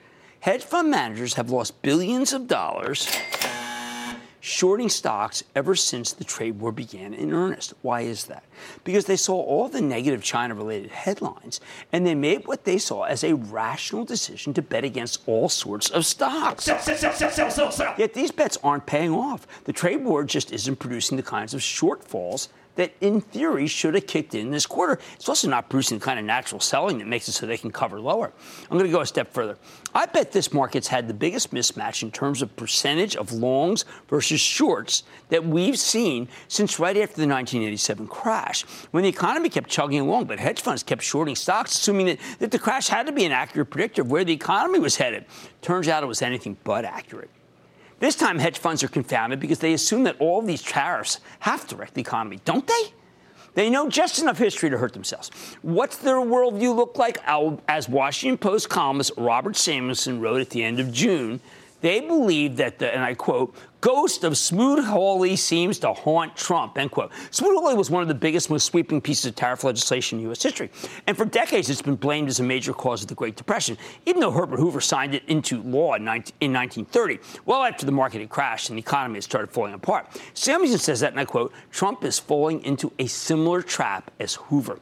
Hedge 0.42 0.64
fund 0.64 0.90
managers 0.90 1.36
have 1.36 1.50
lost 1.50 1.82
billions 1.82 2.34
of 2.34 2.48
dollars 2.48 3.08
shorting 4.40 4.90
stocks 4.90 5.44
ever 5.56 5.76
since 5.76 6.14
the 6.14 6.24
trade 6.24 6.60
war 6.60 6.72
began 6.72 7.14
in 7.14 7.34
earnest. 7.34 7.74
Why 7.82 8.02
is 8.02 8.26
that? 8.26 8.44
Because 8.84 9.06
they 9.06 9.16
saw 9.16 9.36
all 9.36 9.68
the 9.68 9.82
negative 9.82 10.24
China 10.24 10.56
related 10.56 10.92
headlines 10.92 11.60
and 11.92 12.06
they 12.06 12.16
made 12.16 12.48
what 12.48 12.66
they 12.66 12.78
saw 12.78 13.04
as 13.04 13.24
a 13.24 13.34
rational 13.34 14.06
decision 14.06 14.54
to 14.54 14.62
bet 14.62 14.84
against 14.84 15.22
all 15.28 15.50
sorts 15.50 15.90
of 15.90 16.06
stocks. 16.06 16.66
Sell, 16.66 16.80
sell, 16.80 17.72
sell, 17.72 17.96
Yet 17.98 18.14
these 18.14 18.32
bets 18.32 18.58
aren't 18.64 18.86
paying 18.86 19.12
off. 19.12 19.48
The 19.66 19.74
trade 19.74 20.04
war 20.04 20.24
just 20.24 20.52
isn't 20.52 20.78
producing 20.78 21.18
the 21.18 21.24
kinds 21.24 21.54
of 21.54 21.62
shortfalls 21.62 22.50
that 22.80 22.94
in 23.02 23.20
theory 23.20 23.68
should 23.68 23.94
have 23.94 24.08
kicked 24.08 24.34
in 24.34 24.52
this 24.52 24.66
quarter. 24.66 25.00
It's 25.16 25.28
also 25.28 25.50
not 25.50 25.70
producing 25.70 26.00
the 26.00 26.06
kind 26.06 26.18
of 26.18 26.24
natural 26.24 26.62
selling 26.62 26.98
that 27.00 27.08
makes 27.08 27.28
it 27.28 27.34
so 27.34 27.46
they 27.46 27.58
can 27.58 27.72
cover 27.72 28.00
lower. 28.00 28.32
I'm 28.64 28.78
going 28.78 28.90
to 28.90 28.92
go 28.92 29.02
a 29.02 29.06
step 29.06 29.34
further. 29.34 29.58
I 29.94 30.06
bet 30.06 30.32
this 30.32 30.54
market's 30.54 30.88
had 30.88 31.10
the 31.10 31.14
biggest 31.14 31.54
mismatch 31.54 32.04
in 32.04 32.12
terms 32.12 32.42
of 32.42 32.56
percentage 32.56 33.18
of 33.18 33.34
longs 33.34 33.84
versus 34.08 34.40
shorts 34.40 35.04
that 35.28 35.46
we've 35.46 35.78
seen 35.78 36.30
since 36.48 36.80
right 36.80 36.96
after 36.96 37.18
the 37.18 37.28
1987 37.28 38.08
crash, 38.08 38.64
when 38.92 39.04
the 39.04 39.10
economy 39.10 39.50
kept 39.50 39.70
chugging 39.70 40.00
along, 40.00 40.24
but 40.26 40.40
hedge 40.40 40.62
funds 40.62 40.82
kept 40.82 41.04
shorting 41.04 41.36
stocks, 41.36 41.76
assuming 41.76 42.06
that, 42.06 42.20
that 42.40 42.52
the 42.52 42.60
crash 42.60 42.88
had 42.88 43.08
to 43.08 43.12
be 43.12 43.26
an 43.26 43.34
accurate 43.34 43.70
predictor 43.70 44.04
of 44.04 44.10
where 44.10 44.24
the 44.24 44.32
economy 44.34 44.80
was 44.80 44.96
headed. 44.96 45.26
Turns 45.62 45.90
out 45.90 46.02
it 46.02 46.06
was 46.08 46.22
anything 46.22 46.56
but 46.64 46.86
accurate. 46.86 47.30
This 48.00 48.16
time, 48.16 48.40
hedge 48.40 48.58
funds 48.58 48.84
are 48.84 48.88
confounded 48.88 49.40
because 49.40 49.60
they 49.60 49.74
assume 49.74 50.04
that 50.06 50.16
all 50.20 50.40
of 50.40 50.48
these 50.48 50.62
tariffs 50.62 51.20
have 51.40 51.68
to 51.68 51.76
wreck 51.76 51.94
the 51.94 52.02
economy, 52.02 52.40
don't 52.46 52.66
they? 52.66 52.94
They 53.56 53.70
know 53.70 53.90
just 53.90 54.20
enough 54.20 54.38
history 54.38 54.70
to 54.70 54.78
hurt 54.78 54.94
themselves. 54.94 55.32
What's 55.64 55.98
their 55.98 56.18
worldview 56.18 56.74
look 56.74 56.98
like? 56.98 57.18
As 57.68 57.90
Washington 57.90 58.38
Post 58.38 58.70
columnist 58.70 59.12
Robert 59.18 59.58
Samuelson 59.58 60.22
wrote 60.22 60.40
at 60.40 60.52
the 60.52 60.64
end 60.64 60.80
of 60.80 60.94
June, 60.94 61.42
they 61.82 62.02
believe 62.02 62.58
that 62.58 62.80
the, 62.80 62.94
and 62.94 63.04
I 63.04 63.14
quote, 63.14 63.56
ghost 63.82 64.24
of 64.24 64.38
Smoot-Hawley 64.38 65.36
seems 65.36 65.80
to 65.80 65.94
haunt 65.94 66.36
Trump, 66.36 66.78
end 66.78 66.92
quote. 66.92 67.12
Smoot-Hawley 67.32 67.76
was 67.76 67.90
one 67.90 68.02
of 68.02 68.08
the 68.08 68.16
biggest, 68.16 68.50
most 68.50 68.66
sweeping 68.66 69.00
pieces 69.00 69.28
of 69.28 69.36
tariff 69.36 69.64
legislation 69.64 70.20
in 70.20 70.26
U.S. 70.26 70.44
history. 70.44 70.70
And 71.08 71.16
for 71.16 71.26
decades, 71.26 71.70
it's 71.70 71.82
been 71.82 71.96
blamed 71.96 72.28
as 72.28 72.40
a 72.40 72.44
major 72.44 72.74
cause 72.74 73.02
of 73.02 73.08
the 73.08 73.16
Great 73.16 73.36
Depression, 73.36 73.78
even 74.06 74.20
though 74.20 74.32
Herbert 74.32 74.60
Hoover 74.60 74.82
signed 74.82 75.16
it 75.16 75.24
into 75.28 75.62
law 75.64 75.96
in, 75.96 76.04
19, 76.04 76.34
in 76.42 76.54
1930, 76.54 77.42
well 77.46 77.64
after 77.64 77.86
the 77.86 77.92
market 77.92 78.20
had 78.20 78.30
crashed 78.30 78.70
and 78.70 78.78
the 78.78 78.82
economy 78.82 79.16
had 79.16 79.24
started 79.24 79.50
falling 79.50 79.74
apart. 79.74 80.08
Samuelson 80.34 80.80
says 80.80 81.00
that, 81.00 81.12
and 81.12 81.20
I 81.20 81.26
quote, 81.26 81.54
Trump 81.72 82.04
is 82.04 82.20
falling 82.20 82.64
into 82.64 82.92
a 83.00 83.08
similar 83.08 83.62
trap 83.62 84.12
as 84.20 84.36
Hoover. 84.36 84.80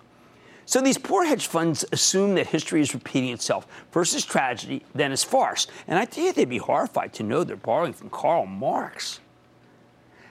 So 0.68 0.82
these 0.82 0.98
poor 0.98 1.24
hedge 1.24 1.48
funds 1.48 1.86
assume 1.94 2.36
that 2.36 2.48
history 2.48 2.82
is 2.82 2.94
repeating 2.94 3.30
itself. 3.30 3.66
First 3.90 4.14
as 4.14 4.26
tragedy, 4.26 4.84
then 4.94 5.14
as 5.14 5.24
farce. 5.24 5.66
And 5.88 5.98
I 5.98 6.04
think 6.04 6.36
they'd 6.36 6.50
be 6.50 6.58
horrified 6.58 7.14
to 7.14 7.24
know 7.24 7.46
they're 7.46 7.56
borrowing 7.56 7.94
from 7.94 8.10
Karl 8.10 8.46
Marx. 8.46 9.22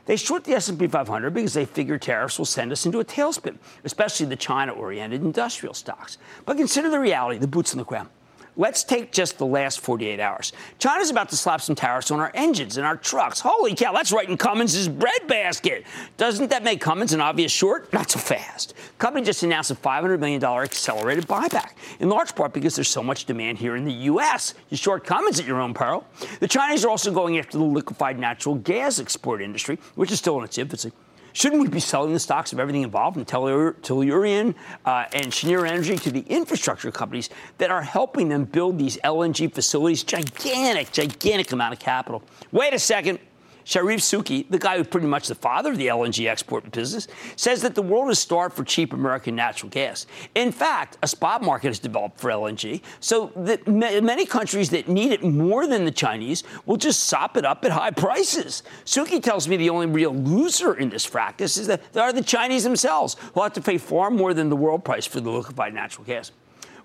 They 0.04 0.16
short 0.16 0.44
the 0.44 0.52
S&P 0.52 0.88
500 0.88 1.32
because 1.32 1.54
they 1.54 1.64
figure 1.64 1.96
tariffs 1.96 2.36
will 2.36 2.44
send 2.44 2.70
us 2.70 2.84
into 2.84 3.00
a 3.00 3.04
tailspin, 3.04 3.56
especially 3.84 4.26
the 4.26 4.36
China-oriented 4.36 5.22
industrial 5.22 5.72
stocks. 5.72 6.18
But 6.44 6.58
consider 6.58 6.90
the 6.90 7.00
reality, 7.00 7.38
the 7.38 7.48
boots 7.48 7.72
on 7.72 7.78
the 7.78 7.84
ground. 7.84 8.10
Let's 8.58 8.84
take 8.84 9.12
just 9.12 9.36
the 9.36 9.44
last 9.44 9.80
48 9.80 10.18
hours. 10.18 10.52
China's 10.78 11.10
about 11.10 11.28
to 11.28 11.36
slap 11.36 11.60
some 11.60 11.74
tariffs 11.74 12.10
on 12.10 12.20
our 12.20 12.30
engines 12.32 12.78
and 12.78 12.86
our 12.86 12.96
trucks. 12.96 13.40
Holy 13.40 13.74
cow, 13.74 13.92
that's 13.92 14.12
right 14.12 14.28
in 14.28 14.38
Cummins' 14.38 14.88
breadbasket. 14.88 15.84
Doesn't 16.16 16.48
that 16.48 16.64
make 16.64 16.80
Cummins 16.80 17.12
an 17.12 17.20
obvious 17.20 17.52
short? 17.52 17.92
Not 17.92 18.10
so 18.10 18.18
fast. 18.18 18.72
Company 18.98 19.26
just 19.26 19.42
announced 19.42 19.70
a 19.70 19.74
$500 19.74 20.18
million 20.18 20.42
accelerated 20.42 21.26
buyback, 21.26 21.72
in 22.00 22.08
large 22.08 22.34
part 22.34 22.54
because 22.54 22.74
there's 22.74 22.88
so 22.88 23.02
much 23.02 23.26
demand 23.26 23.58
here 23.58 23.76
in 23.76 23.84
the 23.84 23.92
U.S. 23.92 24.54
You 24.70 24.78
short 24.78 25.04
Cummins 25.04 25.38
at 25.38 25.46
your 25.46 25.60
own 25.60 25.74
peril. 25.74 26.06
The 26.40 26.48
Chinese 26.48 26.82
are 26.84 26.88
also 26.88 27.12
going 27.12 27.38
after 27.38 27.58
the 27.58 27.64
liquefied 27.64 28.18
natural 28.18 28.54
gas 28.54 28.98
export 28.98 29.42
industry, 29.42 29.78
which 29.96 30.10
is 30.10 30.18
still 30.18 30.38
in 30.38 30.44
its 30.44 30.56
infancy. 30.56 30.92
Shouldn't 31.36 31.60
we 31.60 31.68
be 31.68 31.80
selling 31.80 32.14
the 32.14 32.18
stocks 32.18 32.54
of 32.54 32.58
everything 32.58 32.80
involved 32.80 33.16
from 33.16 33.26
Tellurian 33.26 34.54
uh, 34.86 35.04
and 35.12 35.30
Cheniere 35.30 35.66
Energy 35.66 35.96
to 35.96 36.10
the 36.10 36.20
infrastructure 36.20 36.90
companies 36.90 37.28
that 37.58 37.70
are 37.70 37.82
helping 37.82 38.30
them 38.30 38.44
build 38.44 38.78
these 38.78 38.96
LNG 39.04 39.52
facilities? 39.52 40.02
Gigantic, 40.02 40.92
gigantic 40.92 41.52
amount 41.52 41.74
of 41.74 41.78
capital. 41.78 42.22
Wait 42.52 42.72
a 42.72 42.78
second. 42.78 43.18
Charif 43.66 43.98
Souki, 43.98 44.48
the 44.48 44.58
guy 44.58 44.76
who's 44.76 44.86
pretty 44.86 45.08
much 45.08 45.26
the 45.26 45.34
father 45.34 45.72
of 45.72 45.76
the 45.76 45.88
LNG 45.88 46.28
export 46.28 46.70
business, 46.70 47.08
says 47.34 47.62
that 47.62 47.74
the 47.74 47.82
world 47.82 48.10
is 48.10 48.18
starved 48.20 48.54
for 48.54 48.62
cheap 48.62 48.92
American 48.92 49.34
natural 49.34 49.68
gas. 49.68 50.06
In 50.36 50.52
fact, 50.52 50.98
a 51.02 51.08
spot 51.08 51.42
market 51.42 51.66
has 51.66 51.80
developed 51.80 52.20
for 52.20 52.30
LNG, 52.30 52.80
so 53.00 53.32
that 53.34 53.66
many 53.66 54.24
countries 54.24 54.70
that 54.70 54.88
need 54.88 55.10
it 55.10 55.24
more 55.24 55.66
than 55.66 55.84
the 55.84 55.90
Chinese 55.90 56.44
will 56.64 56.76
just 56.76 57.04
sop 57.04 57.36
it 57.36 57.44
up 57.44 57.64
at 57.64 57.72
high 57.72 57.90
prices. 57.90 58.62
Suki 58.84 59.20
tells 59.20 59.48
me 59.48 59.56
the 59.56 59.70
only 59.70 59.86
real 59.86 60.14
loser 60.14 60.74
in 60.74 60.88
this 60.88 61.06
practice 61.06 61.56
is 61.56 61.66
that 61.66 61.96
are 61.96 62.12
the 62.12 62.22
Chinese 62.22 62.62
themselves, 62.62 63.16
who 63.34 63.42
have 63.42 63.52
to 63.54 63.60
pay 63.60 63.78
far 63.78 64.10
more 64.10 64.32
than 64.32 64.48
the 64.48 64.56
world 64.56 64.84
price 64.84 65.06
for 65.06 65.20
the 65.20 65.30
liquefied 65.30 65.74
natural 65.74 66.04
gas. 66.04 66.30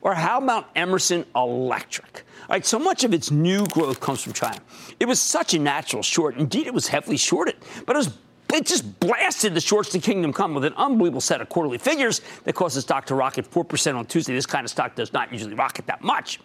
Or 0.02 0.16
how 0.16 0.39
about 0.39 0.70
Emerson 0.76 1.26
Electric? 1.36 2.24
Right, 2.49 2.66
so 2.66 2.80
much 2.80 3.04
of 3.04 3.14
its 3.14 3.32
new 3.32 3.66
growth 3.68 3.99
comes 3.99 4.22
from 4.22 4.34
China. 4.34 4.60
It 4.99 5.06
was 5.08 5.22
such 5.22 5.54
a 5.54 5.60
natural 5.60 6.04
short. 6.04 6.38
Indeed, 6.38 6.68
it 6.68 6.74
was 6.74 6.88
heavily 6.88 7.18
shorted, 7.18 7.56
but 7.86 7.95
it 7.95 7.99
was 7.99 8.18
it 8.54 8.66
just 8.66 8.99
blasted 8.99 9.54
the 9.54 9.62
shorts 9.62 9.89
to 9.91 9.99
kingdom 9.99 10.34
come 10.34 10.54
with 10.54 10.66
an 10.66 10.74
unbelievable 10.76 11.22
set 11.22 11.39
of 11.39 11.47
quarterly 11.47 11.78
figures 11.78 12.20
that 12.43 12.54
caused 12.54 12.76
the 12.76 12.82
stock 12.82 13.06
to 13.06 13.16
rocket 13.16 13.49
4% 13.49 13.95
on 13.95 14.06
Tuesday. 14.06 14.34
This 14.34 14.45
kind 14.45 14.66
of 14.66 14.70
stock 14.70 14.93
does 14.93 15.14
not 15.14 15.32
usually 15.32 15.54
rocket 15.54 15.88
that 15.88 16.04
much. 16.04 16.41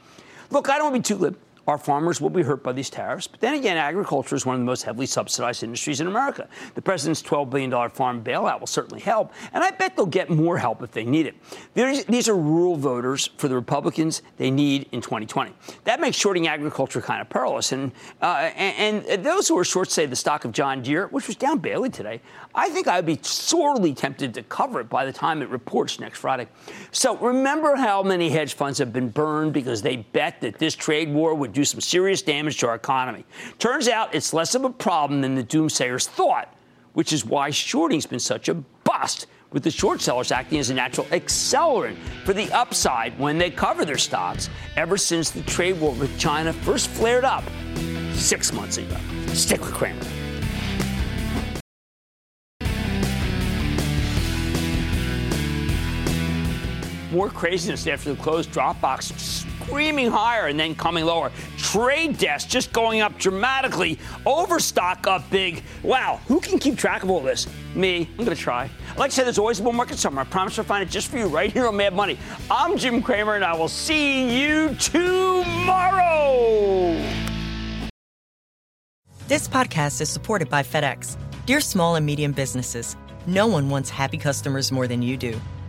Look, 0.50 0.70
I 0.70 0.78
don't 0.78 0.92
want 0.92 1.04
to 1.04 1.14
be 1.14 1.14
too 1.14 1.18
glib. 1.18 1.38
Our 1.66 1.78
farmers 1.78 2.20
will 2.20 2.30
be 2.30 2.42
hurt 2.42 2.62
by 2.62 2.72
these 2.72 2.90
tariffs. 2.90 3.26
But 3.26 3.40
then 3.40 3.54
again, 3.54 3.76
agriculture 3.76 4.36
is 4.36 4.46
one 4.46 4.54
of 4.54 4.60
the 4.60 4.66
most 4.66 4.84
heavily 4.84 5.06
subsidized 5.06 5.64
industries 5.64 6.00
in 6.00 6.06
America. 6.06 6.48
The 6.74 6.82
president's 6.82 7.22
$12 7.22 7.50
billion 7.50 7.90
farm 7.90 8.22
bailout 8.22 8.60
will 8.60 8.66
certainly 8.66 9.02
help, 9.02 9.32
and 9.52 9.64
I 9.64 9.70
bet 9.70 9.96
they'll 9.96 10.06
get 10.06 10.30
more 10.30 10.58
help 10.58 10.82
if 10.82 10.92
they 10.92 11.04
need 11.04 11.26
it. 11.26 12.06
these 12.06 12.28
are 12.28 12.36
rural 12.36 12.76
voters 12.76 13.30
for 13.36 13.48
the 13.48 13.54
Republicans 13.54 14.22
they 14.36 14.50
need 14.50 14.88
in 14.92 15.00
2020. 15.00 15.52
That 15.84 16.00
makes 16.00 16.16
shorting 16.16 16.46
agriculture 16.46 17.00
kind 17.00 17.20
of 17.20 17.28
perilous. 17.28 17.72
And, 17.72 17.92
uh, 18.22 18.50
and, 18.56 19.04
and 19.06 19.24
those 19.24 19.48
who 19.48 19.58
are 19.58 19.64
short, 19.64 19.90
say, 19.90 20.06
the 20.06 20.16
stock 20.16 20.44
of 20.44 20.52
John 20.52 20.82
Deere, 20.82 21.08
which 21.08 21.26
was 21.26 21.36
down 21.36 21.58
barely 21.58 21.90
today, 21.90 22.20
I 22.54 22.68
think 22.70 22.86
I'd 22.86 23.06
be 23.06 23.18
sorely 23.22 23.92
tempted 23.92 24.34
to 24.34 24.42
cover 24.44 24.80
it 24.80 24.88
by 24.88 25.04
the 25.04 25.12
time 25.12 25.42
it 25.42 25.48
reports 25.48 25.98
next 25.98 26.18
Friday. 26.18 26.46
So 26.90 27.16
remember 27.16 27.76
how 27.76 28.02
many 28.02 28.30
hedge 28.30 28.54
funds 28.54 28.78
have 28.78 28.92
been 28.92 29.08
burned 29.08 29.52
because 29.52 29.82
they 29.82 29.96
bet 29.96 30.40
that 30.40 30.58
this 30.58 30.74
trade 30.74 31.12
war 31.12 31.34
would 31.34 31.55
do 31.56 31.64
some 31.64 31.80
serious 31.80 32.22
damage 32.22 32.58
to 32.58 32.68
our 32.68 32.74
economy. 32.74 33.24
Turns 33.58 33.88
out 33.88 34.14
it's 34.14 34.32
less 34.32 34.54
of 34.54 34.64
a 34.64 34.70
problem 34.70 35.22
than 35.22 35.34
the 35.34 35.42
doomsayers 35.42 36.06
thought, 36.06 36.54
which 36.92 37.12
is 37.12 37.24
why 37.24 37.50
shorting's 37.50 38.06
been 38.06 38.20
such 38.20 38.48
a 38.48 38.54
bust 38.84 39.26
with 39.52 39.62
the 39.62 39.70
short 39.70 40.02
sellers 40.02 40.30
acting 40.30 40.58
as 40.58 40.68
a 40.70 40.74
natural 40.74 41.06
accelerant 41.06 41.96
for 42.24 42.34
the 42.34 42.52
upside 42.52 43.18
when 43.18 43.38
they 43.38 43.50
cover 43.50 43.84
their 43.86 43.96
stocks 43.96 44.50
ever 44.76 44.98
since 44.98 45.30
the 45.30 45.42
trade 45.42 45.80
war 45.80 45.92
with 45.94 46.16
China 46.18 46.52
first 46.52 46.88
flared 46.88 47.24
up 47.24 47.44
six 48.12 48.52
months 48.52 48.76
ago. 48.76 48.96
Stick 49.28 49.60
with 49.60 49.72
Cramer. 49.72 50.25
More 57.12 57.28
craziness 57.28 57.86
after 57.86 58.12
the 58.14 58.20
close 58.20 58.46
Dropbox 58.46 59.12
screaming 59.66 60.10
higher 60.10 60.46
and 60.48 60.58
then 60.58 60.74
coming 60.74 61.04
lower. 61.04 61.30
Trade 61.56 62.18
desk 62.18 62.48
just 62.48 62.72
going 62.72 63.00
up 63.00 63.16
dramatically. 63.18 63.98
Overstock 64.24 65.06
up 65.06 65.28
big. 65.30 65.62
Wow, 65.82 66.20
who 66.26 66.40
can 66.40 66.58
keep 66.58 66.76
track 66.76 67.02
of 67.02 67.10
all 67.10 67.20
this? 67.20 67.46
Me. 67.74 68.08
I'm 68.18 68.24
going 68.24 68.36
to 68.36 68.42
try. 68.42 68.70
Like 68.96 69.10
I 69.10 69.14
said, 69.14 69.24
there's 69.24 69.38
always 69.38 69.60
a 69.60 69.62
bull 69.62 69.72
market 69.72 69.98
somewhere. 69.98 70.24
I 70.24 70.28
promise 70.28 70.58
I'll 70.58 70.64
find 70.64 70.82
it 70.82 70.90
just 70.90 71.08
for 71.08 71.18
you 71.18 71.26
right 71.26 71.52
here 71.52 71.66
on 71.66 71.76
Mad 71.76 71.94
Money. 71.94 72.18
I'm 72.50 72.76
Jim 72.76 73.02
Cramer, 73.02 73.34
and 73.34 73.44
I 73.44 73.54
will 73.54 73.68
see 73.68 74.42
you 74.42 74.74
tomorrow. 74.76 76.06
This 79.28 79.48
podcast 79.48 80.00
is 80.00 80.08
supported 80.08 80.48
by 80.48 80.62
FedEx. 80.62 81.16
Dear 81.44 81.60
small 81.60 81.96
and 81.96 82.06
medium 82.06 82.32
businesses, 82.32 82.96
no 83.26 83.46
one 83.46 83.68
wants 83.68 83.90
happy 83.90 84.18
customers 84.18 84.72
more 84.72 84.86
than 84.86 85.02
you 85.02 85.16
do. 85.16 85.40